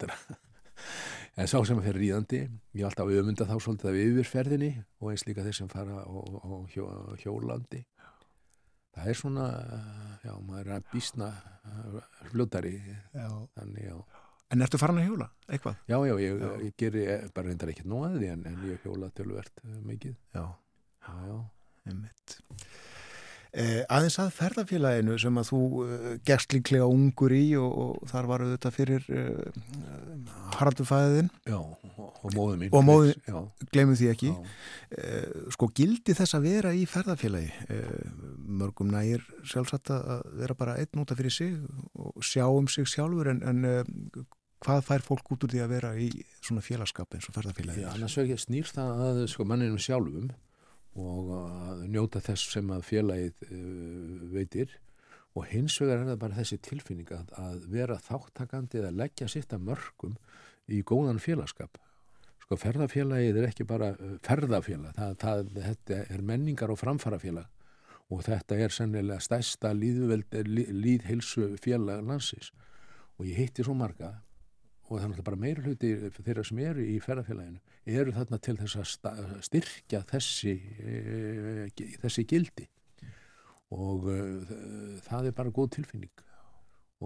en 1.39 1.51
sá 1.51 1.57
sem 1.67 1.81
fer 1.85 1.97
ríðandi 1.97 2.41
ég 2.45 2.83
er 2.83 2.89
alltaf 2.89 3.11
öfunda 3.11 3.47
þá 3.49 3.55
svolítið 3.57 3.91
af 3.91 4.01
yfirferðinni 4.05 4.71
og 4.99 5.11
eins 5.13 5.27
líka 5.27 5.45
þeir 5.45 5.59
sem 5.61 5.71
fara 5.71 6.03
á, 6.03 6.15
hjó, 6.73 6.87
hjólandi 7.23 7.83
það 8.91 9.13
er 9.13 9.21
svona 9.21 9.45
já, 10.25 10.33
maður 10.35 10.65
er 10.65 10.73
að 10.77 10.89
já. 13.15 13.29
þannig 13.55 13.87
já 13.87 13.95
En 14.51 14.59
ertu 14.65 14.75
farin 14.75 14.99
að 14.99 15.05
hjóla? 15.07 15.29
Eitthvað? 15.47 15.77
Já, 15.87 15.95
já, 16.09 16.13
ég, 16.19 16.41
ég 16.65 16.73
geri 16.79 17.03
eh, 17.07 17.21
bara 17.31 17.47
reyndar 17.47 17.71
ekkert 17.71 17.87
að 18.11 18.17
því 18.19 18.31
en, 18.33 18.41
en 18.49 18.57
ég 18.67 18.83
hjóla 18.83 19.07
tölvert 19.15 19.61
eh, 19.63 19.77
mikið. 19.87 20.17
Já. 20.35 20.43
Já, 21.07 21.13
já. 21.29 21.37
Einmitt. 21.87 22.35
Eh, 23.51 23.81
aðeins 23.91 24.15
að 24.23 24.29
ferðarfélaginu 24.37 25.17
sem 25.19 25.37
að 25.41 25.49
þú 25.49 25.57
eh, 25.83 26.03
gerst 26.23 26.53
líklega 26.55 26.85
ungur 26.87 27.33
í 27.35 27.41
og, 27.59 27.71
og 27.83 28.05
þar 28.07 28.27
var 28.29 28.43
auðvitað 28.45 28.75
fyrir 28.77 29.07
eh, 29.11 29.57
Haraldur 30.55 30.87
fæðin, 30.87 31.27
já, 31.43 31.57
og, 31.59 32.29
móðu 32.31 32.61
mín. 32.61 32.71
Og 32.71 33.09
Já, 33.27 33.41
glemum 33.73 33.97
því 33.99 34.07
ekki. 34.13 34.29
já. 34.31 34.53
Sko 35.55 35.67
gildi 35.75 36.15
þess 36.15 36.35
að 36.37 36.45
vera 36.47 36.71
í 36.75 36.85
ferðarfélagi 36.87 37.51
mörgum 38.61 38.91
nægir 38.91 39.23
sjálfsagt 39.47 39.91
að 39.95 40.23
vera 40.39 40.55
bara 40.59 40.75
einn 40.79 41.01
útaf 41.03 41.19
fyrir 41.19 41.31
sig 41.35 41.55
og 41.95 42.23
sjá 42.23 42.43
um 42.51 42.67
sig 42.71 42.87
sjálfur 42.91 43.31
en, 43.31 43.39
en 43.47 43.87
hvað 44.61 44.83
fær 44.87 45.05
fólk 45.05 45.31
út 45.33 45.47
úr 45.47 45.53
því 45.55 45.63
að 45.63 45.73
vera 45.75 45.91
í 45.95 46.09
svona 46.43 46.63
félagskap 46.65 47.15
eins 47.15 47.27
og 47.31 47.35
ferðarfélagi 47.39 47.83
Já, 47.85 47.89
annars 47.95 48.17
vegar 48.19 48.43
snýr 48.43 48.71
það 48.71 49.03
að 49.07 49.21
sko, 49.31 49.47
manninum 49.47 49.79
sjálfum 49.81 50.31
og 50.99 51.29
að 51.35 51.83
njóta 51.91 52.21
þess 52.23 52.55
sem 52.55 52.71
að 52.73 52.87
félagið 52.87 53.45
uh, 53.47 54.23
veitir. 54.33 54.73
Og 55.37 55.45
hins 55.47 55.77
vegar 55.79 56.01
er 56.01 56.09
það 56.09 56.19
bara 56.25 56.39
þessi 56.41 56.57
tilfinning 56.65 57.13
að, 57.15 57.29
að 57.39 57.61
vera 57.71 57.99
þáttakandi 58.03 58.81
eða 58.81 58.91
leggja 59.03 59.29
sitt 59.31 59.53
að 59.55 59.69
mörgum 59.69 60.17
í 60.67 60.81
góðan 60.83 61.21
félagskap. 61.23 61.79
Sko 62.43 62.57
ferðafélagið 62.59 63.39
er 63.39 63.47
ekki 63.47 63.67
bara 63.67 63.93
uh, 63.95 64.17
ferðafélag, 64.25 64.97
það, 64.97 65.15
það, 65.23 65.45
þetta 65.69 66.01
er 66.17 66.25
menningar 66.33 66.73
og 66.73 66.81
framfarafélag. 66.81 67.47
Og 68.11 68.25
þetta 68.25 68.57
er 68.59 68.73
sennilega 68.75 69.23
stærsta 69.23 69.71
líðveld, 69.71 70.35
líð, 70.43 70.73
líðhilsu 70.75 71.53
félag 71.63 72.03
landsins. 72.03 72.51
Og 73.15 73.29
ég 73.29 73.39
hitti 73.39 73.63
svo 73.63 73.77
marga 73.77 74.17
og 74.91 74.99
það 74.99 75.03
er 75.05 75.11
náttúrulega 75.11 75.27
bara 75.29 75.39
meira 75.39 75.63
hluti 75.63 75.89
þeirra 76.19 76.43
sem 76.43 76.59
eru 76.59 76.83
í 76.83 76.97
ferðarfélaginu 76.99 77.61
eru 78.01 78.13
þarna 78.15 78.39
til 78.43 78.55
þess 78.59 78.97
að 79.07 79.29
styrkja 79.47 80.01
þessi, 80.09 80.55
e, 80.83 81.93
þessi 82.01 82.25
gildi. 82.27 82.65
Og 83.71 84.09
e, 84.11 84.17
það 85.05 85.29
er 85.29 85.37
bara 85.37 85.53
góð 85.55 85.69
tilfinning. 85.77 86.25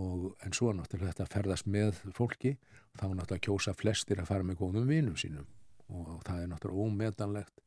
Og, 0.02 0.32
en 0.44 0.56
svo 0.58 0.74
náttúrulega 0.76 1.14
þetta 1.14 1.28
að 1.28 1.36
ferðast 1.36 1.70
með 1.72 2.02
fólki 2.18 2.56
þá 2.98 3.06
náttúrulega 3.06 3.46
kjósa 3.46 3.76
flestir 3.78 4.20
að 4.20 4.32
fara 4.32 4.48
með 4.48 4.60
góðum 4.64 4.90
vinum 4.90 5.20
sínum. 5.22 5.46
Og 5.94 6.18
það 6.26 6.42
er 6.42 6.52
náttúrulega 6.52 6.90
ómetanlegt 6.90 7.62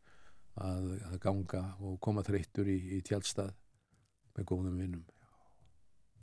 að, 0.59 0.91
að 1.13 1.17
ganga 1.23 1.63
og 1.79 2.01
koma 2.03 2.27
þreyttur 2.27 2.67
í, 2.67 2.79
í 2.99 3.01
tjálstað 3.07 3.55
með 4.35 4.51
góðum 4.51 4.83
vinum 4.83 5.07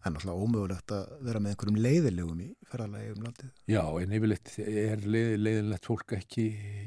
Það 0.06 0.12
er 0.12 0.18
náttúrulega 0.20 0.46
ómögulegt 0.46 0.92
að 0.94 1.14
vera 1.26 1.40
með 1.42 1.54
einhverjum 1.56 1.78
leiðilegum 1.82 2.42
í 2.44 2.48
ferðarlagi 2.70 3.14
um 3.16 3.24
landið. 3.26 3.48
Já, 3.74 3.80
en 3.82 4.12
yfirleitt 4.14 4.50
er 4.62 5.00
leið, 5.02 5.30
leiðinlegt 5.42 5.88
fólk 5.90 6.12
ekki 6.14 6.44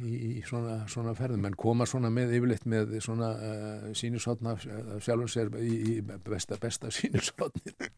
í, 0.07 0.12
í 0.28 0.43
svona, 0.47 0.77
svona 0.86 1.15
ferðum, 1.19 1.49
en 1.49 1.57
koma 1.59 1.89
svona 1.90 2.12
með 2.15 2.36
yfirleitt 2.36 2.69
með 2.70 2.93
svona 3.03 3.32
uh, 3.35 3.89
sínusotna 3.99 4.53
sjálfum 4.62 5.32
sér 5.35 5.51
í, 5.59 5.73
í 5.74 5.97
besta, 6.28 6.61
besta 6.62 6.93
sínusotnir. 6.95 7.90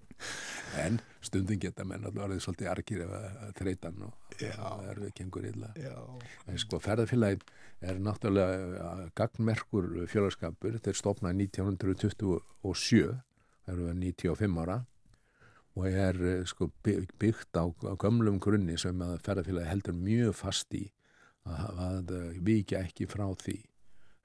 en 0.80 0.96
stundin 1.20 1.60
geta 1.60 1.84
menn 1.84 2.06
alltaf 2.08 2.24
orðið 2.24 2.40
svolítið 2.46 2.70
argir 2.72 3.04
ef 3.04 3.12
að 3.18 3.50
þreytan 3.60 4.06
og 4.06 4.38
það 4.40 4.88
er 4.88 5.02
við 5.04 5.16
kengur 5.20 5.48
illa. 5.50 5.74
Já. 5.76 5.98
En 6.48 6.62
sko 6.64 6.80
ferðarfélagin 6.80 7.44
er 7.84 8.00
náttúrulega 8.00 9.10
gagnmerkur 9.20 9.98
félagskapur, 10.08 10.80
þeir 10.80 10.96
stopnaði 10.96 11.50
1927, 11.50 13.18
það 13.66 13.76
eru 13.76 13.90
við 13.90 14.00
95 14.06 14.64
ára 14.64 14.86
og 15.78 15.86
er 15.88 16.20
eh, 16.26 16.44
sko, 16.48 16.70
by- 16.84 17.06
byggt 17.20 17.56
á, 17.56 17.64
á 17.70 17.94
gömlum 18.00 18.40
grunni 18.42 18.78
sem 18.80 19.02
að 19.04 19.20
ferðarfélagi 19.26 19.70
heldur 19.70 19.96
mjög 19.96 20.34
fast 20.38 20.74
í 20.74 20.86
að, 21.46 21.82
að 21.88 22.14
eh, 22.18 22.40
víkja 22.46 22.84
ekki 22.86 23.08
frá 23.10 23.28
því. 23.42 23.58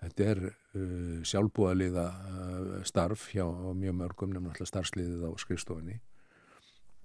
Þetta 0.05 0.26
er 0.30 0.39
uh, 0.45 1.22
sjálfbúðaliða 1.26 2.03
uh, 2.05 2.73
starf 2.85 3.30
hjá 3.31 3.45
mjög 3.73 3.95
mörgum 4.01 4.34
nefnum 4.35 4.51
alltaf 4.51 4.67
starfsliðið 4.69 5.23
á 5.26 5.31
skrifstofinni 5.39 5.95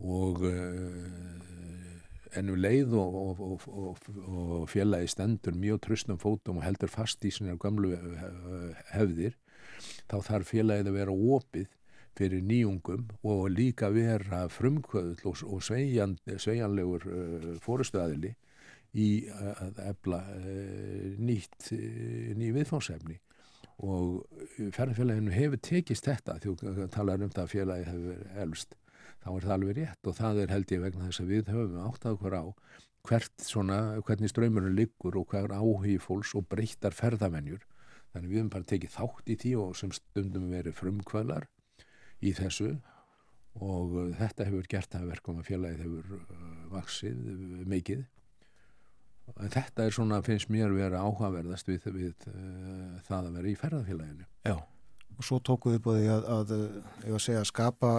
og 0.01 0.43
uh, 0.45 1.71
ennum 2.39 2.59
leið 2.61 2.95
og, 2.99 3.17
og, 3.21 3.41
og, 3.69 4.09
og, 4.21 4.65
félagi 4.71 5.11
stendur 5.11 5.57
mjög 5.59 5.83
tröstum 5.87 6.19
fótum 6.21 6.61
og 6.61 6.67
heldur 6.67 6.91
fast 6.93 7.25
í 7.27 7.33
sinni 7.35 7.57
gömlu 7.61 7.93
eh, 7.97 8.83
hefðir 8.95 9.37
þá 10.11 10.17
þarf 10.29 10.53
félagið 10.53 10.91
að 10.91 10.99
vera 10.99 11.17
opið 11.37 11.69
fyrir 12.21 12.45
nýjungum 12.47 13.09
og 13.27 13.49
líka 13.55 13.91
vera 13.95 14.45
frumkvöðl 14.53 15.25
og, 15.25 15.43
og 15.49 15.65
sveigjan, 15.65 16.19
sveigjanlegur 16.37 17.09
uh, 17.09 17.49
fórustuðaðili 17.65 18.35
í 19.01 19.09
að 19.31 19.81
efla 19.93 20.21
uh, 20.37 21.09
nýtt 21.21 21.73
uh, 21.77 22.31
ný 22.37 22.53
viðfánsefni 22.57 23.21
og 23.81 24.27
ferðarfélaginu 24.77 25.33
hefur 25.33 25.61
tekist 25.65 26.05
þetta 26.05 26.37
þú 26.43 26.57
talar 26.93 27.23
um 27.25 27.33
það 27.33 27.47
að 27.47 27.53
félagi 27.55 27.89
hefur 27.89 28.25
elst 28.45 28.77
þá 29.21 29.31
er 29.33 29.47
það 29.47 29.55
alveg 29.57 29.79
rétt 29.79 30.11
og 30.11 30.17
það 30.19 30.41
er 30.43 30.55
held 30.55 30.75
ég 30.75 30.83
vegna 30.85 31.09
þess 31.09 31.23
að 31.23 31.33
við 31.33 31.53
höfum 31.55 31.83
áttað 31.87 32.17
okkur 32.17 32.37
á 32.37 32.45
hvert 33.09 33.45
svona, 33.45 33.79
hvernig 34.05 34.29
ströymurinn 34.29 34.77
liggur 34.77 35.17
og 35.17 35.33
hver 35.33 35.55
áhugi 35.57 35.97
fólks 36.03 36.35
og 36.37 36.45
breyttar 36.53 36.97
ferðamenjur 36.97 37.65
þannig 38.13 38.29
við 38.29 38.41
höfum 38.41 38.53
bara 38.53 38.69
tekið 38.75 38.95
þátt 38.97 39.33
í 39.33 39.39
því 39.41 39.55
og 39.63 39.73
sem 39.81 39.95
stundum 39.97 40.51
verið 40.53 40.77
frumkvölar 40.77 41.49
í 42.21 42.33
þessu 42.37 42.75
og 43.61 43.95
uh, 43.99 44.09
þetta 44.19 44.47
hefur 44.49 44.67
gert 44.71 44.93
það 44.93 45.05
að 45.05 45.13
verkum 45.15 45.39
að 45.41 45.49
félagið 45.51 45.85
hefur 45.85 46.17
uh, 46.17 46.51
vaksið 46.75 47.23
uh, 47.35 47.63
mikið. 47.71 48.03
En 49.39 49.53
þetta 49.55 49.87
er 49.87 49.95
svona, 49.95 50.19
finnst 50.27 50.51
mér 50.51 50.73
vera 50.75 51.05
áhugaverðast 51.07 51.69
við, 51.71 51.89
við 51.95 52.29
uh, 52.31 53.01
það 53.07 53.29
að 53.31 53.37
vera 53.39 53.51
í 53.51 53.57
ferðafélaginu. 53.59 54.29
Já. 54.49 54.57
Og 55.21 55.27
svo 55.27 55.37
tókuðu 55.45 55.77
upp 55.77 55.91
á 55.91 55.93
því 55.93 56.09
að, 56.15 56.27
að, 56.33 56.53
að 57.11 57.21
segja, 57.21 57.43
skapa 57.45 57.91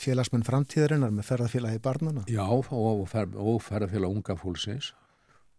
félagsmenn 0.00 0.44
framtíðarinnar 0.46 1.12
með 1.14 1.28
ferðarfélagi 1.28 1.80
barnana. 1.84 2.24
Já, 2.26 2.42
og, 2.48 2.66
og, 2.72 3.04
fer, 3.12 3.30
og 3.38 3.62
ferðafélag 3.62 4.16
unga 4.16 4.36
fólksins. 4.40 4.90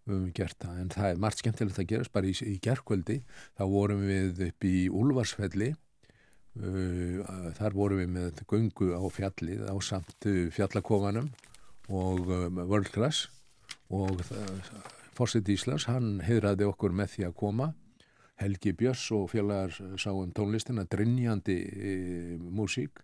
Við 0.05 0.17
höfum 0.17 0.33
gert 0.37 0.59
það, 0.61 0.81
en 0.81 0.91
það 0.93 1.07
er 1.07 1.21
margt 1.23 1.41
skemmtilegt 1.41 1.79
að 1.81 1.87
gerast. 1.93 2.13
Bara 2.13 2.29
í, 2.29 2.35
í 2.45 2.57
gerkvöldi, 2.61 3.21
þá 3.57 3.63
vorum 3.71 4.03
við 4.05 4.43
upp 4.49 4.67
í 4.67 4.75
Úlfarsfelli. 4.91 5.71
uh, 5.71 5.84
þar 6.55 7.75
vorum 7.75 7.99
við 7.99 8.11
með 8.15 8.43
göngu 8.47 8.91
á 8.95 9.03
fjallið 9.11 9.65
á 9.67 9.75
samt 9.83 10.27
uh, 10.29 10.45
fjallakofanum 10.55 11.31
og 11.91 12.29
um, 12.31 12.61
World 12.63 12.91
Class. 12.93 13.29
Og 13.93 14.21
Fórsett 15.15 15.49
Íslands, 15.51 15.85
hann 15.87 16.21
heiðraði 16.25 16.65
okkur 16.67 16.95
með 16.95 17.11
því 17.13 17.25
að 17.27 17.35
koma. 17.39 17.67
Helgi 18.41 18.73
Björns 18.75 19.03
og 19.15 19.29
félagar 19.31 19.75
sáum 20.01 20.31
tónlistina 20.35 20.83
drinjandi 20.91 21.55
e, 21.55 21.93
músík. 22.39 22.99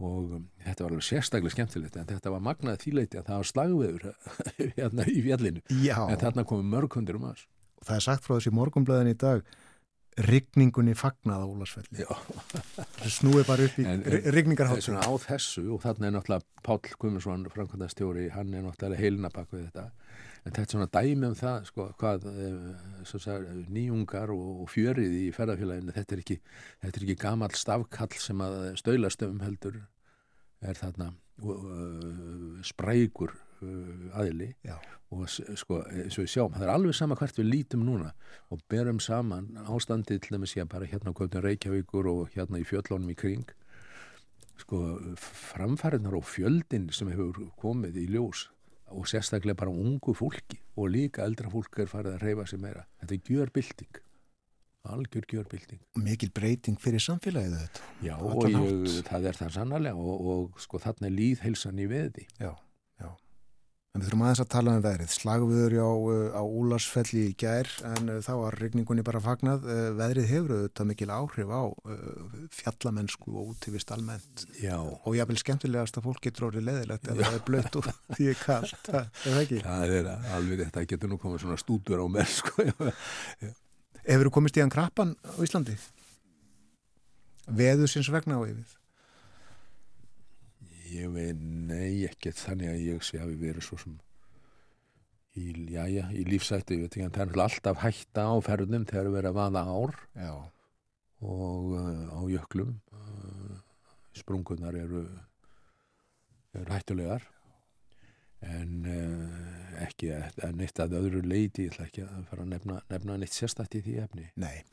Og 0.00 0.32
um, 0.38 0.46
þetta 0.64 0.86
var 0.86 0.94
alveg 0.94 1.06
sérstaklega 1.06 1.54
skemmtilegt 1.54 1.98
en 2.00 2.08
þetta 2.08 2.32
var 2.32 2.42
magnað 2.42 2.80
þýleiti 2.82 3.20
að 3.20 3.28
það 3.28 3.42
var 3.42 3.50
slagveður 3.50 4.06
hérna 4.78 5.06
í 5.06 5.22
fjallinu. 5.26 5.62
Já. 5.84 5.98
en 6.08 6.22
þarna 6.22 6.46
komu 6.48 6.66
mörg 6.66 6.96
hundur 6.96 7.20
um 7.20 7.28
aðs 7.30 7.44
Og 7.80 7.86
það 7.88 7.96
er 7.96 8.04
sagt 8.04 8.26
frá 8.26 8.34
þessi 8.34 8.52
morgunblöðin 8.56 9.12
í 9.12 9.18
dag, 9.20 9.44
rigningunni 10.18 10.96
fagnað 10.98 11.44
á. 11.46 12.16
Það 12.98 13.12
snúið 13.14 13.46
bara 13.46 13.68
upp 13.68 13.78
í 13.78 13.84
rigningarhátt. 14.34 14.82
svona 14.84 15.06
á 15.06 15.12
þessu 15.22 15.66
og 15.74 15.84
þarna 15.84 16.08
er 16.08 16.16
náttúrulega 16.16 16.64
Páll 16.66 16.96
Guðmundsson, 16.98 17.46
framkvæmdastjóri 17.54 18.30
hann 18.34 18.54
er 18.54 18.66
náttúrulega 18.66 19.00
heilina 19.00 19.30
bak 19.32 19.52
við 19.54 19.68
þetta 19.70 19.90
en 20.40 20.54
þetta 20.54 20.62
er 20.62 20.72
svona 20.72 20.88
dæmi 20.94 21.28
um 21.28 21.36
það 21.36 21.66
sko, 21.68 21.86
hvað 22.00 22.26
eh, 22.30 23.12
sagði, 23.12 23.64
nýjungar 23.76 24.32
og, 24.32 24.64
og 24.64 24.70
fjörið 24.72 25.16
í 25.18 25.26
ferðarfélaginu 25.36 25.96
þetta 25.96 26.16
er 26.16 26.22
ekki, 26.24 26.38
þetta 26.80 27.00
er 27.00 27.06
ekki 27.06 27.18
gamall 27.20 27.52
stafkall 27.60 28.16
sem 28.16 28.44
að 28.44 28.56
stöðlastöfum 28.80 29.44
heldur 29.44 29.78
er 30.60 30.80
þarna 30.80 31.12
uh, 31.44 32.60
sprækur 32.66 33.34
uh, 33.36 33.49
aðili 34.16 34.50
Já. 34.66 34.76
og 35.14 35.26
sko, 35.30 35.80
eins 35.90 36.18
og 36.18 36.24
við 36.24 36.32
sjáum, 36.34 36.54
það 36.56 36.66
er 36.66 36.72
alveg 36.74 36.96
sama 36.96 37.16
hvert 37.18 37.40
við 37.40 37.50
lítum 37.50 37.86
núna 37.86 38.12
og 38.50 38.62
berum 38.70 39.00
saman 39.02 39.50
ástandið 39.66 40.22
til 40.24 40.36
dæmis 40.36 40.56
ég 40.58 40.70
bara 40.70 40.88
hérna 40.88 41.12
á 41.12 41.18
Götun 41.18 41.44
Reykjavíkur 41.46 42.10
og 42.10 42.36
hérna 42.36 42.60
í 42.60 42.66
fjöllónum 42.68 43.12
í 43.12 43.18
kring 43.18 43.48
sko, 44.60 44.98
framfæriðnar 45.20 46.18
og 46.18 46.28
fjöldin 46.28 46.90
sem 46.94 47.10
hefur 47.12 47.50
komið 47.60 48.00
í 48.02 48.06
ljós 48.14 48.48
og 48.90 49.06
sérstaklega 49.06 49.58
bara 49.58 49.72
ungu 49.72 50.14
fólki 50.18 50.58
og 50.76 50.90
líka 50.90 51.24
eldra 51.24 51.50
fólk 51.52 51.82
er 51.82 51.90
farið 51.90 52.16
að 52.16 52.24
reyfa 52.24 52.46
sig 52.50 52.58
meira. 52.58 52.88
Þetta 52.98 53.14
er 53.14 53.28
gjörbylting 53.28 54.00
algjör 54.88 55.26
gjörbylting. 55.28 55.80
Mikil 56.00 56.30
breyting 56.34 56.78
fyrir 56.80 57.02
samfélagið 57.04 57.56
þetta. 57.58 57.86
Já, 58.04 58.14
og 58.16 58.46
ég, 58.48 59.04
það 59.06 59.28
er 59.28 59.38
það 59.38 59.54
sannarlega 59.56 60.00
og, 60.00 60.26
og 60.34 60.62
sko 60.64 60.80
þarna 60.80 61.10
er 61.10 61.16
líðheilsan 61.16 61.82
í 61.82 61.88
veði. 61.90 62.26
Já. 62.40 62.52
En 63.90 64.04
við 64.04 64.06
þurfum 64.06 64.20
aðeins 64.22 64.40
að 64.44 64.48
tala 64.52 64.72
um 64.76 64.82
veðrið. 64.84 65.08
Slagviður 65.10 65.72
á, 65.82 65.90
uh, 65.90 66.18
á 66.38 66.42
Úlarsfelli 66.46 67.24
í 67.26 67.32
gær 67.42 67.66
en 67.88 68.12
uh, 68.12 68.18
þá 68.22 68.30
var 68.38 68.56
rigningunni 68.62 69.02
bara 69.02 69.18
fagnað. 69.24 69.66
Uh, 69.66 69.80
Veðrið 69.98 70.28
hefur 70.30 70.54
auðvitað 70.54 70.88
mikil 70.92 71.08
áhrif 71.10 71.50
á 71.50 71.62
fjallamennsku 72.54 73.34
og 73.34 73.50
útivist 73.56 73.90
almennt. 73.90 74.44
Já, 74.62 74.76
Og 74.78 75.18
jáfnvel 75.18 75.40
skemmtilegast 75.42 75.98
að 75.98 76.06
fólk 76.06 76.22
getur 76.28 76.46
orðið 76.52 76.68
leðilegt 76.68 77.10
ef 77.10 77.18
það 77.18 77.38
er 77.40 77.44
blött 77.50 77.80
og 77.80 77.90
því 78.14 78.30
er 78.30 78.40
kallt. 78.44 78.78
Það 78.86 79.00
er 79.02 79.26
það 79.26 79.42
ekki. 79.42 79.62
það 79.66 79.96
er 79.98 80.10
alveg 80.38 80.64
þetta 80.68 80.86
getur 80.94 81.10
nú 81.10 81.18
komið 81.26 81.46
svona 81.48 81.58
stúdur 81.58 82.04
á 82.06 82.06
sko. 82.30 82.70
Hefur 84.10 84.30
þú 84.30 84.36
komist 84.38 84.56
í 84.56 84.62
hann 84.62 84.70
krappan 84.72 85.16
á 85.26 85.34
Íslandi? 85.42 85.74
Veður 87.50 87.90
sinns 87.90 88.14
vegna 88.14 88.38
á 88.38 88.42
yfir. 88.46 88.79
Ég 90.90 91.10
veit, 91.14 91.42
nei, 91.70 92.06
ekkert 92.08 92.40
þannig 92.40 92.72
að 92.72 92.86
ég 92.86 93.04
sé 93.06 93.20
að 93.20 93.34
við 93.34 93.44
verið 93.48 93.66
svo 93.66 93.78
sem 93.80 93.98
í, 95.38 95.50
já, 95.70 95.84
já, 95.90 96.04
í 96.10 96.24
lífsættu, 96.26 96.76
ég 96.76 96.86
veit 96.86 96.96
ekki, 96.96 97.04
en 97.06 97.14
það 97.14 97.34
er 97.34 97.44
alltaf 97.44 97.84
hætta 97.84 98.24
á 98.26 98.34
ferðum 98.42 98.86
þegar 98.88 99.10
við 99.10 99.20
erum 99.22 99.30
að 99.30 99.38
vaða 99.38 99.62
ár 99.70 100.00
Já, 100.18 100.32
og 101.20 101.74
uh, 101.76 102.06
á 102.16 102.20
jöklum. 102.32 102.80
Uh, 102.92 103.58
sprungunar 104.16 104.74
eru, 104.74 105.04
eru 106.56 106.72
hættulegar. 106.72 107.26
En 108.40 108.86
uh, 108.88 109.84
ekki 109.84 110.14
en 110.16 110.56
neitt 110.56 110.80
að 110.80 110.96
öðru 111.02 111.22
leiti 111.28 111.66
ég 111.66 111.74
ætla 111.74 111.88
ekki 111.90 112.06
að 112.06 112.28
fara 112.30 112.46
að 112.46 112.52
nefna, 112.54 112.78
nefna 112.88 113.18
neitt 113.20 113.36
sérstætt 113.36 113.76
í 113.76 113.84
því 113.84 113.98
efni. 114.06 114.28
Nei. 114.40 114.64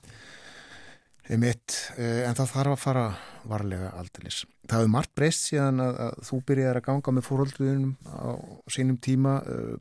Einmitt, 1.28 1.74
eh, 2.00 2.24
en 2.24 2.36
það 2.38 2.52
þarf 2.54 2.72
að 2.72 2.80
fara 2.80 3.04
varlega 3.48 3.90
aldeilis. 4.00 4.46
Það 4.64 4.80
hefur 4.80 4.92
margt 4.94 5.12
breyst 5.18 5.50
síðan 5.50 5.82
að, 5.84 5.98
að 6.06 6.22
þú 6.30 6.38
byrjaðir 6.48 6.80
að 6.80 6.86
ganga 6.86 7.14
með 7.18 7.26
fóröldunum 7.28 7.90
á 8.08 8.32
sínum 8.72 9.00
tíma. 9.04 9.34
eh, 9.44 9.76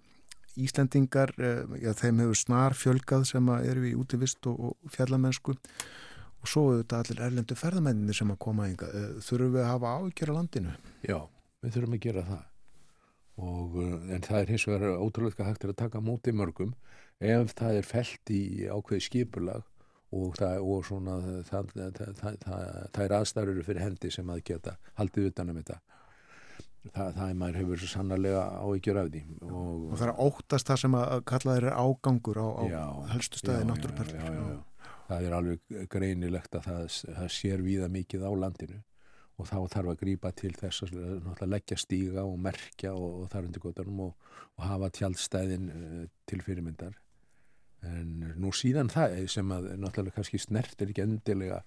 Íslendingar, 0.56 1.34
eh, 1.36 1.62
já, 1.84 1.92
þeim 1.92 2.24
hefur 2.24 2.38
snar 2.40 2.74
fjölgað 2.74 3.26
sem 3.28 3.48
eru 3.54 3.84
í 3.84 3.94
útivist 3.94 4.46
og, 4.48 4.58
og 4.72 4.90
fjallamennsku 4.90 5.52
og 5.52 6.48
svo 6.48 6.62
auðvitað 6.72 7.02
allir 7.04 7.22
erlendu 7.28 7.54
ferðamenninir 7.60 8.16
sem 8.16 8.32
að 8.32 8.38
koma 8.40 8.66
ynga. 8.70 8.88
Þurfum 9.20 9.52
við 9.52 9.62
að 9.62 9.70
hafa 9.74 9.94
ágjör 10.00 10.32
á 10.32 10.38
landinu? 10.38 10.74
Já, 11.04 11.18
við 11.62 11.76
þurfum 11.76 11.98
að 11.98 12.04
gera 12.08 12.26
það 12.32 12.44
og 13.36 13.74
en 13.84 14.22
það 14.24 14.38
er 14.40 14.50
hins 14.54 14.64
vegar 14.64 14.96
ótrúlega 14.96 15.44
hægt 15.44 15.64
að 15.68 15.76
taka 15.76 16.00
móti 16.00 16.32
mörgum 16.32 16.72
ef 17.20 17.52
það 17.52 17.82
er 17.82 17.84
felt 17.84 18.32
í 18.32 18.42
ákveði 18.64 19.04
skipulag 19.04 19.66
og 20.14 20.36
það, 20.38 20.62
og 20.62 20.86
svona, 20.86 21.16
það, 21.48 21.72
það, 21.74 22.38
það, 22.44 22.64
það 22.94 23.04
er 23.04 23.14
aðstæður 23.18 23.62
fyrir 23.66 23.82
hendi 23.82 24.10
sem 24.14 24.30
að 24.30 24.42
geta 24.46 24.76
haldið 25.00 25.30
utan 25.32 25.50
um 25.52 25.60
þetta. 25.60 25.78
Það, 26.86 27.08
það 27.16 27.28
er 27.28 27.38
maður 27.40 27.56
hefur 27.58 27.80
svo 27.82 27.88
sannarlega 27.90 28.42
áhyggjur 28.62 28.98
af 29.00 29.08
því 29.10 29.20
og, 29.42 29.70
Og 29.90 29.94
það 29.98 30.06
er 30.06 30.20
óttast 30.22 30.68
það 30.70 30.82
sem 30.84 30.94
að 30.94 31.14
kalla 31.26 31.54
þeirra 31.56 31.72
ágangur 31.82 32.38
á, 32.38 32.46
á 32.46 32.62
Já, 32.70 32.84
helstu 33.10 33.40
staði 33.40 33.64
já, 33.64 33.66
náttúruperlur. 33.72 34.60
það 35.08 35.26
er 35.26 35.34
alveg 35.40 35.80
greinilegt 35.90 36.54
að 36.54 36.68
það, 36.68 36.84
það 37.16 37.32
sér 37.40 37.64
víða 37.66 37.88
mikið 37.90 38.22
á 38.22 38.30
landinu 38.38 38.78
og 39.36 39.50
þá 39.50 39.56
þarf 39.74 39.90
að 39.92 39.98
grípa 40.04 40.30
til 40.38 40.52
þess 40.56 40.86
að 40.86 41.50
leggja 41.50 41.76
stíga 41.82 42.22
og 42.24 42.38
merkja 42.46 42.94
og, 42.94 43.24
og 43.24 43.26
þar 43.34 43.50
undir 43.50 43.64
gotunum 43.66 44.04
og, 44.06 44.30
og 44.56 44.64
hafa 44.70 44.92
tjaldstæðin 44.96 45.66
uh, 45.74 46.04
til 46.30 46.40
fyrirmyndar 46.46 46.94
en 47.86 48.34
nú 48.40 48.52
síðan 48.54 48.90
það 48.92 49.16
sem 49.32 49.52
að 49.54 49.70
náttúrulega 49.80 50.18
kannski 50.18 50.40
snertir 50.42 50.92
ekki 50.92 51.04
endilega 51.04 51.62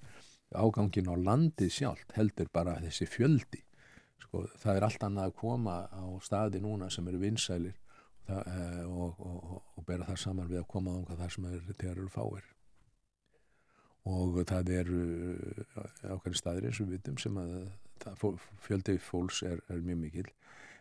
ágangin 0.56 1.10
á 1.10 1.16
landið 1.16 1.74
sjálft 1.74 2.16
heldur 2.18 2.50
bara 2.54 2.80
þessi 2.84 3.08
fjöldi. 3.10 3.62
Sko, 4.20 4.46
það 4.60 4.78
er 4.78 4.88
allt 4.88 5.06
annað 5.06 5.30
að 5.30 5.38
koma 5.40 5.76
á 5.90 6.06
staði 6.26 6.62
núna 6.64 6.90
sem 6.91 7.08
eru 7.08 7.22
vinsælir 7.22 7.76
það, 8.28 8.48
uh, 8.54 8.86
og, 8.90 9.20
og, 9.20 9.60
og 9.78 9.86
bera 9.88 10.08
það 10.10 10.24
saman 10.24 10.50
við 10.50 10.64
að 10.64 10.72
koma 10.74 10.96
á 11.06 11.14
það 11.14 11.36
sem 11.36 11.52
er 11.52 11.62
þegar 11.70 11.94
eru 11.94 12.10
fáir. 12.14 12.50
Og 14.10 14.41
það 14.48 14.74
eru 14.74 15.00
ákveðin 16.08 16.40
staðir 16.40 16.70
eins 16.70 16.82
og 16.82 16.90
vitum 16.90 17.18
sem 17.22 17.38
að 17.38 17.56
fjöldi 18.64 18.96
fólks 19.04 19.44
er, 19.44 19.60
er 19.70 19.82
mjög 19.84 20.00
mikil 20.06 20.30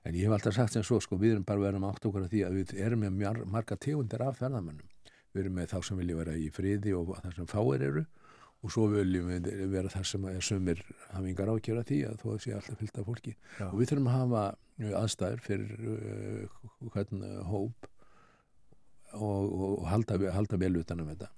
en 0.06 0.14
ég 0.14 0.28
hef 0.28 0.36
alltaf 0.36 0.54
sagt 0.56 0.76
sem 0.76 0.84
svo 0.86 1.00
sko 1.02 1.18
við 1.20 1.34
erum 1.34 1.46
bara 1.46 1.64
verið 1.64 1.86
átt 1.88 2.06
okkur 2.08 2.24
að 2.24 2.32
því 2.34 2.44
að 2.46 2.58
við 2.58 2.74
erum 2.84 3.04
með 3.04 3.42
marga 3.50 3.76
tegundir 3.76 4.22
af 4.24 4.38
ferðamönnum 4.38 4.87
við 5.34 5.44
erum 5.44 5.58
með 5.58 5.72
þá 5.72 5.78
sem 5.88 6.00
vilja 6.00 6.18
vera 6.18 6.36
í 6.38 6.48
friði 6.54 6.94
og 6.98 7.12
það 7.18 7.36
sem 7.36 7.50
fáir 7.50 7.84
eru. 7.88 8.04
Og 8.66 8.72
svo 8.74 8.88
viljum 8.90 9.28
við 9.30 9.50
vera 9.70 9.90
þar 9.92 10.06
sem 10.10 10.24
er 10.32 10.40
sumir 10.42 10.80
hafingar 11.12 11.52
ákjöra 11.52 11.84
því 11.86 11.98
að 12.08 12.24
að 12.26 12.40
sé 12.42 12.54
alltaf 12.56 12.80
fyllt 12.80 12.98
af 12.98 13.06
fólki. 13.06 13.34
Já. 13.60 13.68
og 13.68 13.76
við 13.78 13.92
þurfum 13.92 14.08
að 14.10 14.16
hafa 14.16 14.42
uh, 14.56 14.94
aðstæður 15.02 15.44
fyrir 15.44 15.84
uh, 15.92 16.64
hvern 16.90 17.22
uh, 17.22 17.36
hóp 17.46 17.86
og, 19.14 19.44
og 19.46 19.86
halda, 19.92 20.18
halda 20.34 20.58
vel 20.58 20.74
utan 20.80 21.04
um 21.04 21.12
þetta. 21.12 21.30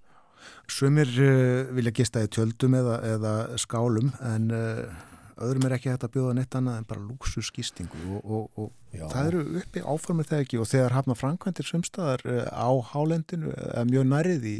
Sumir 0.70 1.12
uh, 1.20 1.68
vilja 1.76 1.92
gista 2.00 2.24
í 2.24 2.32
tjöldum 2.32 2.78
eða, 2.78 2.96
eða 3.10 3.34
skálum 3.60 4.14
en 4.24 4.48
uh, 4.56 5.04
öðrum 5.46 5.64
er 5.66 5.74
ekki 5.76 5.90
hægt 5.92 6.04
að 6.06 6.12
bjóða 6.16 6.34
neitt 6.38 6.54
annað 6.58 6.78
en 6.80 6.86
bara 6.90 7.02
lúksusgistingu 7.04 8.00
og, 8.18 8.28
og, 8.30 8.70
og 8.94 9.10
það 9.12 9.28
eru 9.30 9.42
uppi 9.60 9.82
áformið 9.84 10.30
þegar 10.30 10.44
ekki? 10.44 10.60
Og 10.60 10.68
þegar 10.70 10.96
hafna 10.96 11.16
framkvæmdir 11.18 11.68
sumstaðar 11.68 12.24
uh, 12.26 12.40
á 12.50 12.70
hálendinu 12.92 13.52
eða 13.54 13.84
mjög 13.90 14.08
nærið 14.10 14.48
í 14.50 14.54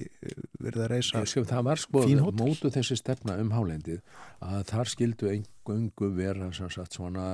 verið 0.61 0.85
að 0.85 0.90
reysa 0.94 1.24
sko, 1.27 1.44
það 1.51 1.66
var 1.70 1.82
sko 1.85 2.05
mótu 2.40 2.73
þessi 2.74 2.98
stefna 3.01 3.39
um 3.43 3.51
hálendið 3.57 4.01
að 4.47 4.62
þar 4.70 4.93
skildu 4.94 5.32
engungu 5.35 6.12
vera 6.16 6.51
sagt 6.57 6.97
svona 6.97 7.27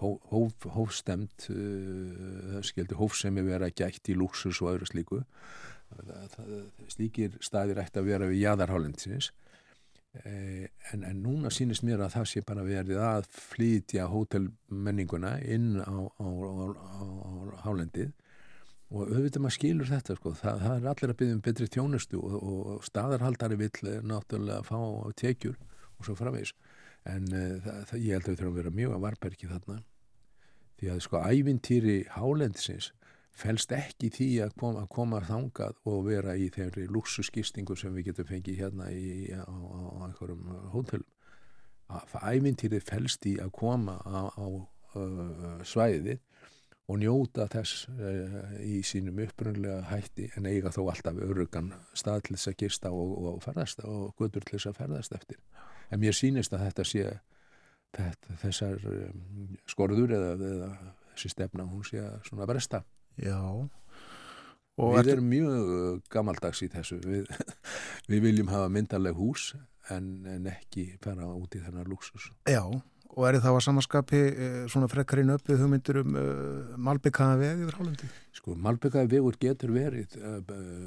hó- 0.00 0.20
hóf, 0.32 0.68
hófstemt 0.76 1.48
uh, 1.54 2.58
skildu 2.66 2.98
hófsemi 3.00 3.46
vera 3.46 3.70
gætt 3.70 4.12
í 4.12 4.18
lúksus 4.18 4.60
og 4.62 4.74
öðru 4.74 4.90
slíku. 4.90 5.22
Það, 5.86 6.22
það, 6.34 6.54
slíkir 6.90 7.34
staðir 7.44 7.78
ætti 7.78 8.00
að 8.00 8.08
vera 8.10 8.26
við 8.26 8.40
jaðarhálendsins 8.42 9.28
eh, 9.30 9.45
en, 10.24 11.02
en 11.04 11.22
núna 11.22 11.50
sýnist 11.52 11.84
mér 11.86 12.04
að 12.04 12.14
það 12.16 12.28
sé 12.30 12.42
bara 12.46 12.64
verið 12.66 13.00
að 13.02 13.26
flytja 13.32 14.06
hótelmenninguna 14.12 15.36
inn 15.44 15.76
á, 15.82 15.96
á, 16.06 16.26
á, 16.26 16.64
á, 16.72 17.02
hálendið. 17.66 18.12
Og 18.94 19.10
auðvitað 19.10 19.42
maður 19.42 19.56
skilur 19.56 19.90
þetta 19.90 20.16
sko. 20.16 20.32
það, 20.38 20.60
það 20.62 20.76
er 20.76 20.90
allir 20.92 21.12
að 21.12 21.18
byggja 21.20 21.36
um 21.36 21.42
betri 21.42 21.66
þjónustu 21.74 22.20
og, 22.22 22.36
og 22.36 22.84
staðarhaldari 22.86 23.58
vill 23.58 23.90
eh, 23.90 24.02
náttúrulega 24.06 24.62
fá 24.66 24.78
tekjur 25.18 25.56
og 25.98 26.06
svo 26.06 26.14
framvegis. 26.18 26.54
En 27.06 27.26
uh, 27.32 27.56
það, 27.62 27.80
það, 27.90 28.04
ég 28.04 28.14
held 28.14 28.26
að 28.26 28.30
við 28.30 28.38
þurfum 28.38 28.52
að 28.52 28.60
vera 28.60 28.76
mjög 28.76 28.94
að 28.94 29.04
varbergi 29.06 29.50
þarna. 29.50 29.80
Því 30.76 30.92
að 30.92 31.02
sko 31.06 31.22
ævintýri 31.24 31.96
hálendisins 32.14 32.92
felst 33.36 33.72
ekki 33.76 34.10
því 34.14 34.28
að 34.46 34.54
koma, 34.60 34.84
að 34.84 34.92
koma 34.96 35.20
þangað 35.26 35.80
og 35.90 36.06
vera 36.08 36.36
í 36.38 36.48
þeirri 36.54 36.86
luxuskistingu 36.92 37.76
sem 37.76 37.94
við 37.96 38.10
getum 38.10 38.30
fengið 38.30 38.62
hérna 38.62 38.88
í, 38.92 39.28
á, 39.36 39.44
á, 39.44 39.80
einhverjum 40.08 40.48
hótelum. 40.72 41.10
Ævintýri 41.86 42.80
felst 42.82 43.28
í 43.28 43.36
að 43.42 43.52
koma 43.54 44.00
á, 44.02 44.32
á 44.32 44.46
uh, 44.46 45.60
svæðið 45.62 46.18
og 46.86 47.00
njóta 47.02 47.46
þess 47.50 47.86
uh, 47.92 48.56
í 48.62 48.80
sínum 48.86 49.20
upprunlega 49.22 49.84
hætti 49.90 50.30
en 50.38 50.48
eiga 50.48 50.72
þó 50.74 50.86
alltaf 50.88 51.20
örugan 51.22 51.72
stað 51.94 52.26
til 52.26 52.36
þess 52.38 52.50
að 52.50 52.58
gista 52.64 52.92
og, 52.94 53.14
og 53.30 53.40
ferðast 53.44 53.84
og 53.86 54.12
gutur 54.18 54.46
til 54.46 54.56
þess 54.56 54.72
að 54.72 54.82
ferðast 54.82 55.16
eftir. 55.18 55.40
En 55.90 56.02
mér 56.02 56.16
sýnist 56.16 56.54
að 56.56 56.66
þetta 56.66 56.88
sé 56.88 57.06
þetta, 57.96 58.36
þessar 58.42 58.86
um, 58.90 59.56
skorður 59.68 60.14
eða, 60.16 60.36
eða 60.50 60.70
þessi 61.12 61.32
stefna 61.32 61.66
hún 61.68 61.84
sé 61.86 62.02
að 62.02 62.46
bresta. 62.48 62.82
Já 63.22 63.40
Og 64.76 64.92
við 64.98 65.14
erum 65.14 65.30
mjög 65.32 65.54
uh, 65.56 65.92
gamaldags 66.12 66.60
í 66.60 66.68
þessu. 66.68 66.98
Við, 67.00 67.30
við 68.12 68.26
viljum 68.26 68.50
hafa 68.52 68.68
myndarleg 68.72 69.16
hús 69.16 69.54
en, 69.92 70.10
en 70.28 70.50
ekki 70.50 70.90
fara 71.04 71.30
út 71.32 71.56
í 71.56 71.62
þennar 71.62 71.88
luxus. 71.88 72.28
já, 72.44 72.60
og 73.16 73.26
er 73.28 73.38
þá 73.40 73.48
að 73.54 73.62
samaskapi 73.64 74.22
uh, 74.28 74.56
svona 74.68 74.88
frekkarinn 74.92 75.32
uppið 75.32 75.62
hugmyndur 75.62 76.00
um 76.02 76.18
uh, 76.20 76.76
malbyggaða 76.88 77.38
veg 77.40 77.62
yfir 77.64 77.78
hálendi 77.80 78.10
Sko, 78.36 78.56
Malbyggaði 78.60 79.12
vegur 79.14 79.38
getur 79.40 79.72
verið 79.72 80.18
uh, 80.20 80.40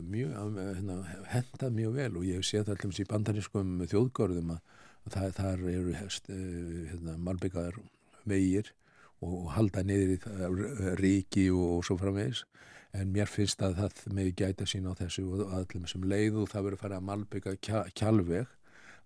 mjög, 0.06 0.36
uh, 0.36 0.60
hérna, 0.76 1.00
hendað 1.32 1.78
mjög 1.80 1.96
vel 1.98 2.12
og 2.20 2.28
ég 2.28 2.46
sé 2.46 2.62
það 2.62 2.76
allum 2.76 2.94
í 2.94 3.08
bandarískum 3.10 3.72
þjóðgörðum 3.90 4.54
að, 4.58 4.76
að 5.08 5.16
það, 5.16 5.32
þar 5.40 5.66
eru 5.74 5.96
hest, 5.98 6.30
uh, 6.30 6.84
hérna, 6.92 7.18
Malbyggaðar 7.26 7.82
vegir 8.30 8.74
og, 9.22 9.50
halda 9.56 9.84
niður 9.84 10.14
í 10.16 10.20
það, 10.24 10.62
ríki 11.02 11.50
og, 11.52 11.66
og 11.80 11.84
svo 11.88 11.98
framvegis 12.00 12.44
en 12.98 13.12
mér 13.14 13.30
finnst 13.30 13.62
að 13.62 13.76
það 13.84 14.00
með 14.18 14.30
gæta 14.40 14.66
sín 14.70 14.88
á 14.90 14.94
þessu 14.98 15.26
og 15.30 15.52
allum 15.54 15.86
sem 15.92 16.06
leið 16.10 16.40
og 16.42 16.48
það 16.50 16.64
verður 16.66 16.78
að 16.80 16.84
fara 16.86 16.98
að 17.02 17.08
malbygga 17.10 17.54
kjálveg 17.94 18.48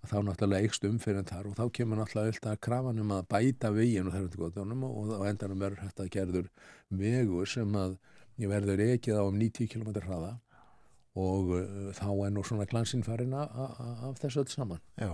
að 0.03 0.11
þá 0.11 0.15
náttúrulega 0.27 0.67
eikst 0.67 0.85
umfyrir 0.87 1.25
þar 1.27 1.49
og 1.49 1.57
þá 1.59 1.63
kemur 1.79 1.99
náttúrulega 1.99 2.31
alltaf 2.35 2.61
krafan 2.63 3.01
um 3.03 3.11
að 3.15 3.27
bæta 3.33 3.71
veginn 3.75 4.07
og 4.07 4.15
þar 4.15 4.25
undir 4.27 4.41
góðunum 4.43 4.85
og 4.87 5.11
á 5.19 5.21
endanum 5.31 5.61
verður 5.63 5.83
þetta 5.87 6.07
gerður 6.15 6.49
vegur 7.03 7.47
sem 7.47 7.75
að 7.79 7.97
verður 8.53 8.81
ekið 8.87 9.19
á 9.19 9.23
um 9.27 9.37
90 9.39 9.69
km 9.71 9.91
hraða 10.07 10.33
og 11.19 11.51
uh, 11.53 11.91
þá 11.93 12.07
er 12.25 12.31
nú 12.33 12.41
svona 12.47 12.65
glansinn 12.65 13.03
farin 13.05 13.35
a- 13.37 13.45
a- 13.45 13.73
a- 13.83 13.97
af 14.09 14.17
þessu 14.17 14.41
öll 14.41 14.49
saman. 14.49 14.79
Já 14.97 15.11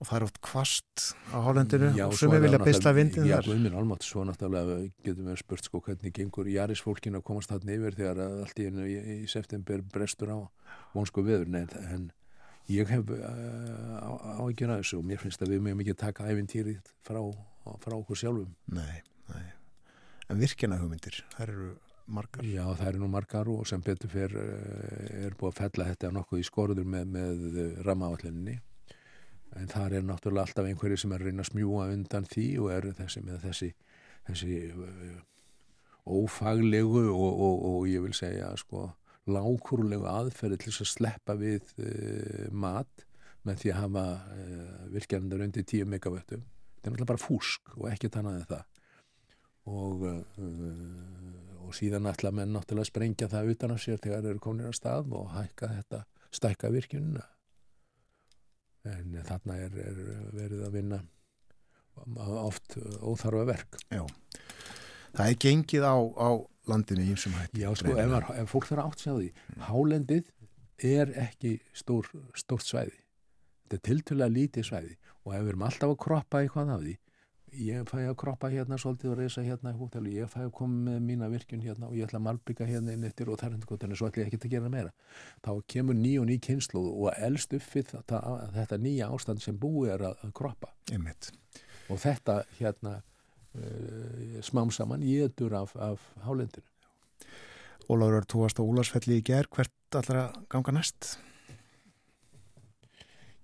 og 0.00 0.08
það 0.08 0.16
er 0.16 0.26
oft 0.26 0.40
kvast 0.44 1.04
á 1.30 1.38
hálendinu 1.44 1.90
Já, 1.94 2.04
og 2.08 2.16
það 2.18 2.44
vilja 2.44 2.60
beisla 2.62 2.92
vindin 2.96 3.28
Já, 3.28 3.36
þar. 3.36 3.48
Guðminn 3.52 3.78
almátt, 3.78 4.06
svo 4.06 4.24
náttúrulega 4.26 4.78
getum 5.06 5.30
við 5.30 5.38
spurt 5.40 5.68
sko 5.68 5.80
hvernig 5.84 6.14
gengur 6.16 6.50
Jarisfólkin 6.50 7.18
að 7.18 7.24
komast 7.28 7.52
þarna 7.52 7.76
yfir 7.76 7.98
þegar 8.00 8.22
að 8.24 8.36
allt 8.44 8.60
í, 8.60 8.66
í, 8.68 8.98
í 9.14 9.30
september 9.30 9.84
brestur 9.94 10.34
á 10.34 10.38
vonsku 10.96 11.24
veður, 11.26 11.48
en, 11.60 11.70
en 11.94 12.10
ég 12.72 12.90
hef 12.90 13.14
uh, 13.14 14.42
áhyggjur 14.42 14.74
af 14.74 14.82
þessu 14.82 15.00
og 15.00 15.08
mér 15.08 15.22
finnst 15.22 15.46
að 15.46 15.54
við 15.54 15.64
mögum 15.68 15.84
ekki 15.84 15.96
taka 16.02 16.28
æfintýrið 16.32 16.92
frá, 17.06 17.22
frá 17.84 17.96
okkur 18.00 18.22
sjálfum. 18.24 18.52
Nei, 18.74 19.02
nei. 19.30 19.48
En 20.32 20.40
virkjana 20.40 20.80
hugmyndir, 20.80 21.22
þær 21.36 21.50
eru 21.52 21.72
margar. 22.10 22.44
Já, 22.48 22.64
það 22.80 22.86
eru 22.90 23.02
nú 23.04 23.08
margar 23.12 23.48
og 23.52 23.66
sem 23.68 23.82
betur 23.84 24.10
fer 24.12 24.34
uh, 24.36 25.24
er 25.24 25.38
búið 25.38 25.52
að 25.52 25.58
fella 25.62 25.90
þetta 25.92 26.14
nokkuð 26.18 26.42
í 26.42 26.46
skorður 26.50 26.94
með, 26.96 27.12
með 27.14 27.84
rammaállinni 27.86 28.58
en 29.60 29.70
þar 29.70 29.98
er 29.98 30.04
náttúrulega 30.06 30.48
alltaf 30.48 30.68
einhverju 30.68 30.98
sem 31.00 31.14
er 31.14 31.22
að 31.22 31.30
reyna 31.30 31.44
að 31.44 31.50
smjúa 31.52 31.86
undan 31.94 32.26
því 32.30 32.48
og 32.62 32.72
eru 32.74 32.92
þessi 32.98 33.22
með 33.24 33.46
þessi, 33.48 33.70
þessi 34.28 34.58
uh, 34.72 35.16
ófaglegu 36.04 37.06
og, 37.12 37.32
og, 37.32 37.64
og 37.70 37.88
ég 37.88 38.04
vil 38.04 38.14
segja 38.16 38.52
sko 38.60 38.90
lágkúrulegu 39.30 40.04
aðferði 40.08 40.60
til 40.60 40.72
þess 40.72 40.84
að 40.84 40.92
sleppa 40.92 41.36
við 41.40 41.74
uh, 41.80 42.46
mat 42.52 43.06
með 43.44 43.60
því 43.60 43.72
að 43.72 43.80
hafa 43.80 44.04
uh, 44.34 44.86
virkjarnir 44.92 45.44
undir 45.46 45.66
10 45.68 45.90
megavöttum. 45.92 46.44
Þetta 46.44 46.90
er 46.90 46.94
náttúrulega 46.94 47.12
bara 47.12 47.24
fúsk 47.24 47.76
og 47.78 47.88
ekkert 47.92 48.18
annað 48.20 48.40
en 48.40 48.48
það. 48.52 48.64
Og, 49.64 50.04
uh, 50.10 51.62
og 51.64 51.76
síðan 51.76 52.10
ætla 52.10 52.32
menn 52.36 52.52
náttúrulega 52.52 52.84
að 52.84 52.92
sprengja 52.92 53.30
það 53.32 53.54
utan 53.54 53.76
af 53.76 53.84
sér 53.84 54.00
þegar 54.00 54.24
þeir 54.24 54.34
eru 54.34 54.44
komin 54.44 54.68
á 54.68 54.72
stað 54.76 55.14
og 55.16 55.30
hækka 55.32 55.70
þetta, 55.78 56.04
stækka 56.40 56.72
virkjunina. 56.74 57.24
En 58.84 59.14
þarna 59.24 59.58
er, 59.64 59.76
er 59.80 60.00
verið 60.36 60.64
að 60.66 60.74
vinna 60.76 61.00
oft 62.44 62.76
óþarfa 63.00 63.44
verk. 63.48 63.78
Já. 63.88 64.02
Það 65.14 65.30
er 65.30 65.38
gengið 65.44 65.86
á, 65.86 65.96
á 65.96 66.30
landinu 66.70 67.04
í 67.04 67.12
þessum 67.12 67.36
hætti. 67.38 67.62
Já, 67.62 67.70
sko, 67.78 67.94
ef, 67.94 68.10
var, 68.10 68.28
ef 68.34 68.50
fólk 68.50 68.68
þarf 68.68 68.82
að 68.82 68.90
átt 68.90 69.04
sig 69.04 69.14
á 69.14 69.16
því, 69.16 69.30
hálendið 69.68 70.30
er 70.90 71.14
ekki 71.24 71.54
stór, 71.76 72.10
stórt 72.36 72.66
svæði. 72.66 72.98
Þetta 73.64 73.78
er 73.78 73.84
tiltölulega 73.88 74.34
lítið 74.34 74.68
svæði 74.68 74.96
og 75.24 75.36
ef 75.36 75.44
við 75.44 75.52
erum 75.54 75.66
alltaf 75.68 75.94
að 75.94 76.00
kroppa 76.04 76.42
eitthvað 76.42 76.72
af 76.74 76.82
því, 76.82 76.96
ég 77.60 77.86
fæ 77.88 78.00
að 78.02 78.16
kroppa 78.18 78.48
hérna 78.52 78.76
svolítið 78.80 79.12
og 79.12 79.18
reysa 79.18 79.42
hérna 79.44 79.72
í 79.74 79.78
hótelu, 79.78 80.10
ég 80.12 80.30
fæ 80.30 80.44
að 80.44 80.52
koma 80.58 80.90
með 80.90 81.00
mína 81.06 81.28
virkun 81.32 81.62
hérna 81.62 81.88
og 81.88 81.96
ég 81.96 82.06
ætla 82.06 82.20
að 82.20 82.26
malbygga 82.26 82.68
hérna 82.68 82.94
inn 82.94 83.06
eftir 83.06 83.30
og 83.30 83.38
þar 83.40 83.54
hendur 83.54 83.70
gotinu, 83.70 83.96
svo 83.98 84.08
ætla 84.08 84.24
ég 84.24 84.30
ekki 84.30 84.48
að 84.48 84.54
gera 84.56 84.70
meira. 84.72 84.92
Þá 85.44 85.50
kemur 85.74 85.98
ný 85.98 86.12
og 86.20 86.28
ný 86.30 86.38
kynslu 86.42 86.82
og 86.92 87.10
elst 87.16 87.54
upp 87.56 87.66
við 87.74 87.90
þetta, 87.92 88.20
þetta 88.56 88.78
nýja 88.84 89.10
ástand 89.14 89.44
sem 89.44 89.58
búið 89.58 89.94
er 89.96 90.06
að, 90.10 90.24
kroppa. 90.36 90.72
Og 91.92 92.00
þetta 92.00 92.38
hérna 92.58 92.94
uh, 93.00 94.40
smám 94.42 94.72
saman 94.74 95.04
jétur 95.04 95.54
af, 95.58 95.76
af 95.76 96.02
hálendinu. 96.24 96.66
Ólafur, 97.84 98.24
þú 98.24 98.40
varst 98.40 98.58
á 98.58 98.64
Úlarsfelli 98.64 99.20
í 99.20 99.26
ger, 99.26 99.50
hvert 99.52 99.98
allar 100.00 100.20
að 100.24 100.42
ganga 100.50 100.72
næst? 100.78 101.14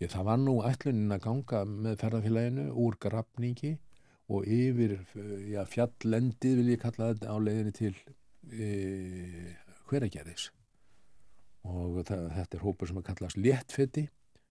Ég, 0.00 0.08
það 0.08 0.26
var 0.30 0.38
nú 0.40 0.54
ætlunin 0.64 1.12
að 1.12 1.26
ganga 1.26 1.58
með 1.68 1.98
ferðarfélaginu 2.00 2.70
úr 2.80 2.96
grafningi 2.96 3.74
og 4.30 4.46
yfir 4.46 4.96
já, 5.50 5.64
fjallendið 5.66 6.56
vil 6.60 6.72
ég 6.74 6.82
kalla 6.82 7.10
þetta 7.12 7.34
á 7.34 7.36
leiðinni 7.42 7.74
til 7.74 7.94
e, 8.54 8.70
hveragerðis. 9.90 10.50
Og 11.68 12.00
það, 12.08 12.26
þetta 12.38 12.56
er 12.56 12.64
hópur 12.64 12.90
sem 12.90 13.00
að 13.00 13.08
kallast 13.10 13.40
léttfetti 13.40 14.06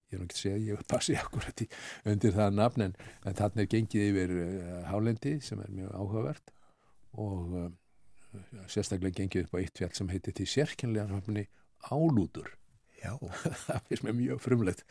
ég 0.10 0.18
er 0.18 0.22
nú 0.22 0.26
ekki 0.26 0.38
að 0.38 0.41
segja, 0.41 0.61
ég 0.73 0.85
passi 0.89 1.15
akkurat 1.18 1.61
í 1.61 1.68
undir 2.10 2.34
það 2.34 2.56
nafn 2.57 2.85
en, 2.88 2.95
en 3.30 3.38
þarna 3.38 3.64
er 3.64 3.69
gengið 3.69 4.07
yfir 4.07 4.34
uh, 4.35 4.72
hálendi 4.89 5.35
sem 5.45 5.61
er 5.61 5.69
mjög 5.73 5.91
áhugavert. 5.93 6.53
Og 7.22 7.53
uh, 7.53 7.68
sérstaklega 8.69 9.22
gengið 9.22 9.45
upp 9.45 9.57
á 9.57 9.61
eitt 9.61 9.77
fjall 9.77 9.93
sem 9.97 10.10
heitir 10.10 10.35
til 10.38 10.49
sérkynlega 10.49 11.14
hafni 11.14 11.45
Álútur. 11.93 12.56
Já. 12.99 13.14
það 13.68 13.85
finnst 13.88 14.03
mér 14.03 14.18
mjög 14.18 14.41
frumlegt 14.43 14.81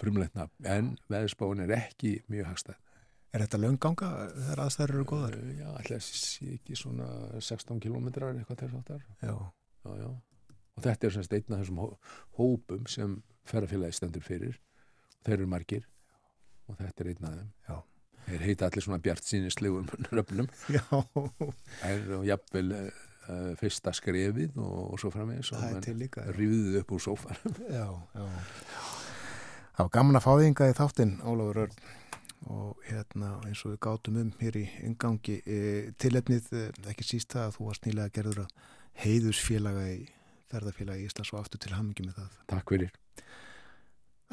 frumlegt 0.00 0.38
nafn, 0.38 0.54
en 0.64 0.94
veðspáin 1.12 1.66
er 1.66 1.74
ekki 1.76 2.14
mjög 2.32 2.48
hagstæð 2.48 2.78
Er 3.32 3.40
þetta 3.46 3.58
lönganga 3.62 4.08
þegar 4.36 4.60
aðstæður 4.66 4.90
eru 4.98 5.04
góðar? 5.08 5.36
Uh, 5.40 5.52
já, 5.56 5.68
alltaf 5.72 6.02
sé 6.04 6.48
ekki 6.58 6.76
svona 6.76 7.06
16 7.40 7.78
kilometrar 7.80 8.34
eitthvað 8.36 8.58
þess 8.66 8.76
aftar 8.80 9.06
Já. 9.24 9.32
já, 9.86 9.92
já. 10.02 10.10
og 10.76 10.84
þetta 10.84 11.08
er 11.08 11.14
semst 11.16 11.36
einn 11.38 11.54
af 11.56 11.62
þessum 11.62 11.80
hó 11.80 11.86
hópum 12.40 12.84
sem 12.92 13.14
ferðarfélagi 13.48 13.96
stendur 13.96 14.26
fyrir 14.26 14.58
þeir 15.24 15.38
eru 15.38 15.48
margir 15.48 15.86
og 16.68 16.76
þetta 16.82 17.04
er 17.06 17.10
einn 17.14 17.28
af 17.30 17.38
þeim 17.38 17.48
Já. 17.70 17.78
þeir 18.28 18.44
heita 18.50 18.68
allir 18.68 18.84
svona 18.86 19.00
bjart 19.08 19.24
sínislegum 19.30 19.88
röfnum 20.12 20.52
Já. 20.68 20.84
er 21.88 22.04
og 22.18 22.28
jafnvel 22.28 22.68
uh, 22.76 23.54
fyrsta 23.62 23.94
skrefið 23.96 24.60
og, 24.60 24.76
og 24.92 25.00
svo 25.00 25.08
framvegis 25.14 25.54
Það 25.56 25.78
er 25.80 25.86
til 25.88 25.96
líka. 26.04 26.28
rýðuð 26.36 26.78
upp 26.84 26.94
úr 26.98 27.04
sófanum 27.08 27.58
Já. 27.64 27.88
Já. 28.12 28.28
Það 29.72 29.86
var 29.88 29.92
gaman 29.96 30.20
að 30.20 30.24
fá 30.28 30.32
þinga 30.36 30.66
í 30.68 30.76
þáttinn, 30.76 31.12
Ólafur 31.24 31.62
Örn 31.64 31.76
og 32.50 32.80
hérna 32.88 33.36
eins 33.46 33.62
og 33.66 33.74
við 33.74 33.82
gátum 33.86 34.18
um 34.22 34.32
hér 34.40 34.58
í 34.58 34.64
yngangi 34.88 35.38
e, 35.46 35.60
tilefnið, 36.02 36.48
e, 36.52 36.64
ekki 36.90 37.06
síst 37.06 37.36
það 37.36 37.48
að 37.48 37.54
þú 37.58 37.68
varst 37.68 37.86
nýlega 37.86 38.16
gerður 38.16 38.42
að 38.46 38.56
heiðusfélaga 39.04 39.86
í 39.92 40.02
ferðarfélagi 40.52 41.06
Íslands 41.08 41.32
og 41.32 41.40
aftur 41.40 41.62
til 41.62 41.72
hamingi 41.76 42.04
með 42.06 42.18
það. 42.20 42.42
Takk 42.52 42.74
fyrir 42.74 42.92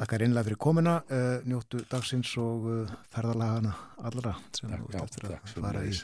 Þakkar 0.00 0.22
einlega 0.24 0.46
fyrir 0.46 0.56
komuna, 0.64 0.92
uh, 1.12 1.42
njóttu 1.44 1.82
dagsins 1.90 2.30
og 2.40 2.68
uh, 2.72 2.92
ferðarlagana 3.12 3.74
allra 4.08 4.32
sem 4.56 4.70
Takk, 4.72 4.86
þú 4.86 4.94
ert 4.94 5.02
eftir 5.02 5.26
að 5.26 5.34
takk 5.34 5.50
fara 5.58 5.82
í. 5.84 5.98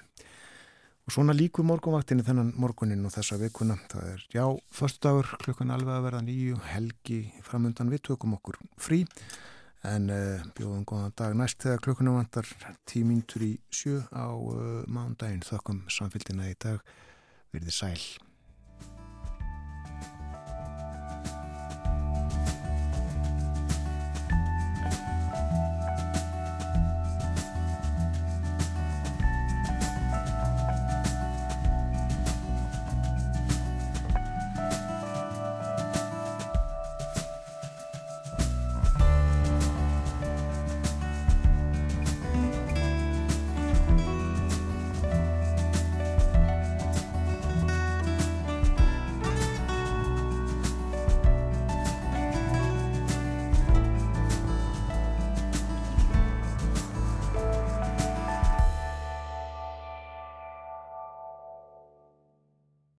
Og 1.06 1.14
svona 1.14 1.32
líku 1.32 1.64
morgunvaktinni 1.64 2.26
þennan 2.26 2.50
morgunin 2.60 3.06
og 3.08 3.14
þessa 3.14 3.38
vikuna. 3.40 3.78
Það 3.88 4.10
er, 4.10 4.26
já, 4.34 4.44
förstudagur 4.74 5.30
klukkan 5.46 5.72
alveg 5.72 5.94
að 5.94 6.08
verða 6.10 6.22
nýju, 6.26 6.58
helgi 6.74 7.20
framundan 7.46 7.92
við 7.94 8.02
tökum 8.10 8.36
okkur 8.36 8.58
frí. 8.76 9.00
En 9.84 10.08
uh, 10.10 10.46
bjóðum 10.56 10.86
góðan 10.88 11.12
dag 11.18 11.34
næst 11.36 11.60
þegar 11.62 11.82
klukkunum 11.84 12.16
vantar 12.18 12.48
tímintur 12.88 13.44
í 13.44 13.52
sjö 13.68 14.00
á 14.10 14.32
uh, 14.32 14.82
mánudaginn. 14.88 15.44
Þökkum 15.46 15.84
samfélgina 15.92 16.48
í 16.50 16.56
dag. 16.58 16.80
Verðið 17.52 17.76
sæl. 17.76 18.00